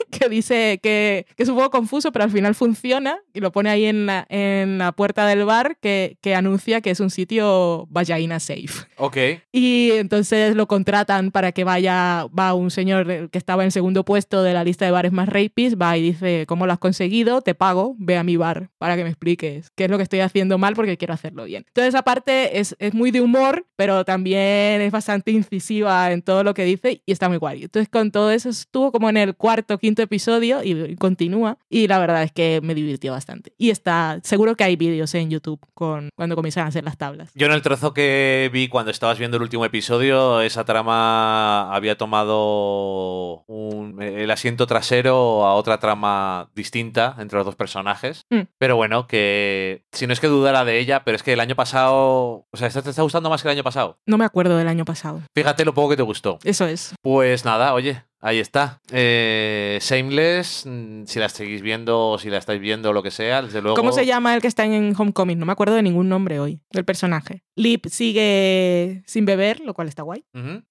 que 0.12 0.30
dice 0.30 0.80
que, 0.82 1.26
que 1.36 1.44
es 1.44 1.50
un 1.50 1.56
poco 1.56 1.70
confuso, 1.70 2.12
pero 2.12 2.24
al 2.24 2.32
final 2.32 2.56
funciona 2.56 3.20
y 3.34 3.40
lo 3.40 3.52
pone 3.52 3.70
ahí 3.70 3.86
en 3.86 4.06
la, 4.06 4.26
en 4.30 4.78
la 4.78 4.92
puerta 4.92 5.26
del 5.28 5.46
bar 5.46 5.78
que, 5.82 6.18
que 6.22 6.36
anuncia 6.36 6.82
que 6.82 6.92
es 6.92 7.00
un 7.00 7.10
sitio 7.10 7.88
vagina 7.90 8.40
safe. 8.40 8.88
Ok. 8.98 9.18
Y 9.52 9.92
entonces 9.92 10.56
lo 10.56 10.68
contratan 10.68 11.32
para 11.32 11.52
que 11.52 11.64
vaya, 11.64 12.26
va 12.38 12.54
un 12.54 12.72
señor 12.72 13.30
que 13.30 13.38
estaba 13.38 13.64
en 13.64 13.72
segundo 13.72 14.06
puesto 14.06 14.44
de 14.44 14.54
la 14.54 14.64
lista 14.64 14.86
de 14.86 14.92
bares 14.92 15.12
más 15.12 15.30
rapis, 15.30 15.76
va 15.76 15.98
y 15.98 16.02
dice, 16.02 16.46
¿cómo 16.48 16.66
lo 16.66 16.74
has 16.74 16.80
conseguido? 16.80 17.42
Te 17.42 17.56
pago, 17.56 17.96
ve 17.98 18.18
a 18.18 18.24
mi 18.24 18.38
bar 18.38 18.70
para 18.78 18.96
que 18.96 19.04
me 19.04 19.10
expliques 19.10 19.72
qué 19.76 19.86
es 19.86 19.92
lo 19.92 19.98
que 19.98 20.04
estoy 20.04 20.20
haciendo 20.22 20.58
mal 20.58 20.76
porque 20.76 20.98
quiero 20.98 21.14
hacerlo 21.14 21.46
bien. 21.46 21.66
Entonces 21.68 21.90
esa 21.90 22.04
parte 22.04 22.60
es, 22.60 22.76
es 22.80 22.94
muy 22.94 23.12
de 23.12 23.22
humor, 23.22 23.66
pero 23.76 24.06
también 24.06 24.82
es 24.82 24.92
bastante 24.92 25.32
incisiva 25.32 26.12
en 26.12 26.22
todo 26.22 26.44
lo 26.44 26.54
que 26.54 26.64
dice 26.64 27.02
y 27.06 27.12
está 27.12 27.30
muy 27.30 27.38
guay. 27.38 27.64
Entonces 27.64 27.90
con 27.90 28.12
todo 28.12 28.32
eso 28.32 28.50
estuvo 28.50 28.92
como 28.92 29.10
en 29.10 29.18
el 29.18 29.36
cuarto, 29.36 29.78
quinto 29.78 29.97
episodio 30.04 30.64
y, 30.64 30.72
y 30.72 30.96
continúa 30.96 31.58
y 31.70 31.88
la 31.88 32.00
verdad 32.00 32.24
es 32.24 32.32
que 32.32 32.60
me 32.64 32.74
divirtió 32.76 33.12
bastante. 33.12 33.54
Y 33.58 33.70
está, 33.70 34.20
seguro 34.24 34.56
que 34.56 34.64
hay 34.64 34.76
vídeos 34.76 35.14
en 35.16 35.30
YouTube 35.30 35.60
con 35.74 36.10
cuando 36.16 36.36
comienzan 36.36 36.66
a 36.66 36.68
hacer 36.68 36.84
las 36.84 36.98
tablas. 36.98 37.32
Yo 37.36 37.48
en 37.48 37.54
el 37.54 37.62
trozo 37.62 37.94
que 37.94 38.50
vi 38.54 38.68
cuando 38.68 38.92
estabas 38.92 39.20
viendo 39.20 39.38
el 39.38 39.44
último 39.44 39.66
episodio, 39.66 40.42
esa 40.42 40.66
trama 40.66 41.74
había 41.74 41.98
tomado 41.98 43.44
un- 43.48 44.02
el 44.02 44.30
asiento 44.32 44.68
trasero 44.68 45.46
a 45.46 45.54
otra 45.56 45.80
trama 45.80 46.50
distinta 46.56 47.16
entre 47.20 47.38
los 47.38 47.46
dos 47.46 47.56
personajes. 47.56 48.26
Mm. 48.30 48.42
Pero 48.58 48.76
bueno, 48.76 49.08
que 49.08 49.84
si 49.92 50.08
no 50.08 50.14
es 50.14 50.20
que 50.20 50.28
dudara 50.28 50.66
de 50.66 50.80
ella, 50.80 51.04
pero 51.04 51.16
es 51.16 51.24
que 51.24 51.34
el 51.34 51.40
año 51.40 51.56
pasado, 51.56 52.46
o 52.52 52.58
sea, 52.58 52.68
esta 52.68 52.82
te 52.82 52.90
está 52.90 53.02
gustando 53.02 53.30
más 53.30 53.42
que 53.42 53.48
el 53.50 53.54
año 53.56 53.64
pasado. 53.64 53.98
No 54.06 54.18
me 54.18 54.26
acuerdo 54.26 54.58
del 54.58 54.68
año 54.68 54.86
pasado. 54.86 55.22
Fíjate 55.36 55.66
lo 55.66 55.74
poco 55.74 55.90
que 55.90 55.98
te 55.98 56.04
gustó. 56.04 56.40
Eso 56.44 56.66
es. 56.68 56.94
Pues 57.02 57.46
nada, 57.46 57.74
oye, 57.74 58.04
ahí 58.20 58.40
está. 58.40 58.82
Eh, 58.92 59.80
Shameless, 59.82 60.64
mm, 60.66 61.06
si 61.06 61.20
la 61.20 61.30
seguís 61.30 61.62
viendo 61.62 62.10
o 62.10 62.18
si 62.18 62.30
la 62.30 62.38
estáis 62.38 62.60
viendo 62.60 62.90
o 62.90 62.94
lo 62.94 63.04
que 63.04 63.12
sea, 63.12 63.42
desde 63.42 63.62
luego. 63.62 63.76
¿Cómo 63.76 63.92
se 63.92 64.06
llama 64.06 64.34
el 64.36 64.42
que 64.42 64.48
está 64.48 64.66
en 64.66 64.94
Homecoming? 64.98 65.40
No 65.40 65.46
me 65.46 65.52
acuerdo 65.52 65.76
de 65.76 65.84
ningún 65.84 66.10
nombre 66.10 66.40
hoy 66.40 66.62
del 66.72 66.86
personaje. 66.86 67.44
Lip 67.56 67.88
sigue 67.88 69.04
sin 69.08 69.26
beber, 69.26 69.60
lo 69.62 69.74
cual 69.74 69.88
está 69.88 70.04
guay. 70.04 70.24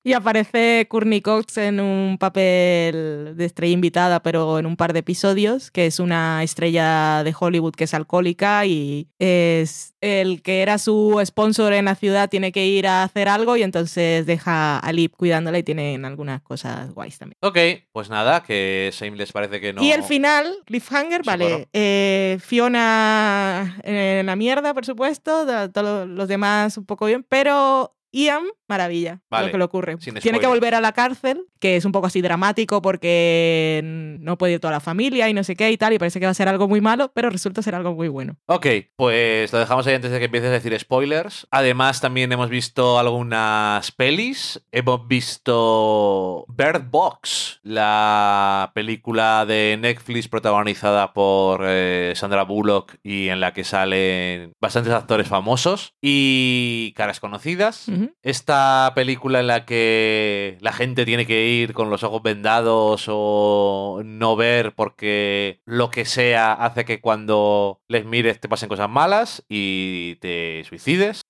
Y 0.05 0.13
aparece 0.13 0.87
Courtney 0.89 1.21
Cox 1.21 1.59
en 1.59 1.81
un 1.81 2.17
papel 2.19 3.35
de 3.37 3.45
estrella 3.45 3.73
invitada, 3.73 4.23
pero 4.23 4.59
en 4.59 4.67
un 4.67 4.77
par 4.77 4.93
de 4.93 5.01
episodios, 5.01 5.71
que 5.71 5.87
es 5.87 5.99
una 5.99 6.43
estrella 6.43 7.23
de 7.25 7.35
Hollywood 7.39 7.75
que 7.75 7.85
es 7.85 7.95
alcohólica 7.95 8.65
y 8.67 9.09
es 9.19 9.95
el 10.01 10.43
que 10.43 10.63
era 10.63 10.79
su 10.79 11.21
sponsor 11.25 11.73
en 11.73 11.87
la 11.87 11.97
ciudad, 11.97 12.31
tiene 12.31 12.53
que 12.53 12.67
ir 12.67 12.87
a 12.87 13.03
hacer 13.03 13.29
algo 13.29 13.57
y 13.57 13.63
entonces 13.65 14.25
deja 14.27 14.79
a 14.79 14.93
Lip 14.93 15.15
cuidándola 15.17 15.59
y 15.59 15.63
tienen 15.65 16.05
algunas 16.05 16.43
cosas 16.43 16.93
guays 16.95 17.19
también. 17.19 17.37
Ok, 17.47 17.59
pues 17.93 18.11
nada, 18.11 18.43
que 18.43 18.91
Shameless 18.93 19.33
parece 19.33 19.61
que 19.61 19.73
no. 19.73 19.83
Y 19.83 19.93
el 19.93 20.03
final, 20.03 20.53
Cliffhanger, 20.65 21.23
Sí, 21.23 21.27
vale. 21.27 21.45
bueno. 21.49 21.67
eh, 21.73 22.39
Fiona 22.41 23.79
en 23.83 24.27
la 24.27 24.37
mierda, 24.37 24.75
por 24.75 24.85
supuesto. 24.85 25.47
Todos 25.71 26.09
los 26.09 26.29
demás 26.29 26.77
un 26.77 26.87
poco 26.87 27.07
bien. 27.07 27.25
Pero 27.29 27.95
Ian, 28.17 28.45
maravilla. 28.67 29.21
Vale, 29.29 29.47
Lo 29.47 29.53
que 29.53 29.59
le 29.59 29.65
ocurre. 29.65 29.97
Tiene 29.99 30.41
que 30.41 30.47
volver 30.47 30.75
a 30.75 30.81
la 30.81 30.93
cárcel, 30.93 31.45
que 31.61 31.77
es 31.77 31.85
un 31.85 31.93
poco 31.93 32.07
así 32.07 32.23
dramático 32.23 32.81
porque 32.81 33.83
no 33.85 34.39
puede 34.39 34.55
ir 34.55 34.61
toda 34.61 34.73
la 34.73 34.81
familia 34.81 35.29
y 35.29 35.35
no 35.35 35.45
sé 35.45 35.55
qué 35.55 35.71
y 35.71 35.77
tal. 35.77 35.93
Y 35.93 35.99
parece 35.99 36.19
que 36.19 36.25
va 36.25 36.31
a 36.31 36.35
ser 36.35 36.49
algo 36.49 36.67
muy 36.67 36.81
malo, 36.81 37.13
pero 37.15 37.29
resulta 37.29 37.61
ser 37.61 37.75
algo 37.75 37.95
muy 37.95 38.09
bueno. 38.09 38.37
Ok, 38.47 38.67
pues 38.97 39.53
lo 39.53 39.59
dejamos 39.59 39.87
ahí 39.87 39.95
antes 39.95 40.11
de 40.11 40.19
que 40.19 40.25
empieces 40.25 40.49
a 40.49 40.53
decir 40.53 40.79
spoilers. 40.79 41.47
Además, 41.51 42.01
también 42.01 42.33
hemos 42.33 42.49
visto 42.49 42.99
algunas 42.99 43.93
pelis. 43.93 44.63
Hemos 44.73 45.07
visto 45.07 46.47
Bird 46.49 46.89
Box, 46.91 47.61
la 47.65 48.73
película 48.75 49.45
de 49.45 49.77
Netflix 49.79 50.27
protagonizada 50.29 51.13
por 51.13 51.61
eh, 51.65 52.15
Sandra 52.17 52.45
Bullock 52.45 52.95
y 53.03 53.29
en 53.29 53.41
la 53.41 53.53
que 53.53 53.65
salen 53.65 54.53
bastantes 54.59 54.95
actores 54.95 55.29
famosos 55.29 55.93
y 56.01 56.95
caras 56.97 57.21
conocidas. 57.21 57.91
Esta 58.23 58.93
película 58.95 59.41
en 59.41 59.47
la 59.47 59.65
que 59.65 60.59
la 60.61 60.73
gente 60.73 61.05
tiene 61.05 61.27
que 61.27 61.47
ir 61.49 61.73
con 61.73 61.91
los 61.91 62.03
ojos 62.03 62.23
vendados 62.23 63.07
o 63.09 64.03
no 64.05 64.37
ver 64.37 64.75
porque 64.75 65.61
lo 65.65 65.91
que 65.91 66.05
sea 66.05 66.53
hace 66.53 66.85
que 66.85 67.01
cuando 67.01 67.81
les 67.89 68.05
mires 68.05 68.41
te 68.41 68.49
pasen 68.49 68.69
cosas 68.69 68.91
malas 68.91 69.45
y 69.49 70.17
te 70.17 70.65
suicides. 70.65 71.23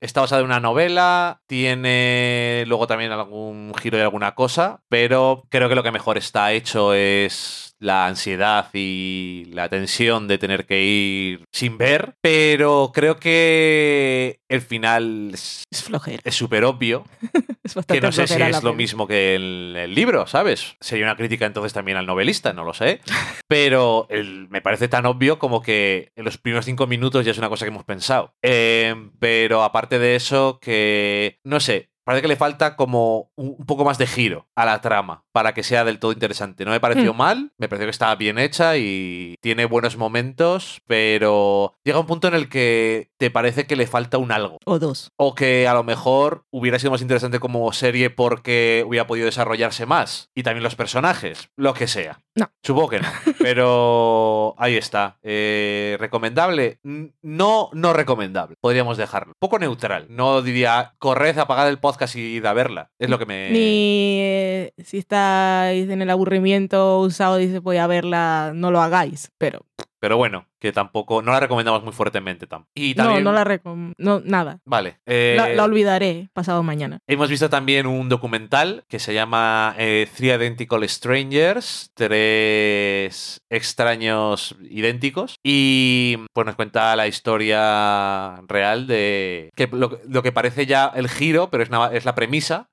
Está 0.00 0.20
basada 0.20 0.40
en 0.40 0.46
una 0.46 0.60
novela, 0.60 1.42
tiene 1.46 2.64
luego 2.66 2.86
también 2.86 3.12
algún 3.12 3.72
giro 3.74 3.98
de 3.98 4.04
alguna 4.04 4.34
cosa, 4.34 4.82
pero 4.88 5.44
creo 5.48 5.68
que 5.68 5.74
lo 5.74 5.82
que 5.82 5.92
mejor 5.92 6.18
está 6.18 6.52
hecho 6.52 6.94
es 6.94 7.71
la 7.82 8.06
ansiedad 8.06 8.68
y 8.72 9.44
la 9.50 9.68
tensión 9.68 10.28
de 10.28 10.38
tener 10.38 10.66
que 10.66 10.82
ir 10.82 11.44
sin 11.52 11.76
ver, 11.78 12.14
pero 12.20 12.90
creo 12.94 13.16
que 13.18 14.38
el 14.48 14.60
final 14.60 15.30
es 15.34 15.64
flojera. 15.84 16.20
es 16.24 16.34
súper 16.34 16.64
obvio, 16.64 17.04
Es 17.64 17.74
bastante 17.74 18.00
que 18.00 18.06
no 18.06 18.12
sé 18.12 18.26
si 18.26 18.40
es 18.42 18.62
lo 18.62 18.70
peli. 18.70 18.76
mismo 18.76 19.06
que 19.06 19.34
el, 19.36 19.74
el 19.76 19.94
libro, 19.94 20.26
¿sabes? 20.26 20.76
Sería 20.80 21.04
una 21.06 21.16
crítica 21.16 21.46
entonces 21.46 21.72
también 21.72 21.96
al 21.96 22.06
novelista, 22.06 22.52
no 22.52 22.64
lo 22.64 22.74
sé. 22.74 23.00
Pero 23.48 24.06
el- 24.10 24.48
me 24.48 24.60
parece 24.62 24.88
tan 24.88 25.06
obvio 25.06 25.38
como 25.38 25.62
que 25.62 26.10
en 26.16 26.24
los 26.24 26.38
primeros 26.38 26.64
cinco 26.64 26.86
minutos 26.86 27.24
ya 27.24 27.30
es 27.32 27.38
una 27.38 27.48
cosa 27.48 27.64
que 27.64 27.70
hemos 27.70 27.84
pensado. 27.84 28.34
Eh, 28.42 28.94
pero 29.18 29.62
aparte 29.62 29.98
de 29.98 30.16
eso, 30.16 30.58
que 30.60 31.38
no 31.44 31.60
sé. 31.60 31.88
Parece 32.04 32.22
que 32.22 32.28
le 32.28 32.36
falta 32.36 32.76
como 32.76 33.30
un 33.36 33.64
poco 33.66 33.84
más 33.84 33.98
de 33.98 34.06
giro 34.06 34.46
a 34.56 34.64
la 34.64 34.80
trama 34.80 35.24
para 35.32 35.54
que 35.54 35.62
sea 35.62 35.84
del 35.84 35.98
todo 35.98 36.12
interesante. 36.12 36.64
No 36.64 36.70
me 36.72 36.80
pareció 36.80 37.14
Mm. 37.14 37.16
mal, 37.16 37.52
me 37.58 37.68
pareció 37.68 37.86
que 37.86 37.90
estaba 37.92 38.14
bien 38.16 38.38
hecha 38.38 38.76
y 38.76 39.36
tiene 39.40 39.64
buenos 39.64 39.96
momentos, 39.96 40.80
pero 40.86 41.74
llega 41.84 41.98
un 42.00 42.06
punto 42.06 42.28
en 42.28 42.34
el 42.34 42.48
que 42.48 43.10
te 43.18 43.30
parece 43.30 43.66
que 43.66 43.76
le 43.76 43.86
falta 43.86 44.18
un 44.18 44.32
algo. 44.32 44.58
O 44.64 44.78
dos. 44.78 45.10
O 45.16 45.34
que 45.34 45.66
a 45.68 45.74
lo 45.74 45.84
mejor 45.84 46.44
hubiera 46.50 46.78
sido 46.78 46.90
más 46.90 47.02
interesante 47.02 47.38
como 47.40 47.72
serie 47.72 48.10
porque 48.10 48.84
hubiera 48.86 49.06
podido 49.06 49.26
desarrollarse 49.26 49.86
más. 49.86 50.28
Y 50.34 50.42
también 50.42 50.64
los 50.64 50.74
personajes, 50.76 51.48
lo 51.56 51.72
que 51.74 51.86
sea. 51.86 52.20
No. 52.34 52.50
Supongo 52.62 52.88
que 52.90 53.00
no. 53.00 53.08
Pero 53.38 54.54
ahí 54.58 54.76
está. 54.76 55.18
Eh, 55.22 55.96
¿Recomendable? 56.00 56.78
No, 56.82 57.70
no 57.72 57.92
recomendable. 57.92 58.56
Podríamos 58.60 58.96
dejarlo. 58.96 59.34
Poco 59.38 59.58
neutral. 59.58 60.06
No 60.08 60.42
diría, 60.42 60.94
corred, 60.98 61.38
apagad 61.38 61.68
el 61.68 61.78
podcast 61.78 61.91
y 62.16 62.36
id 62.36 62.44
a 62.44 62.52
verla. 62.52 62.90
Es 62.98 63.10
lo 63.10 63.18
que 63.18 63.26
me... 63.26 63.50
Ni 63.50 64.18
eh, 64.20 64.72
si 64.84 64.98
estáis 64.98 65.88
en 65.88 66.02
el 66.02 66.10
aburrimiento 66.10 67.06
y 67.38 67.46
dices 67.46 67.62
voy 67.62 67.76
a 67.76 67.86
verla, 67.86 68.52
no 68.54 68.70
lo 68.70 68.80
hagáis. 68.80 69.32
Pero 69.38 69.66
Pero 70.02 70.16
bueno, 70.16 70.48
que 70.58 70.72
tampoco, 70.72 71.22
no 71.22 71.30
la 71.30 71.38
recomendamos 71.38 71.84
muy 71.84 71.92
fuertemente 71.92 72.48
tampoco. 72.48 72.72
Y 72.74 72.94
No, 72.96 73.04
también, 73.04 73.22
no 73.22 73.30
la 73.30 73.44
recomiendo. 73.44 73.94
No, 73.98 74.20
nada. 74.24 74.58
Vale. 74.64 74.98
eh, 75.06 75.34
La, 75.36 75.48
la 75.50 75.62
olvidaré 75.62 76.28
pasado 76.32 76.64
mañana. 76.64 76.98
Hemos 77.06 77.30
visto 77.30 77.48
también 77.48 77.86
un 77.86 78.08
documental 78.08 78.82
que 78.88 78.98
se 78.98 79.14
llama 79.14 79.76
eh, 79.78 80.08
Three 80.16 80.30
Identical 80.32 80.88
Strangers, 80.88 81.92
tres 81.94 83.40
extraños 83.48 84.56
idénticos, 84.68 85.36
y 85.44 86.18
pues 86.32 86.46
nos 86.46 86.56
cuenta 86.56 86.96
la 86.96 87.06
historia 87.06 88.40
real 88.48 88.88
de 88.88 89.50
que 89.54 89.68
lo, 89.68 90.00
lo 90.08 90.22
que 90.24 90.32
parece 90.32 90.66
ya 90.66 90.90
el 90.96 91.08
giro, 91.08 91.48
pero 91.50 91.62
es, 91.62 91.70
es 91.92 92.04
la 92.04 92.16
premisa, 92.16 92.70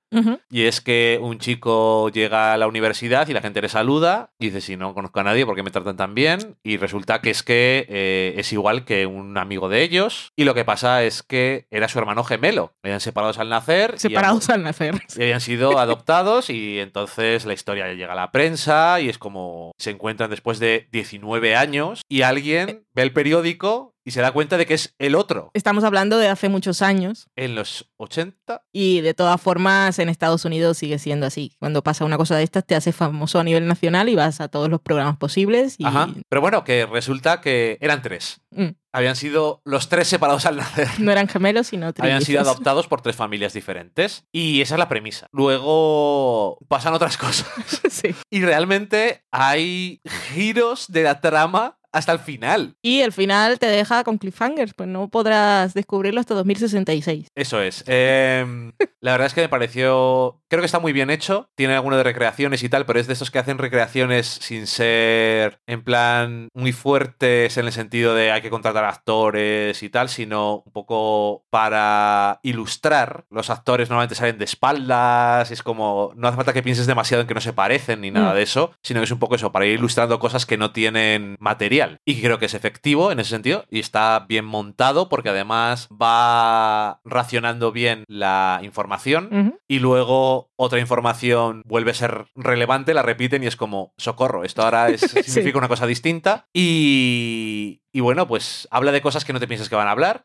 Y 0.50 0.64
es 0.64 0.82
que 0.82 1.20
un 1.22 1.40
chico 1.40 2.10
llega 2.10 2.54
a 2.54 2.58
la 2.58 2.68
universidad 2.68 3.28
y 3.28 3.34
la 3.34 3.42
gente 3.42 3.62
le 3.62 3.70
saluda 3.70 4.32
y 4.40 4.48
dice, 4.48 4.62
si 4.62 4.78
no 4.78 4.94
conozco 4.94 5.20
a 5.20 5.24
nadie, 5.24 5.46
¿por 5.46 5.56
qué 5.56 5.64
me 5.64 5.72
tratan 5.72 5.98
tan 5.98 6.16
bien? 6.16 6.58
Y 6.64 6.78
resulta 6.78 7.22
que 7.22 7.30
es 7.30 7.44
que 7.44 7.86
eh, 7.90 8.34
es 8.38 8.52
igual 8.54 8.86
que 8.86 9.06
un 9.06 9.38
amigo 9.38 9.70
de 9.70 9.84
ellos. 9.84 10.32
Y 10.36 10.44
lo 10.44 10.54
que 10.54 10.66
pasa 10.66 11.04
es 11.04 11.24
que 11.24 11.68
era 11.70 11.88
su 11.88 12.00
hermano 12.00 12.24
gemelo. 12.24 12.74
Habían 12.84 13.00
separados 13.00 13.38
al 13.40 13.50
nacer. 13.50 14.00
Separados 14.00 14.50
al 14.50 14.64
nacer. 14.64 14.96
y 15.18 15.24
habían 15.24 15.42
sido 15.42 15.80
adoptados 15.80 16.50
y 16.50 16.80
entonces 16.80 17.46
la 17.46 17.54
historia 17.54 17.94
llega 17.94 18.14
a 18.14 18.16
la 18.16 18.32
prensa 18.32 19.00
y 19.02 19.10
es 19.10 19.18
como 19.18 19.74
se 19.78 19.92
encuentran 19.92 20.30
después 20.30 20.60
de 20.60 20.88
19 20.92 21.56
años 21.56 22.02
y 22.10 22.22
alguien 22.24 22.86
ve 22.94 23.04
el 23.04 23.14
periódico 23.14 23.96
y 24.10 24.12
se 24.12 24.22
da 24.22 24.32
cuenta 24.32 24.58
de 24.58 24.66
que 24.66 24.74
es 24.74 24.96
el 24.98 25.14
otro. 25.14 25.52
Estamos 25.54 25.84
hablando 25.84 26.18
de 26.18 26.30
hace 26.30 26.50
muchos 26.50 26.82
años 26.82 27.28
En 27.36 27.54
los 27.54 27.92
80, 27.98 28.64
y 28.72 29.02
de 29.02 29.14
todas 29.14 29.40
formas 29.40 30.00
en 30.00 30.10
Estados 30.10 30.46
Unidos 30.46 30.80
sigue 30.80 30.98
siendo 30.98 31.28
así. 31.28 31.56
Cuando 31.60 31.84
pasa 31.84 32.06
una 32.06 32.18
cosa 32.18 32.36
de 32.36 32.42
estas 32.42 32.66
te 32.66 32.74
haces 32.74 32.96
famoso 32.96 33.40
a 33.40 33.44
nivel 33.44 33.68
nacional 33.68 34.10
y 34.10 34.16
vas 34.16 34.42
a 34.42 34.48
todos 34.48 34.68
los 34.68 34.82
programas 34.82 35.18
posibles 35.18 35.76
y 35.78 35.86
ajá. 35.86 36.10
Pero 36.28 36.42
bueno, 36.42 36.64
que 36.64 36.88
resulta 36.88 37.40
que 37.40 37.78
eran 37.82 38.02
tres. 38.02 38.42
Mm, 38.50 38.70
Habían 38.92 39.16
sido 39.16 39.62
los 39.64 39.90
tres 39.90 40.08
separados 40.08 40.48
al 40.48 40.58
nacer. 40.58 40.88
no 40.98 41.12
eran 41.12 41.28
gemelos 41.28 41.68
sino 41.68 41.94
Habían 42.00 42.24
sido 42.24 42.42
adoptados 42.42 42.88
por 42.88 43.02
tres 43.02 43.16
familias 43.16 43.54
diferentes. 43.54 44.26
Y 44.32 44.62
esa 44.62 44.74
es 44.74 44.80
la 44.80 44.90
premisa. 44.90 45.28
Luego 45.32 46.58
pasan 46.68 46.96
otras 46.96 47.18
cosas. 47.18 47.48
Sí. 47.90 48.16
Y 48.30 48.42
realmente 48.42 49.26
hay 49.32 50.02
giros 50.34 50.86
de 50.88 51.04
la 51.04 51.20
trama 51.22 51.79
hasta 51.92 52.12
el 52.12 52.20
final. 52.20 52.76
Y 52.82 53.02
el 53.02 53.12
final 53.12 53.60
te 53.60 53.68
deja 53.68 54.04
con 54.04 54.18
cliffhangers, 54.18 54.74
pues 54.74 54.90
no 54.90 55.10
podrás 55.10 55.74
descubrirlo 55.74 56.20
hasta 56.20 56.36
2066. 56.36 57.28
Eso 57.36 57.62
es. 57.62 57.84
Em, 57.88 58.72
la 59.02 59.12
verdad 59.12 59.28
es 59.28 59.34
que 59.34 59.42
me 59.42 59.50
pareció. 59.50 60.39
Creo 60.50 60.62
que 60.62 60.66
está 60.66 60.80
muy 60.80 60.94
bien 60.94 61.10
hecho. 61.12 61.48
Tiene 61.56 61.76
alguno 61.76 61.96
de 61.96 62.04
recreaciones 62.04 62.64
y 62.64 62.70
tal, 62.70 62.86
pero 62.86 63.00
es 63.00 63.06
de 63.08 63.14
esos 63.14 63.30
que 63.30 63.38
hacen 63.40 63.60
recreaciones 63.60 64.26
sin 64.28 64.66
ser 64.66 65.60
en 65.68 65.84
plan 65.84 66.50
muy 66.54 66.72
fuertes 66.72 67.58
en 67.58 67.66
el 67.68 67.72
sentido 67.72 68.16
de 68.16 68.32
hay 68.32 68.42
que 68.42 68.50
contratar 68.50 68.84
actores 68.84 69.84
y 69.84 69.90
tal, 69.90 70.10
sino 70.10 70.64
un 70.66 70.72
poco 70.72 71.44
para 71.52 72.40
ilustrar. 72.42 73.26
Los 73.30 73.50
actores 73.50 73.90
normalmente 73.90 74.16
salen 74.16 74.38
de 74.40 74.46
espaldas. 74.46 75.52
Es 75.52 75.62
como. 75.62 76.12
No 76.16 76.28
hace 76.28 76.36
falta 76.38 76.54
que 76.54 76.64
pienses 76.64 76.88
demasiado 76.88 77.22
en 77.22 77.28
que 77.28 77.34
no 77.36 77.42
se 77.42 77.54
parecen 77.54 78.02
ni 78.02 78.10
nada 78.12 78.32
Mm. 78.32 78.36
de 78.36 78.42
eso, 78.42 78.72
sino 78.84 79.00
que 79.00 79.04
es 79.06 79.12
un 79.12 79.20
poco 79.20 79.36
eso, 79.36 79.52
para 79.52 79.66
ir 79.66 79.74
ilustrando 79.74 80.20
cosas 80.20 80.46
que 80.46 80.58
no 80.58 80.72
tienen 80.72 81.36
material. 81.40 82.00
Y 82.06 82.22
creo 82.22 82.40
que 82.40 82.46
es 82.48 82.54
efectivo 82.54 83.12
en 83.12 83.20
ese 83.20 83.30
sentido 83.32 83.66
y 83.70 83.80
está 83.80 84.26
bien 84.28 84.46
montado 84.46 85.10
porque 85.10 85.30
además 85.30 85.88
va 85.92 87.00
racionando 87.06 87.72
bien 87.72 88.04
la 88.08 88.60
información 88.64 89.60
y 89.68 89.80
luego 89.80 90.39
otra 90.56 90.80
información 90.80 91.62
vuelve 91.66 91.92
a 91.92 91.96
ser 91.96 92.26
relevante, 92.36 92.94
la 92.94 93.02
repiten 93.02 93.44
y 93.44 93.48
es 93.48 93.56
como, 93.56 93.94
socorro, 93.98 94.44
esto 94.44 94.62
ahora 94.64 94.90
es- 94.90 95.02
significa 95.26 95.58
una 95.58 95.68
cosa 95.68 95.86
distinta. 95.88 96.46
Y, 96.54 97.82
y 97.92 98.00
bueno, 98.02 98.28
pues 98.28 98.68
habla 98.72 98.92
de 98.92 99.02
cosas 99.02 99.26
que 99.26 99.34
no 99.34 99.40
te 99.40 99.48
piensas 99.48 99.70
que 99.70 99.76
van 99.76 99.88
a 99.88 99.92
hablar. 99.92 100.24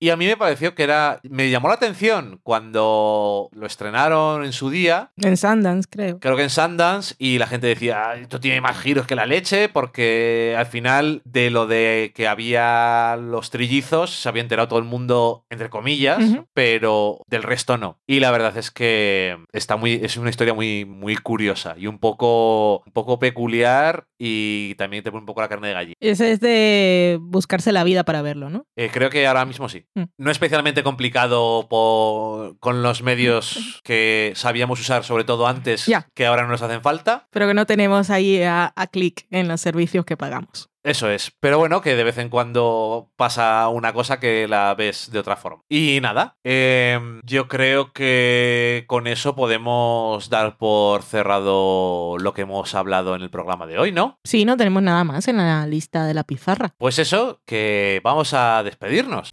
Y 0.00 0.10
a 0.10 0.16
mí 0.16 0.26
me 0.26 0.36
pareció 0.36 0.74
que 0.74 0.82
era, 0.82 1.20
me 1.22 1.50
llamó 1.50 1.68
la 1.68 1.74
atención 1.74 2.40
cuando 2.42 3.48
lo 3.52 3.66
estrenaron 3.66 4.44
en 4.44 4.52
su 4.52 4.70
día, 4.70 5.12
En 5.18 5.36
Sundance, 5.36 5.88
creo. 5.90 6.18
creo 6.18 6.36
que 6.36 6.42
en 6.44 6.50
Sundance, 6.50 7.14
y 7.18 7.38
la 7.38 7.46
gente 7.46 7.66
decía, 7.66 8.10
"Ah, 8.10 8.16
esto 8.16 8.40
tiene 8.40 8.60
más 8.60 8.78
giros 8.78 9.06
que 9.06 9.14
la 9.14 9.26
leche, 9.26 9.68
porque 9.68 10.54
al 10.58 10.66
final 10.66 11.22
de 11.24 11.50
lo 11.50 11.66
de 11.66 12.12
que 12.14 12.26
había 12.28 13.16
los 13.16 13.50
trillizos 13.50 14.10
se 14.10 14.28
había 14.28 14.42
enterado 14.42 14.68
todo 14.68 14.78
el 14.78 14.84
mundo, 14.86 15.44
entre 15.50 15.70
comillas, 15.70 16.18
pero 16.54 17.20
del 17.26 17.42
resto 17.42 17.76
no. 17.78 17.98
Y 18.06 18.20
la 18.20 18.30
verdad 18.30 18.56
es 18.56 18.70
que 18.70 19.36
está 19.52 19.76
muy, 19.76 20.00
es 20.02 20.16
una 20.16 20.30
historia 20.30 20.54
muy, 20.54 20.84
muy 20.84 21.16
curiosa 21.16 21.74
y 21.76 21.86
un 21.86 21.98
poco, 21.98 22.82
un 22.86 22.92
poco 22.92 23.18
peculiar 23.18 24.06
y 24.18 24.74
también 24.76 25.02
te 25.04 25.10
pone 25.10 25.20
un 25.20 25.26
poco 25.26 25.40
la 25.40 25.48
carne 25.48 25.68
de 25.68 25.74
gallina. 25.74 25.94
Ese 26.00 26.32
es 26.32 26.40
de 26.40 27.18
buscarse 27.20 27.72
la 27.72 27.84
vida 27.84 28.04
para 28.04 28.22
verlo, 28.22 28.50
¿no? 28.50 28.64
Eh, 28.76 28.90
creo 28.92 29.10
que 29.10 29.26
ahora 29.26 29.44
mismo 29.44 29.68
sí. 29.68 29.84
Mm. 29.94 30.04
No 30.18 30.30
especialmente 30.30 30.82
complicado 30.82 31.66
por- 31.68 32.58
con 32.60 32.82
los 32.82 33.02
medios 33.02 33.80
que 33.84 34.32
sabíamos 34.36 34.80
usar, 34.80 35.04
sobre 35.04 35.24
todo 35.24 35.46
antes, 35.46 35.90
que 36.14 36.26
ahora 36.26 36.42
no 36.42 36.48
nos 36.48 36.62
hacen 36.62 36.82
falta. 36.82 37.26
Pero 37.30 37.46
que 37.46 37.54
no 37.54 37.66
tenemos 37.66 38.10
ahí 38.10 38.42
a, 38.42 38.72
a 38.74 38.86
clic 38.86 39.26
en 39.30 39.48
los 39.48 39.60
servicios 39.60 40.04
que 40.04 40.16
pagamos. 40.16 40.70
Eso 40.84 41.10
es. 41.10 41.32
Pero 41.40 41.58
bueno, 41.58 41.80
que 41.80 41.94
de 41.94 42.04
vez 42.04 42.18
en 42.18 42.28
cuando 42.28 43.10
pasa 43.16 43.68
una 43.68 43.92
cosa 43.92 44.18
que 44.18 44.48
la 44.48 44.74
ves 44.74 45.10
de 45.12 45.18
otra 45.18 45.36
forma. 45.36 45.62
Y 45.68 46.00
nada, 46.00 46.36
em, 46.42 47.20
yo 47.24 47.48
creo 47.48 47.92
que 47.92 48.84
con 48.88 49.06
eso 49.06 49.36
podemos 49.36 50.28
dar 50.28 50.56
por 50.56 51.02
cerrado 51.02 52.16
lo 52.18 52.34
que 52.34 52.42
hemos 52.42 52.74
hablado 52.74 53.14
en 53.14 53.22
el 53.22 53.30
programa 53.30 53.66
de 53.66 53.78
hoy, 53.78 53.92
¿no? 53.92 54.18
Sí, 54.24 54.44
no 54.44 54.56
tenemos 54.56 54.82
nada 54.82 55.04
más 55.04 55.28
en 55.28 55.36
la 55.36 55.66
lista 55.66 56.04
de 56.04 56.14
la 56.14 56.24
pizarra. 56.24 56.74
Pues 56.78 56.98
eso, 56.98 57.40
que 57.46 58.00
vamos 58.02 58.34
a 58.34 58.62
despedirnos. 58.62 59.30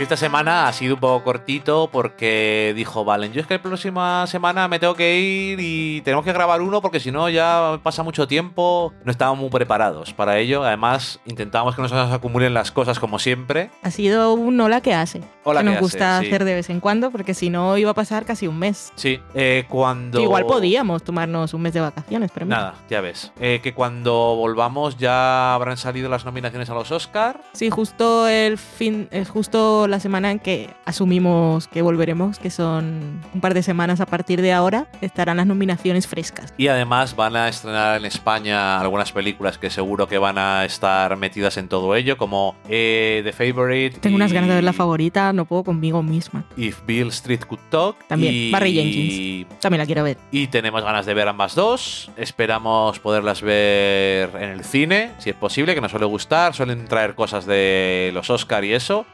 Esta 0.00 0.16
semana 0.16 0.66
ha 0.66 0.72
sido 0.72 0.94
un 0.94 1.00
poco 1.00 1.22
cortito 1.22 1.88
porque 1.90 2.72
dijo 2.74 3.04
Valen, 3.04 3.32
yo 3.32 3.40
es 3.40 3.46
que 3.46 3.54
la 3.54 3.62
próxima 3.62 4.26
semana 4.26 4.66
me 4.66 4.80
tengo 4.80 4.94
que 4.94 5.18
ir 5.18 5.60
y 5.60 6.00
tenemos 6.02 6.24
que 6.24 6.32
grabar 6.32 6.60
uno 6.62 6.82
porque 6.82 6.98
si 6.98 7.12
no 7.12 7.30
ya 7.30 7.78
pasa 7.82 8.02
mucho 8.02 8.26
tiempo. 8.26 8.92
No 9.04 9.12
estábamos 9.12 9.40
muy 9.40 9.50
preparados 9.50 10.12
para 10.12 10.38
ello. 10.38 10.64
Además, 10.64 11.20
intentábamos 11.26 11.76
que 11.76 11.82
no 11.82 11.88
se 11.88 11.94
nos 11.94 12.12
acumulen 12.12 12.52
las 12.52 12.72
cosas 12.72 12.98
como 12.98 13.20
siempre. 13.20 13.70
Ha 13.82 13.92
sido 13.92 14.34
un 14.34 14.60
hola 14.60 14.80
que 14.80 14.92
hace. 14.92 15.22
Hola 15.44 15.60
que 15.60 15.66
que 15.66 15.70
nos 15.70 15.74
hace, 15.76 15.82
gusta 15.82 16.20
sí. 16.20 16.26
hacer 16.26 16.44
de 16.44 16.54
vez 16.54 16.70
en 16.70 16.80
cuando, 16.80 17.12
porque 17.12 17.32
si 17.32 17.48
no 17.48 17.78
iba 17.78 17.92
a 17.92 17.94
pasar 17.94 18.24
casi 18.24 18.48
un 18.48 18.58
mes. 18.58 18.92
Sí, 18.96 19.20
eh, 19.34 19.64
cuando... 19.68 20.20
Igual 20.20 20.44
podíamos 20.44 21.04
tomarnos 21.04 21.54
un 21.54 21.62
mes 21.62 21.72
de 21.72 21.80
vacaciones, 21.80 22.32
pero 22.34 22.46
mira. 22.46 22.58
Nada, 22.58 22.74
ya 22.90 23.00
ves. 23.00 23.32
Eh, 23.38 23.60
que 23.62 23.72
cuando 23.72 24.34
volvamos 24.34 24.98
ya 24.98 25.54
habrán 25.54 25.76
salido 25.76 26.08
las 26.08 26.24
nominaciones 26.24 26.68
a 26.68 26.74
los 26.74 26.90
Oscar. 26.90 27.40
Sí, 27.52 27.70
justo 27.70 28.26
el 28.26 28.58
fin, 28.58 29.08
es 29.12 29.30
justo 29.30 29.83
la 29.88 30.00
semana 30.00 30.30
en 30.30 30.38
que 30.38 30.70
asumimos 30.84 31.68
que 31.68 31.82
volveremos, 31.82 32.38
que 32.38 32.50
son 32.50 33.20
un 33.32 33.40
par 33.40 33.54
de 33.54 33.62
semanas 33.62 34.00
a 34.00 34.06
partir 34.06 34.42
de 34.42 34.52
ahora, 34.52 34.86
estarán 35.00 35.36
las 35.36 35.46
nominaciones 35.46 36.06
frescas. 36.06 36.52
Y 36.56 36.68
además 36.68 37.16
van 37.16 37.36
a 37.36 37.48
estrenar 37.48 37.98
en 37.98 38.04
España 38.04 38.80
algunas 38.80 39.12
películas 39.12 39.58
que 39.58 39.70
seguro 39.70 40.08
que 40.08 40.18
van 40.18 40.38
a 40.38 40.64
estar 40.64 41.16
metidas 41.16 41.56
en 41.56 41.68
todo 41.68 41.94
ello, 41.94 42.16
como 42.16 42.56
eh, 42.68 43.22
The 43.24 43.32
Favorite. 43.32 44.00
Tengo 44.00 44.14
y 44.14 44.16
unas 44.16 44.32
ganas 44.32 44.48
de 44.48 44.54
ver 44.56 44.64
la 44.64 44.72
favorita, 44.72 45.32
no 45.32 45.44
puedo 45.44 45.64
conmigo 45.64 46.02
misma. 46.02 46.44
If 46.56 46.84
Bill 46.86 47.08
Street 47.08 47.44
Could 47.46 47.60
Talk. 47.70 47.96
También, 48.06 48.32
y, 48.34 48.50
Barry 48.50 48.74
Jenkins. 48.74 49.60
También 49.60 49.78
la 49.78 49.86
quiero 49.86 50.04
ver. 50.04 50.18
Y 50.30 50.48
tenemos 50.48 50.82
ganas 50.82 51.06
de 51.06 51.14
ver 51.14 51.28
ambas 51.28 51.54
dos. 51.54 52.10
Esperamos 52.16 52.98
poderlas 52.98 53.42
ver 53.42 54.30
en 54.36 54.50
el 54.50 54.64
cine, 54.64 55.12
si 55.18 55.30
es 55.30 55.36
posible, 55.36 55.74
que 55.74 55.80
nos 55.80 55.90
suele 55.90 56.06
gustar. 56.06 56.54
Suelen 56.54 56.86
traer 56.86 57.14
cosas 57.14 57.46
de 57.46 58.10
los 58.14 58.30
Oscar 58.30 58.64
y 58.64 58.72
eso. 58.72 59.06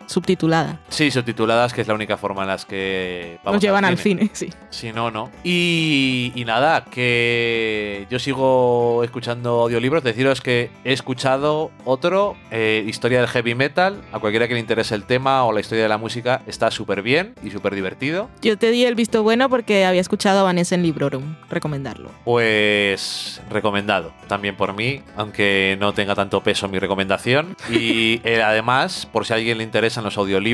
Subtitulada. 0.61 0.81
Sí, 0.89 1.11
subtituladas, 1.11 1.73
que 1.73 1.81
es 1.81 1.89
la 1.89 1.95
única 1.95 2.17
forma 2.17 2.43
en 2.43 2.49
las 2.49 2.65
que 2.65 3.39
vamos 3.45 3.57
Nos 3.57 3.63
llevan 3.63 3.85
al 3.85 3.99
cine, 3.99 4.31
sí. 4.33 4.51
Si 4.71 4.93
no, 4.93 5.11
no. 5.11 5.31
Y, 5.45 6.33
y 6.35 6.45
nada, 6.45 6.85
que 6.85 8.07
yo 8.11 8.19
sigo 8.19 9.03
escuchando 9.05 9.63
audiolibros. 9.63 10.03
Deciros 10.03 10.41
que 10.41 10.71
he 10.85 10.93
escuchado 10.93 11.71
otro, 11.85 12.37
eh, 12.51 12.85
Historia 12.87 13.21
del 13.21 13.29
Heavy 13.29 13.55
Metal. 13.55 14.01
A 14.13 14.19
cualquiera 14.19 14.49
que 14.49 14.55
le 14.55 14.61
interese 14.61 14.95
el 14.95 15.05
tema 15.05 15.45
o 15.45 15.53
la 15.53 15.61
historia 15.61 15.83
de 15.83 15.89
la 15.89 15.99
música, 15.99 16.43
está 16.47 16.71
súper 16.71 17.03
bien 17.03 17.35
y 17.43 17.51
súper 17.51 17.75
divertido. 17.75 18.29
Yo 18.43 18.59
te 18.59 18.71
di 18.71 18.85
el 18.85 18.95
visto 18.95 19.23
bueno 19.23 19.49
porque 19.49 19.85
había 19.85 20.01
escuchado 20.01 20.41
a 20.41 20.43
Vanessa 20.43 20.75
en 20.75 20.83
Librorum 20.83 21.37
recomendarlo. 21.49 22.11
Pues 22.25 23.41
recomendado 23.51 24.13
también 24.29 24.57
por 24.57 24.75
mí, 24.75 25.03
aunque 25.17 25.77
no 25.81 25.93
tenga 25.93 26.15
tanto 26.15 26.43
peso 26.43 26.69
mi 26.69 26.79
recomendación. 26.79 27.57
Y 27.71 28.21
eh, 28.25 28.43
además, 28.43 29.09
por 29.11 29.27
si 29.27 29.33
a 29.33 29.37
alguien 29.37 29.59
le 29.59 29.65
interesan 29.65 30.05
los 30.05 30.17
audiolibros, 30.17 30.50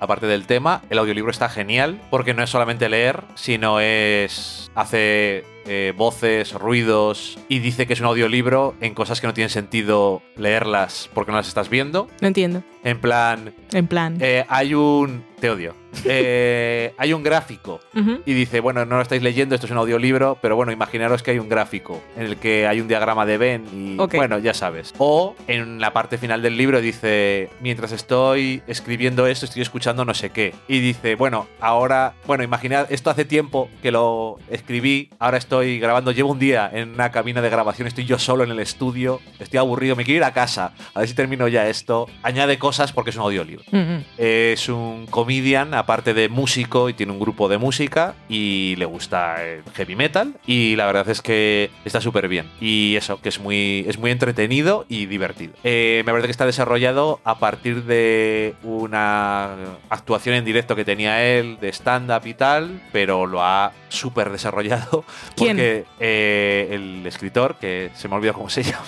aparte 0.00 0.26
del 0.26 0.46
tema, 0.46 0.82
el 0.90 0.98
audiolibro 0.98 1.30
está 1.30 1.48
genial 1.48 2.00
porque 2.10 2.34
no 2.34 2.42
es 2.42 2.50
solamente 2.50 2.88
leer, 2.88 3.24
sino 3.34 3.80
es 3.80 4.70
hace 4.74 5.44
eh, 5.66 5.92
voces, 5.96 6.52
ruidos, 6.52 7.38
y 7.48 7.58
dice 7.58 7.86
que 7.86 7.92
es 7.92 8.00
un 8.00 8.06
audiolibro 8.06 8.74
en 8.80 8.94
cosas 8.94 9.20
que 9.20 9.26
no 9.26 9.34
tienen 9.34 9.50
sentido 9.50 10.22
leerlas 10.36 11.08
porque 11.14 11.32
no 11.32 11.38
las 11.38 11.48
estás 11.48 11.68
viendo. 11.70 12.08
No 12.20 12.28
entiendo. 12.28 12.62
En 12.82 12.98
plan, 12.98 13.52
En 13.72 13.86
plan. 13.86 14.16
eh, 14.20 14.44
hay 14.48 14.74
un... 14.74 15.24
Te 15.40 15.50
odio. 15.50 15.74
Eh, 16.04 16.92
hay 16.98 17.12
un 17.12 17.22
gráfico 17.24 17.80
y 18.24 18.32
dice, 18.32 18.60
bueno, 18.60 18.84
no 18.84 18.96
lo 18.96 19.02
estáis 19.02 19.22
leyendo, 19.22 19.54
esto 19.56 19.66
es 19.66 19.72
un 19.72 19.78
audiolibro, 19.78 20.38
pero 20.40 20.54
bueno, 20.54 20.70
imaginaros 20.70 21.22
que 21.24 21.32
hay 21.32 21.38
un 21.40 21.48
gráfico 21.48 22.00
en 22.16 22.26
el 22.26 22.36
que 22.36 22.66
hay 22.68 22.80
un 22.80 22.86
diagrama 22.86 23.26
de 23.26 23.38
Venn 23.38 23.66
y 23.72 23.96
bueno, 24.16 24.38
ya 24.38 24.54
sabes. 24.54 24.94
O 24.98 25.34
en 25.48 25.80
la 25.80 25.92
parte 25.92 26.16
final 26.18 26.42
del 26.42 26.56
libro 26.56 26.80
dice, 26.80 27.50
mientras 27.60 27.90
estoy 27.92 28.62
escribiendo 28.68 29.26
esto, 29.26 29.46
estoy 29.46 29.62
escuchando 29.62 30.04
no 30.04 30.14
sé 30.14 30.30
qué. 30.30 30.54
Y 30.68 30.78
dice, 30.78 31.16
bueno, 31.16 31.48
ahora, 31.60 32.14
bueno, 32.26 32.44
imaginad, 32.44 32.86
esto 32.92 33.10
hace 33.10 33.24
tiempo 33.24 33.68
que 33.82 33.90
lo 33.90 34.36
escribí, 34.48 35.10
ahora 35.18 35.38
estoy 35.38 35.49
grabando, 35.58 36.12
llevo 36.12 36.30
un 36.30 36.38
día 36.38 36.70
en 36.72 36.94
una 36.94 37.10
cabina 37.10 37.42
de 37.42 37.50
grabación, 37.50 37.88
estoy 37.88 38.04
yo 38.04 38.18
solo 38.18 38.44
en 38.44 38.50
el 38.50 38.60
estudio, 38.60 39.20
estoy 39.38 39.58
aburrido, 39.58 39.96
me 39.96 40.04
quiero 40.04 40.18
ir 40.18 40.24
a 40.24 40.32
casa, 40.32 40.72
a 40.94 41.00
ver 41.00 41.08
si 41.08 41.14
termino 41.14 41.48
ya 41.48 41.68
esto. 41.68 42.08
Añade 42.22 42.58
cosas 42.58 42.92
porque 42.92 43.10
es 43.10 43.16
un 43.16 43.22
audiolibro. 43.22 43.64
Ujú. 43.72 44.04
Es 44.16 44.68
un 44.68 45.06
comedian, 45.06 45.74
aparte 45.74 46.14
de 46.14 46.28
músico, 46.28 46.88
y 46.88 46.94
tiene 46.94 47.12
un 47.12 47.20
grupo 47.20 47.48
de 47.48 47.58
música 47.58 48.14
y 48.28 48.76
le 48.76 48.84
gusta 48.84 49.44
el 49.44 49.62
heavy 49.74 49.96
metal. 49.96 50.34
Y 50.46 50.76
la 50.76 50.86
verdad 50.86 51.08
es 51.08 51.22
que 51.22 51.70
está 51.84 52.00
súper 52.00 52.28
bien. 52.28 52.46
Y 52.60 52.96
eso, 52.96 53.20
que 53.20 53.28
es 53.28 53.40
muy, 53.40 53.84
es 53.88 53.98
muy 53.98 54.10
entretenido 54.10 54.86
y 54.88 55.06
divertido. 55.06 55.54
Eh, 55.64 56.02
me 56.06 56.12
parece 56.12 56.28
que 56.28 56.32
está 56.32 56.46
desarrollado 56.46 57.20
a 57.24 57.38
partir 57.38 57.84
de 57.84 58.54
una 58.62 59.54
actuación 59.88 60.36
en 60.36 60.44
directo 60.44 60.76
que 60.76 60.84
tenía 60.84 61.22
él 61.22 61.58
de 61.60 61.68
stand-up 61.70 62.26
y 62.26 62.34
tal, 62.34 62.80
pero 62.92 63.26
lo 63.26 63.42
ha 63.42 63.72
súper 63.88 64.30
desarrollado. 64.30 65.04
Porque 65.46 65.84
eh, 65.98 66.68
el 66.70 67.06
escritor, 67.06 67.56
que 67.56 67.90
se 67.94 68.08
me 68.08 68.14
ha 68.14 68.18
olvidado 68.18 68.38
cómo 68.38 68.50
se 68.50 68.62
llama, 68.64 68.86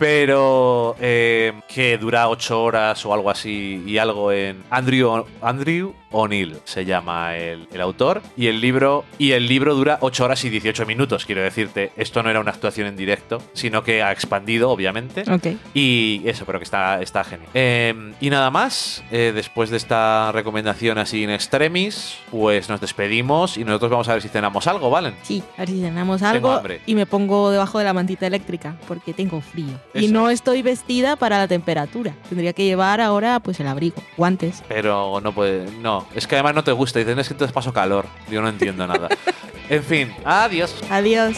pero 0.00 0.96
eh, 0.98 1.52
que 1.68 1.98
dura 1.98 2.28
ocho 2.28 2.62
horas 2.62 3.04
o 3.04 3.12
algo 3.12 3.30
así 3.30 3.82
y 3.86 3.98
algo 3.98 4.32
en 4.32 4.64
Andrew, 4.70 5.26
Andrew 5.42 5.94
O'Neill 6.10 6.56
se 6.64 6.84
llama 6.84 7.36
el, 7.36 7.68
el 7.72 7.80
autor 7.80 8.22
y 8.36 8.48
el 8.48 8.60
libro 8.60 9.04
y 9.18 9.30
el 9.32 9.46
libro 9.46 9.74
dura 9.76 9.98
8 10.00 10.24
horas 10.24 10.44
y 10.44 10.48
18 10.50 10.84
minutos 10.86 11.24
quiero 11.24 11.42
decirte 11.42 11.92
esto 11.96 12.22
no 12.24 12.30
era 12.30 12.40
una 12.40 12.50
actuación 12.50 12.88
en 12.88 12.96
directo 12.96 13.40
sino 13.52 13.84
que 13.84 14.02
ha 14.02 14.10
expandido 14.10 14.70
obviamente 14.70 15.22
Ok. 15.30 15.46
y 15.74 16.22
eso, 16.24 16.44
pero 16.46 16.58
que 16.58 16.64
está, 16.64 17.00
está 17.00 17.22
genial. 17.22 17.48
Eh, 17.54 18.12
y 18.20 18.30
nada 18.30 18.50
más, 18.50 19.04
eh, 19.12 19.30
después 19.34 19.70
de 19.70 19.76
esta 19.76 20.32
recomendación 20.32 20.98
así 20.98 21.22
in 21.22 21.30
extremis, 21.30 22.16
pues 22.30 22.68
nos 22.68 22.80
despedimos 22.80 23.56
y 23.56 23.64
nosotros 23.64 23.90
vamos 23.92 24.08
a 24.08 24.14
ver 24.14 24.22
si 24.22 24.28
cenamos 24.28 24.66
algo, 24.66 24.90
¿valen? 24.90 25.14
Sí, 25.22 25.42
a 25.56 25.60
ver 25.60 25.68
si 25.68 25.80
cenamos 25.80 26.20
Tengo 26.20 26.30
algo 26.32 26.52
hambre. 26.52 26.80
y 26.86 26.94
me 26.96 27.06
pongo 27.06 27.50
debajo 27.50 27.78
de 27.78 27.84
la 27.84 27.92
mantita 27.92 28.26
eléctrica 28.26 28.76
porque 28.88 29.12
tengo 29.12 29.40
frío. 29.40 29.78
Y 29.94 30.08
no 30.08 30.30
estoy 30.30 30.62
vestida 30.62 31.16
para 31.16 31.38
la 31.38 31.48
temperatura. 31.48 32.14
Tendría 32.28 32.52
que 32.52 32.64
llevar 32.64 33.00
ahora 33.00 33.40
pues 33.40 33.58
el 33.60 33.66
abrigo, 33.66 34.02
guantes. 34.16 34.62
Pero 34.68 35.20
no 35.20 35.32
puede. 35.32 35.70
No, 35.78 36.06
es 36.14 36.26
que 36.26 36.36
además 36.36 36.54
no 36.54 36.64
te 36.64 36.72
gusta. 36.72 36.98
Dicen, 36.98 37.18
es 37.18 37.28
que 37.28 37.34
entonces 37.34 37.52
paso 37.52 37.72
calor. 37.72 38.06
Yo 38.30 38.40
no 38.42 38.48
entiendo 38.48 38.86
nada. 38.86 39.08
en 39.68 39.82
fin, 39.82 40.12
adiós. 40.24 40.74
Adiós. 40.90 41.36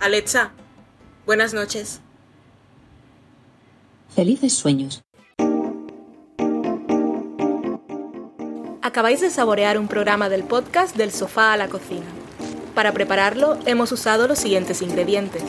Alexa, 0.00 0.52
buenas 1.26 1.52
noches. 1.52 2.00
Felices 4.08 4.54
sueños. 4.54 5.04
Acabáis 8.80 9.20
de 9.20 9.28
saborear 9.28 9.76
un 9.76 9.88
programa 9.88 10.30
del 10.30 10.42
podcast 10.44 10.96
Del 10.96 11.12
sofá 11.12 11.52
a 11.52 11.58
la 11.58 11.68
cocina. 11.68 12.06
Para 12.74 12.92
prepararlo 12.92 13.58
hemos 13.66 13.92
usado 13.92 14.26
los 14.26 14.38
siguientes 14.38 14.80
ingredientes. 14.80 15.44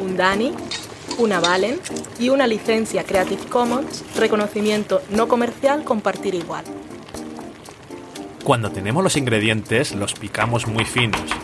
Un 0.00 0.16
Dani, 0.16 0.52
una 1.18 1.38
Valen 1.38 1.78
y 2.18 2.30
una 2.30 2.48
licencia 2.48 3.04
Creative 3.04 3.44
Commons, 3.44 4.04
reconocimiento 4.16 5.02
no 5.10 5.28
comercial 5.28 5.84
compartir 5.84 6.34
igual. 6.34 6.64
Cuando 8.42 8.72
tenemos 8.72 9.04
los 9.04 9.16
ingredientes, 9.16 9.94
los 9.94 10.14
picamos 10.14 10.66
muy 10.66 10.84
finos, 10.84 11.22